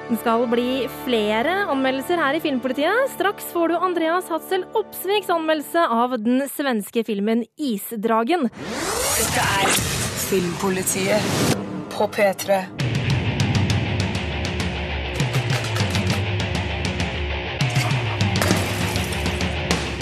Det 0.04 0.20
skal 0.20 0.44
bli 0.46 0.84
flere 1.02 1.56
anmeldelser 1.72 2.22
her 2.22 2.38
i 2.38 2.42
Filmpolitiet. 2.44 3.10
Straks 3.16 3.48
får 3.50 3.72
du 3.72 3.78
Andreas 3.82 4.30
Hatzel 4.30 4.62
Opsviks 4.78 5.32
anmeldelse 5.32 5.88
av 5.90 6.14
den 6.22 6.44
svenske 6.52 7.02
filmen 7.08 7.42
Isdragen. 7.58 8.46
Dette 8.52 9.48
er 9.58 9.78
Filmpolitiet 10.28 11.58
på 11.96 12.06
P3. 12.14 12.62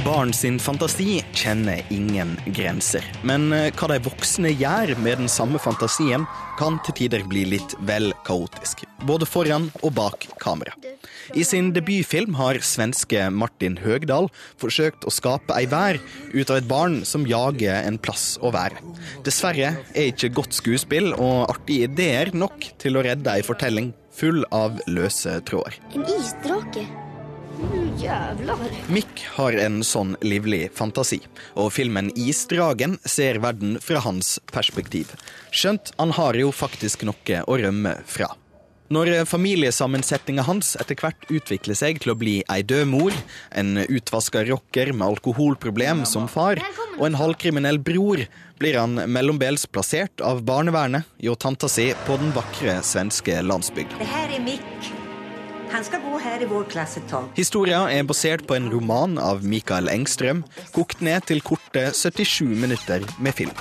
Barn 0.03 0.33
sin 0.35 0.57
fantasi 0.59 1.21
kjenner 1.31 1.79
ingen 1.95 2.33
grenser. 2.57 3.05
Men 3.23 3.53
eh, 3.55 3.69
hva 3.79 3.87
de 3.93 4.01
voksne 4.03 4.51
gjør 4.51 4.97
med 4.99 5.21
den 5.21 5.29
samme 5.31 5.61
fantasien, 5.63 6.25
kan 6.59 6.81
til 6.83 6.97
tider 6.99 7.23
bli 7.31 7.45
litt 7.53 7.77
vel 7.87 8.11
kaotisk. 8.27 8.83
Både 9.07 9.29
foran 9.31 9.69
og 9.79 9.95
bak 9.95 10.27
kamera. 10.43 10.75
I 11.39 11.45
sin 11.47 11.71
debutfilm 11.77 12.35
har 12.35 12.59
svenske 12.67 13.29
Martin 13.31 13.79
Høgdahl 13.85 14.27
forsøkt 14.59 15.07
å 15.07 15.15
skape 15.15 15.55
ei 15.55 15.71
vær 15.71 16.01
ut 16.35 16.51
av 16.51 16.59
et 16.59 16.67
barn 16.67 16.99
som 17.07 17.29
jager 17.31 17.87
en 17.87 18.01
plass 18.03 18.41
å 18.43 18.51
være. 18.57 18.83
Dessverre 19.23 19.77
er 19.95 20.11
ikke 20.11 20.33
godt 20.35 20.59
skuespill 20.59 21.13
og 21.15 21.47
artige 21.47 21.87
ideer 21.87 22.35
nok 22.35 22.73
til 22.83 22.99
å 22.99 23.07
redde 23.07 23.39
ei 23.39 23.47
fortelling 23.47 23.95
full 24.11 24.43
av 24.51 24.83
løse 24.91 25.39
tråder. 25.47 25.79
En 25.95 26.11
isdrake? 26.19 26.89
Jävlar. 28.03 28.57
Mick 28.89 29.27
har 29.37 29.53
en 29.53 29.83
sånn 29.87 30.17
livlig 30.25 30.71
fantasi, 30.75 31.21
og 31.55 31.73
filmen 31.73 32.11
Isdragen 32.19 32.99
ser 33.05 33.39
verden 33.43 33.77
fra 33.81 34.03
hans 34.03 34.39
perspektiv. 34.53 35.13
Skjønt 35.55 35.93
han 35.99 36.15
har 36.17 36.39
jo 36.39 36.51
faktisk 36.55 37.05
noe 37.07 37.43
å 37.47 37.59
rømme 37.61 37.99
fra. 38.07 38.33
Når 38.93 39.25
familiesammensetninga 39.25 40.43
hans 40.45 40.75
etter 40.77 40.99
hvert 41.01 41.31
utvikler 41.33 41.79
seg 41.79 42.03
til 42.03 42.13
å 42.13 42.19
bli 42.19 42.35
ei 42.53 42.61
død 42.61 42.91
mor, 42.91 43.15
en 43.57 43.81
utvaska 43.87 44.43
rocker 44.51 44.93
med 44.93 45.07
alkoholproblem 45.07 46.05
som 46.09 46.29
far, 46.29 46.61
og 46.99 47.07
en 47.09 47.17
halvkriminell 47.17 47.81
bror, 47.81 48.27
blir 48.61 48.77
han 48.77 49.01
mellombels 49.09 49.65
plassert 49.65 50.21
av 50.21 50.45
barnevernet 50.45 51.09
hjå 51.25 51.39
tanta 51.41 51.71
si 51.73 51.93
på 52.05 52.19
den 52.21 52.35
vakre 52.37 52.83
svenske 52.85 53.41
landsbygda. 53.43 53.97
Det 53.99 54.13
här 54.13 54.37
är 54.37 54.45
Mick. 54.45 55.02
Han 55.73 55.85
skal 55.85 56.03
gå 56.05 56.19
her 56.21 56.43
i 56.43 56.47
vår 56.47 56.65
klass 56.65 56.97
ett 56.97 57.09
tag. 57.09 57.31
Historia 57.35 57.87
er 57.89 58.05
basert 58.05 58.43
på 58.45 58.57
en 58.59 58.67
roman 58.69 59.15
av 59.17 59.41
Mikael 59.49 59.89
Engstrøm, 59.89 60.43
kokt 60.75 61.01
ned 61.01 61.25
til 61.31 61.41
korte 61.41 61.87
77 61.97 62.45
minutter 62.61 63.07
med 63.17 63.33
film. 63.39 63.55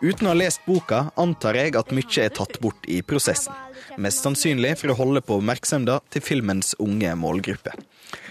Uten 0.00 0.28
å 0.28 0.30
ha 0.30 0.36
lest 0.38 0.62
boka 0.64 1.08
antar 1.18 1.58
jeg 1.58 1.74
at 1.76 1.90
mye 1.90 2.22
er 2.22 2.30
tatt 2.38 2.60
bort 2.62 2.86
i 2.86 3.00
prosessen. 3.02 3.56
Mest 3.98 4.22
sannsynlig 4.22 4.76
for 4.78 4.94
å 4.94 4.98
holde 5.00 5.24
på 5.26 5.40
oppmerksomheten 5.40 6.06
til 6.14 6.24
filmens 6.24 6.72
unge 6.78 7.16
målgruppe. 7.18 7.74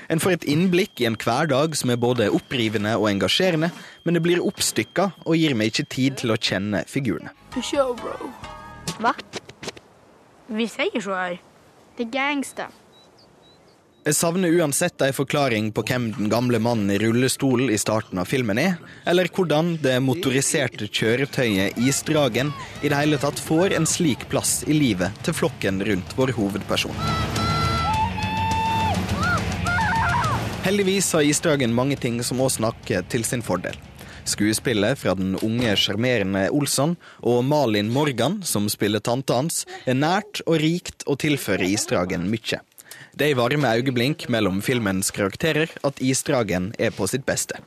En 0.09 0.23
får 0.23 0.37
et 0.37 0.49
innblikk 0.55 1.03
i 1.03 1.09
en 1.11 1.19
hverdag 1.19 1.75
som 1.77 1.91
er 1.91 1.99
både 1.99 2.31
opprivende 2.31 2.95
og 2.97 3.11
engasjerende, 3.11 3.73
men 4.07 4.15
det 4.15 4.23
blir 4.23 4.41
oppstykka 4.41 5.11
og 5.25 5.35
gir 5.35 5.59
meg 5.59 5.73
ikke 5.73 5.89
tid 5.91 6.19
til 6.23 6.31
å 6.31 6.39
kjenne 6.39 6.85
figurene. 6.87 7.35
Show, 7.59 7.93
bro. 7.99 8.31
Va? 9.03 9.13
Vi 10.47 10.67
säger 10.67 11.01
så 11.01 11.13
her. 11.13 11.41
Det 11.97 12.07
er 12.07 12.11
gangsta. 12.11 12.71
Jeg 14.09 14.15
savner 14.17 14.49
uansett 14.57 15.03
ei 15.05 15.11
forklaring 15.13 15.67
på 15.69 15.83
hvem 15.85 16.07
den 16.15 16.31
gamle 16.31 16.57
mannen 16.57 16.89
i 16.89 16.95
rullestol 16.97 17.67
i 17.69 17.75
starten 17.77 18.17
av 18.17 18.25
filmen 18.25 18.57
er, 18.57 18.79
eller 19.05 19.29
hvordan 19.29 19.75
det 19.83 19.99
motoriserte 20.01 20.87
kjøretøyet 20.89 21.77
Isdragen 21.77 22.49
i 22.81 22.89
det 22.89 22.97
hele 22.97 23.19
tatt 23.21 23.37
får 23.37 23.75
en 23.77 23.85
slik 23.85 24.25
plass 24.31 24.63
i 24.65 24.73
livet 24.73 25.13
til 25.27 25.35
flokken 25.37 25.83
rundt 25.85 26.15
vår 26.17 26.33
hovedperson. 26.39 26.97
Heldigvis 30.65 31.11
har 31.13 31.29
Isdragen 31.29 31.77
mange 31.77 31.99
ting 32.01 32.17
som 32.25 32.41
òg 32.41 32.55
snakker 32.57 33.05
til 33.13 33.27
sin 33.29 33.45
fordel. 33.45 33.77
Skuespillet 34.25 34.97
fra 35.03 35.13
den 35.21 35.37
unge, 35.37 35.75
sjarmerende 35.77 36.47
Olsson 36.49 36.97
og 37.21 37.45
Malin 37.45 37.93
Morgan, 37.93 38.41
som 38.41 38.65
spiller 38.73 39.05
tanta 39.05 39.37
hans, 39.37 39.67
er 39.85 40.01
nært 40.01 40.41
og 40.47 40.57
rikt 40.65 41.05
og 41.05 41.21
tilfører 41.21 41.69
Isdragen 41.69 42.25
mye. 42.33 42.63
Det 43.19 43.27
er 43.27 43.33
i 43.33 43.35
varme 43.35 43.67
øyeblink 43.75 44.29
mellom 44.31 44.61
filmens 44.63 45.09
karakterer 45.11 45.67
at 45.83 45.97
Isdragen 45.99 46.69
er 46.79 46.93
på 46.95 47.03
sitt 47.11 47.25
beste. 47.27 47.57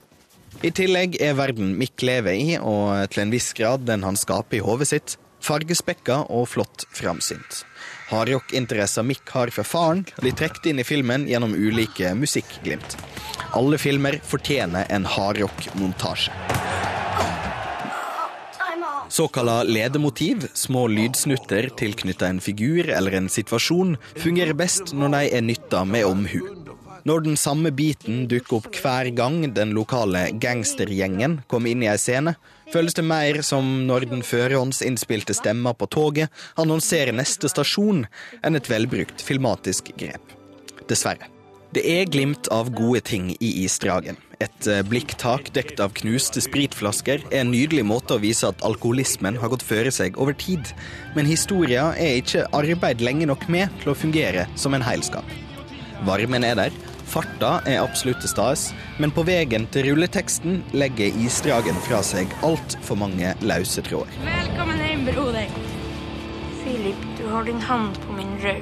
I 0.65 0.71
tillegg 0.73 1.19
er 1.21 1.35
verden 1.37 1.75
Mick 1.77 2.01
lever 2.01 2.33
i, 2.33 2.55
og 2.57 3.11
til 3.13 3.27
en 3.27 3.35
viss 3.35 3.51
grad 3.59 3.85
den 3.85 4.01
han 4.07 4.17
skaper 4.17 4.57
i 4.57 4.63
hodet 4.65 4.89
sitt, 4.89 5.19
fargespekka 5.45 6.23
og 6.33 6.49
flott 6.55 6.87
framsynt. 6.97 7.67
Hardrockinteresser 8.09 9.05
Mick 9.05 9.29
har 9.37 9.53
fra 9.53 9.67
faren, 9.67 10.07
blir 10.23 10.33
trukket 10.41 10.71
inn 10.73 10.81
i 10.81 10.89
filmen 10.89 11.29
gjennom 11.29 11.53
ulike 11.53 12.15
musikkglimt. 12.17 12.97
Alle 13.53 13.77
filmer 13.77 14.23
fortjener 14.25 14.89
en 14.89 15.05
hardrock-montasje. 15.05 16.33
Såkalla 19.13 19.63
ledemotiv, 19.63 20.47
små 20.55 20.87
lydsnutter 20.89 21.67
tilknyttet 21.77 22.23
en 22.23 22.39
figur 22.41 22.89
eller 22.89 23.13
en 23.13 23.29
situasjon, 23.29 23.99
fungerer 24.17 24.57
best 24.57 24.95
når 24.97 25.13
de 25.13 25.21
er 25.37 25.45
nytta 25.45 25.83
med 25.85 26.07
omhu. 26.09 26.39
Når 27.05 27.27
den 27.27 27.37
samme 27.37 27.75
biten 27.77 28.23
dukker 28.31 28.63
opp 28.63 28.79
hver 28.81 29.11
gang 29.13 29.43
den 29.53 29.75
lokale 29.77 30.31
gangstergjengen 30.41 31.43
kommer 31.51 31.75
inn 31.75 31.85
i 31.85 31.91
ei 31.93 31.99
scene, 32.01 32.39
føles 32.73 32.97
det 32.97 33.05
mer 33.05 33.43
som 33.45 33.69
når 33.91 34.09
den 34.15 34.25
førehåndsinnspilte 34.25 35.37
stemma 35.37 35.75
på 35.77 35.91
toget 35.93 36.33
annonserer 36.57 37.13
neste 37.13 37.53
stasjon, 37.53 38.07
enn 38.41 38.57
et 38.57 38.73
velbrukt 38.73 39.21
filmatisk 39.29 39.93
grep. 40.01 40.25
Dessverre. 40.89 41.32
Det 41.73 41.83
er 41.89 42.05
glimt 42.05 42.51
av 42.53 42.69
gode 42.77 43.01
ting 43.01 43.31
i 43.41 43.51
isdragen. 43.63 44.19
Et 44.45 44.67
eh, 44.69 44.83
blikktak 44.85 45.47
dekt 45.57 45.79
av 45.81 45.95
knuste 45.97 46.43
spritflasker 46.45 47.23
er 47.31 47.39
en 47.39 47.53
nydelig 47.55 47.87
måte 47.89 48.19
å 48.19 48.21
vise 48.21 48.45
at 48.45 48.61
alkoholismen 48.69 49.39
har 49.41 49.49
gått 49.49 49.65
føre 49.65 49.89
seg 49.89 50.19
over 50.21 50.37
tid. 50.37 50.69
Men 51.17 51.31
historia 51.31 51.87
er 51.97 52.19
ikke 52.19 52.45
arbeid 52.53 53.01
lenge 53.01 53.31
nok 53.31 53.49
med 53.49 53.73
til 53.81 53.95
å 53.95 53.97
fungere 53.97 54.45
som 54.53 54.77
en 54.77 54.85
heilskap. 54.85 55.25
Varmen 56.05 56.45
er 56.45 56.61
der, 56.61 56.77
farta 57.09 57.55
er 57.65 57.81
absolutt 57.81 58.29
stas, 58.29 58.69
men 59.01 59.15
på 59.17 59.25
veien 59.25 59.65
til 59.73 59.89
rulleteksten 59.89 60.61
legger 60.77 61.17
isdragen 61.25 61.81
fra 61.89 62.03
seg 62.05 62.37
altfor 62.45 63.01
mange 63.01 63.33
løse 63.41 63.81
tråder. 63.89 64.13
Velkommen 64.29 64.85
hjem, 64.91 65.09
broder. 65.09 65.61
Filip, 66.67 67.09
du 67.17 67.31
har 67.33 67.49
din 67.49 67.65
hand 67.65 67.97
på 68.05 68.21
min 68.21 68.37
röv. 68.45 68.61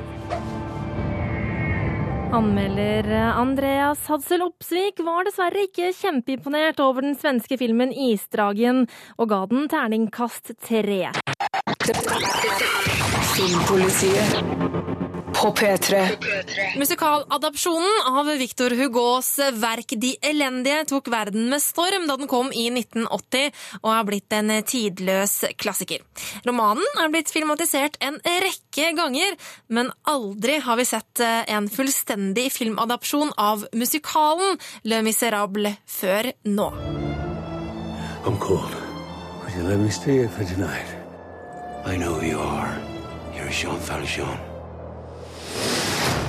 Anmelder 2.33 3.07
Andreas 3.35 4.07
Hadsel 4.07 4.45
Opsvik 4.45 5.01
var 5.03 5.27
dessverre 5.27 5.65
ikke 5.67 5.89
kjempeimponert 5.99 6.79
over 6.79 7.03
den 7.03 7.17
svenske 7.19 7.59
filmen 7.59 7.91
Isdragen, 7.91 8.85
og 9.19 9.33
ga 9.33 9.41
den 9.51 9.67
terningkast 9.73 10.53
tre. 10.63 11.11
Filmpolitiet 13.35 14.90
på 15.41 15.53
P3. 15.53 16.09
Musikaladapsjonen 16.79 18.03
av 18.07 18.27
Victor 18.39 18.71
Hugos 18.71 19.39
verk 19.57 19.95
De 19.97 20.11
elendige 20.23 20.85
tok 20.91 21.09
verden 21.09 21.49
med 21.49 21.63
storm 21.65 22.05
da 22.09 22.17
den 22.21 22.29
kom 22.29 22.51
i 22.53 22.67
1980 22.69 23.49
og 23.81 23.89
er 23.95 24.09
blitt 24.09 24.37
en 24.37 24.53
tidløs 24.61 25.39
klassiker. 25.61 26.05
Romanen 26.45 27.01
er 27.01 27.13
blitt 27.13 27.33
filmatisert 27.33 27.97
en 28.05 28.19
rekke 28.25 28.91
ganger, 28.99 29.39
men 29.73 29.89
aldri 30.11 30.59
har 30.61 30.77
vi 30.81 30.89
sett 30.91 31.25
en 31.25 31.71
fullstendig 31.73 32.51
filmadapsjon 32.53 33.33
av 33.41 33.65
musikalen 33.73 34.61
Le 34.85 35.01
Miserable 35.07 35.77
før 35.89 36.33
nå. 36.45 36.69
I'm 38.29 38.37
cold. 38.37 38.77
Would 39.41 39.57
you 39.57 39.65
let 39.65 39.81
me 39.81 39.89
stay 39.89 40.19
here 40.19 40.29
for 40.29 40.45
tonight? 40.45 40.87
I 41.87 41.97
know 41.97 42.21
who 42.21 42.27
you 42.27 42.39
are. 42.39 42.77
You're 43.35 43.49
Jean 43.49 43.81
Valjean. 43.89 44.50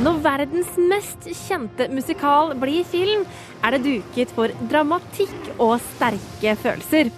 Når 0.01 0.17
verdens 0.23 0.69
mest 0.89 1.27
kjente 1.43 1.85
musikal 1.93 2.55
blir 2.57 2.85
film, 2.89 3.21
er 3.61 3.75
det 3.75 3.83
duket 3.85 4.31
for 4.33 4.49
dramatikk 4.71 5.51
og 5.61 5.75
sterke 5.91 6.55
følelser. 6.57 7.11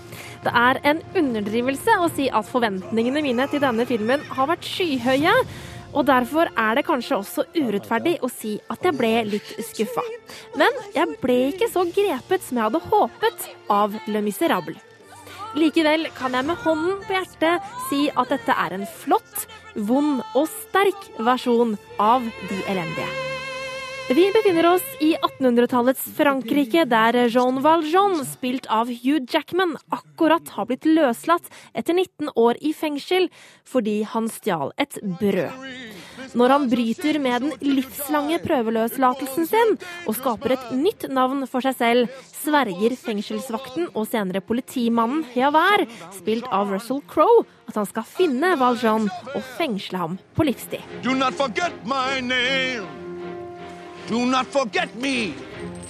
Det 0.44 0.52
er 0.52 0.82
en 0.92 1.00
underdrivelse 1.16 1.96
å 2.04 2.10
si 2.12 2.26
at 2.28 2.50
forventningene 2.50 3.24
mine 3.24 3.48
til 3.48 3.64
denne 3.64 3.86
filmen 3.88 4.26
har 4.36 4.52
vært 4.52 4.68
skyhøye. 4.68 5.38
Og 5.94 6.10
derfor 6.10 6.52
er 6.60 6.76
det 6.76 6.84
kanskje 6.90 7.22
også 7.22 7.46
urettferdig 7.56 8.18
å 8.26 8.28
si 8.34 8.58
at 8.74 8.84
jeg 8.84 9.00
ble 9.00 9.14
litt 9.32 9.56
skuffa. 9.70 10.04
Men 10.60 10.76
jeg 10.92 11.20
ble 11.24 11.40
ikke 11.54 11.72
så 11.72 11.86
grepet 11.88 12.44
som 12.44 12.60
jeg 12.60 12.68
hadde 12.68 12.84
håpet 12.90 13.48
av 13.72 13.96
Le 14.12 14.26
Miserable. 14.26 14.76
Likevel 15.56 16.10
kan 16.18 16.36
jeg 16.36 16.50
med 16.50 16.60
hånden 16.66 17.00
på 17.06 17.16
hjertet 17.16 17.74
si 17.88 18.08
at 18.10 18.32
dette 18.34 18.60
er 18.66 18.76
en 18.76 18.88
flott, 18.90 19.46
vond 19.76 20.24
og 20.34 20.48
sterk 20.52 21.12
versjon 21.20 21.78
av 22.02 22.26
De 22.50 22.64
elendige. 22.72 23.10
Vi 24.14 24.26
befinner 24.36 24.66
oss 24.68 24.84
i 25.00 25.14
1800-tallets 25.16 26.04
Frankrike, 26.18 26.84
der 26.92 27.16
Jean 27.32 27.62
Valjean, 27.64 28.18
spilt 28.28 28.68
av 28.68 28.92
Hugh 28.92 29.24
Jackman, 29.32 29.78
akkurat 29.96 30.52
har 30.58 30.68
blitt 30.68 30.84
løslatt 30.84 31.48
etter 31.72 31.96
19 31.96 32.34
år 32.36 32.60
i 32.60 32.74
fengsel 32.76 33.30
fordi 33.64 34.02
han 34.12 34.28
stjal 34.28 34.76
et 34.76 35.00
brød. 35.22 35.93
Når 36.34 36.50
han 36.50 36.64
bryter 36.70 37.20
med 37.22 37.44
den 37.44 37.52
livslange 37.62 38.40
prøveløslatelsen 38.42 39.46
sin 39.50 39.76
og 40.10 40.16
skaper 40.18 40.56
et 40.56 40.72
nytt 40.74 41.06
navn 41.14 41.46
for 41.50 41.66
seg 41.66 41.78
selv, 41.78 42.16
sverger 42.44 42.96
fengselsvakten 42.98 43.92
og 43.94 44.08
senere 44.10 44.42
politimannen 44.42 45.22
Javær, 45.38 45.86
spilt 46.18 46.50
av 46.50 46.74
Russell 46.74 47.04
Crowe, 47.10 47.46
at 47.70 47.78
han 47.78 47.88
skal 47.90 48.10
finne 48.10 48.56
Valjean 48.60 49.08
og 49.34 49.46
fengsle 49.60 50.02
ham 50.02 50.18
på 50.34 50.50
livstid. 50.50 50.82
Do 51.06 51.14
not 51.14 51.38
forget 51.38 51.78
my 51.86 52.20
name. 52.20 52.90
Do 54.10 54.26
not 54.26 54.50
forget 54.52 54.90
me. 55.00 55.34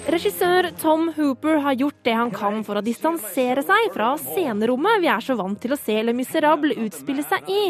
Regissør 0.04 0.68
Tom 0.82 1.06
Hooper 1.16 1.62
har 1.64 1.78
gjort 1.80 2.02
det 2.04 2.14
han 2.18 2.32
kan 2.34 2.60
for 2.68 2.76
å 2.76 2.84
distansere 2.84 3.64
seg 3.64 3.88
fra 3.94 4.10
scenerommet 4.20 5.00
vi 5.00 5.08
er 5.08 5.24
så 5.24 5.38
vant 5.40 5.60
til 5.64 5.72
å 5.72 5.80
se 5.80 5.96
Le 6.04 6.12
Miserable 6.18 6.76
utspille 6.84 7.24
seg 7.24 7.48
i. 7.48 7.62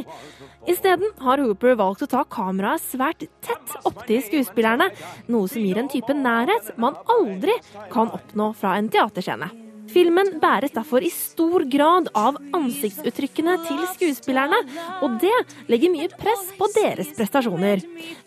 Isteden 0.73 1.13
har 1.21 1.43
Hooper 1.43 1.77
valgt 1.77 2.07
å 2.07 2.09
ta 2.09 2.23
kameraet 2.25 2.81
svært 2.89 3.27
tett 3.45 3.75
opptil 3.85 4.23
skuespillerne, 4.25 4.89
noe 5.29 5.51
som 5.51 5.61
gir 5.61 5.77
en 5.77 5.91
type 5.93 6.17
nærhet 6.17 6.73
man 6.81 6.97
aldri 7.19 7.53
kan 7.93 8.09
oppnå 8.09 8.49
fra 8.57 8.79
en 8.79 8.89
teaterscene. 8.89 9.62
Filmen 9.91 10.39
bæres 10.41 10.71
derfor 10.73 11.03
i 11.03 11.09
stor 11.11 11.65
grad 11.69 12.07
av 12.15 12.37
ansiktsuttrykkene 12.55 13.57
til 13.67 13.81
skuespillerne, 13.91 14.59
og 15.03 15.17
det 15.21 15.33
legger 15.71 15.91
mye 15.93 16.09
press 16.19 16.47
på 16.57 16.69
deres 16.77 17.11
prestasjoner. 17.17 17.83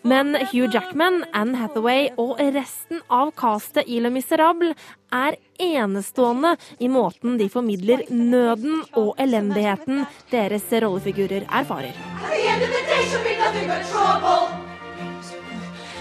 Men 0.07 0.35
Hugh 0.51 0.69
Jackman, 0.73 1.23
Anne 1.33 1.57
Hathaway 1.57 2.11
og 2.17 2.37
resten 2.55 3.01
av 3.09 3.33
castet 3.39 3.89
i 3.89 3.99
Le 4.03 4.13
Miserable 4.13 4.75
er 5.11 5.39
enestående 5.57 6.55
i 6.79 6.91
måten 6.91 7.39
de 7.41 7.49
formidler 7.49 8.05
nøden 8.11 8.83
og 8.99 9.15
elendigheten 9.19 10.05
deres 10.31 10.69
rollefigurer 10.71 11.47
erfarer. 11.49 11.95
At 11.97 12.31
the 12.31 12.47
end 12.47 12.63
of 12.63 12.69
the 12.69 12.83
day, 12.85 13.03
she'll 13.09 13.23
be 13.23 13.37
nothing 13.41 13.67
but 13.67 13.83
trouble. 13.91 14.53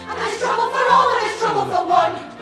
And 0.06 0.18
there's 0.20 0.38
trouble 0.38 0.70
for 0.70 0.84
all, 0.92 1.08
and 1.10 1.20
there's 1.22 1.38
trouble 1.40 1.66
for 1.72 1.84
one. 1.88 2.35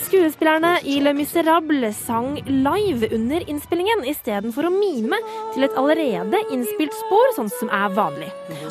Skuespillerne 0.00 0.78
i 0.88 0.96
Le 1.04 1.12
Miserable 1.14 1.92
sang 1.94 2.38
live 2.46 3.08
under 3.14 3.44
innspillingen 3.50 4.04
istedenfor 4.08 4.66
å 4.66 4.72
mime 4.72 5.18
til 5.54 5.66
et 5.66 5.76
allerede 5.78 6.40
innspilt 6.54 6.94
spor, 6.96 7.28
sånn 7.36 7.50
som 7.52 7.70
er 7.74 7.92
vanlig. 7.94 8.30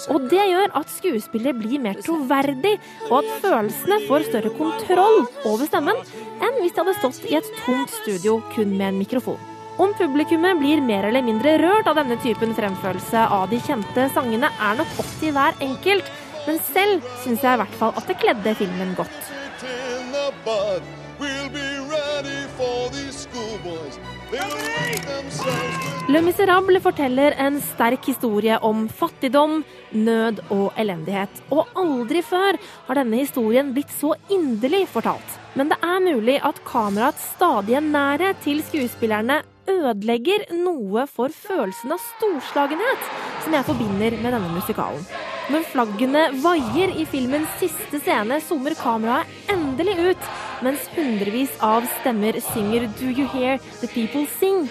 Og 0.09 0.25
det 0.32 0.41
gjør 0.49 0.73
at 0.80 0.91
skuespillet 0.91 1.59
blir 1.59 1.84
mer 1.84 1.99
troverdig, 2.03 2.75
og 3.09 3.21
at 3.21 3.30
følelsene 3.43 4.01
får 4.09 4.27
større 4.30 4.53
kontroll 4.57 5.21
over 5.45 5.69
stemmen 5.69 6.01
enn 6.39 6.59
hvis 6.63 6.75
de 6.75 6.84
hadde 6.84 6.97
stått 6.97 7.30
i 7.30 7.38
et 7.39 7.53
tomt 7.61 7.93
studio 8.01 8.39
kun 8.55 8.73
med 8.75 8.89
en 8.89 9.01
mikrofon. 9.03 9.39
Om 9.80 9.93
publikummet 9.95 10.59
blir 10.59 10.82
mer 10.84 11.07
eller 11.07 11.23
mindre 11.23 11.55
rørt 11.61 11.88
av 11.88 11.95
denne 12.01 12.17
typen 12.19 12.51
fremførelse 12.57 13.27
av 13.32 13.47
de 13.53 13.61
kjente 13.63 14.09
sangene, 14.15 14.49
er 14.49 14.80
nok 14.82 14.97
opp 14.99 15.11
til 15.21 15.32
hver 15.38 15.55
enkelt, 15.63 16.09
men 16.47 16.59
selv 16.73 17.05
syns 17.23 17.45
jeg 17.45 17.53
i 17.53 17.61
hvert 17.63 17.77
fall 17.80 17.95
at 17.95 18.09
det 18.09 18.19
kledde 18.19 18.57
filmen 18.59 18.91
godt. 18.99 20.97
In 21.20 21.26
the 21.26 21.49
bud, 21.49 21.49
we'll 21.49 21.49
be 21.49 21.80
ready 21.89 22.47
for 22.57 22.89
these 22.89 23.28
schoolboys. 23.28 23.99
They'll 24.32 24.47
work 24.47 25.05
themselves 25.05 26.05
to 26.05 26.11
Le 26.11 26.22
Miserable 26.22 26.80
forteller 26.80 27.36
en 27.38 27.61
sterk 27.61 28.05
historie 28.05 28.57
om 28.59 28.88
fattigdom, 28.89 29.63
nød 29.91 30.39
og 30.49 30.74
elendighet. 30.78 31.30
Og 31.51 31.67
aldri 31.76 32.22
før 32.22 32.57
har 32.88 32.95
denne 32.95 33.17
historien 33.22 33.74
blitt 33.74 33.91
så 33.93 34.15
inderlig 34.30 34.88
fortalt. 34.89 35.38
Men 35.55 35.70
det 35.70 35.78
er 35.84 35.99
mulig 35.99 36.39
at 36.41 36.63
kameraets 36.65 37.36
stadige 37.36 37.82
nærhet 37.82 38.41
til 38.43 38.63
skuespillerne 38.63 39.43
ødelegger 39.70 40.45
noe 40.63 41.05
for 41.09 41.34
følelsen 41.34 41.93
av 41.95 42.01
storslagenhet 42.03 43.09
som 43.43 43.55
jeg 43.55 43.67
forbinder 43.67 44.17
med 44.24 44.34
denne 44.36 44.53
musikalen. 44.53 45.03
Når 45.49 45.65
flaggene 45.72 46.28
vaier 46.43 46.91
i 46.93 47.07
filmens 47.09 47.49
siste 47.61 48.01
scene, 48.03 48.38
zoomer 48.45 48.76
kameraet 48.78 49.49
endelig 49.49 49.95
ut, 50.11 50.30
mens 50.65 50.86
hundrevis 50.93 51.55
av 51.65 51.88
stemmer 51.99 52.38
synger 52.51 52.86
'Do 52.86 53.09
you 53.09 53.26
hear 53.34 53.57
the 53.82 53.88
people 53.88 54.28
sing'? 54.39 54.70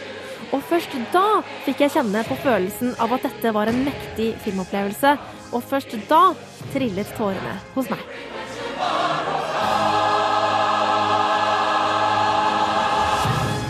Og 0.52 0.62
først 0.64 0.94
da 1.12 1.42
fikk 1.66 1.82
jeg 1.84 1.92
kjenne 1.96 2.24
på 2.24 2.38
følelsen 2.44 2.94
av 3.02 3.12
at 3.12 3.26
dette 3.26 3.52
var 3.52 3.68
en 3.68 3.84
mektig 3.84 4.30
filmopplevelse. 4.44 5.18
Og 5.52 5.62
først 5.62 5.92
da 6.08 6.22
trillet 6.72 7.10
tårene 7.18 7.58
hos 7.74 7.90
meg. 7.92 8.04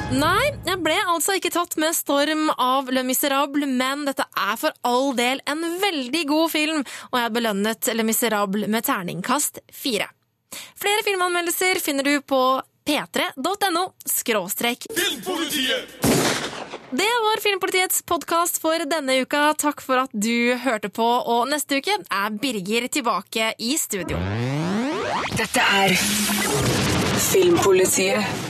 Nei, 0.09 0.55
jeg 0.65 0.81
ble 0.81 0.95
altså 1.13 1.35
ikke 1.37 1.51
tatt 1.53 1.75
med 1.77 1.93
storm 1.93 2.47
av 2.57 2.87
Le 2.89 3.03
Miserable, 3.05 3.67
men 3.69 4.07
dette 4.09 4.25
er 4.41 4.55
for 4.57 4.73
all 4.89 5.13
del 5.19 5.43
en 5.45 5.61
veldig 5.83 6.23
god 6.31 6.49
film, 6.49 6.81
og 7.11 7.19
jeg 7.21 7.35
belønnet 7.37 7.91
Le 7.93 8.07
Miserable 8.09 8.71
med 8.73 8.87
terningkast 8.89 9.61
fire. 9.69 10.09
Flere 10.81 11.05
filmanmeldelser 11.05 11.83
finner 11.85 12.09
du 12.09 12.23
på 12.25 12.41
p3.no 12.89 13.85
skråstrek 14.09 14.89
Filmpolitiet! 14.97 15.99
Det 16.89 17.13
var 17.27 17.45
Filmpolitiets 17.45 18.01
podkast 18.09 18.63
for 18.65 18.81
denne 18.89 19.21
uka. 19.21 19.51
Takk 19.61 19.85
for 19.85 20.07
at 20.07 20.15
du 20.17 20.57
hørte 20.57 20.89
på, 20.89 21.05
og 21.05 21.51
neste 21.53 21.83
uke 21.83 21.99
er 22.01 22.39
Birger 22.41 22.89
tilbake 22.89 23.53
i 23.61 23.77
studio. 23.77 24.17
Dette 25.37 25.69
er 25.85 25.93
Filmpolitiet 27.29 28.48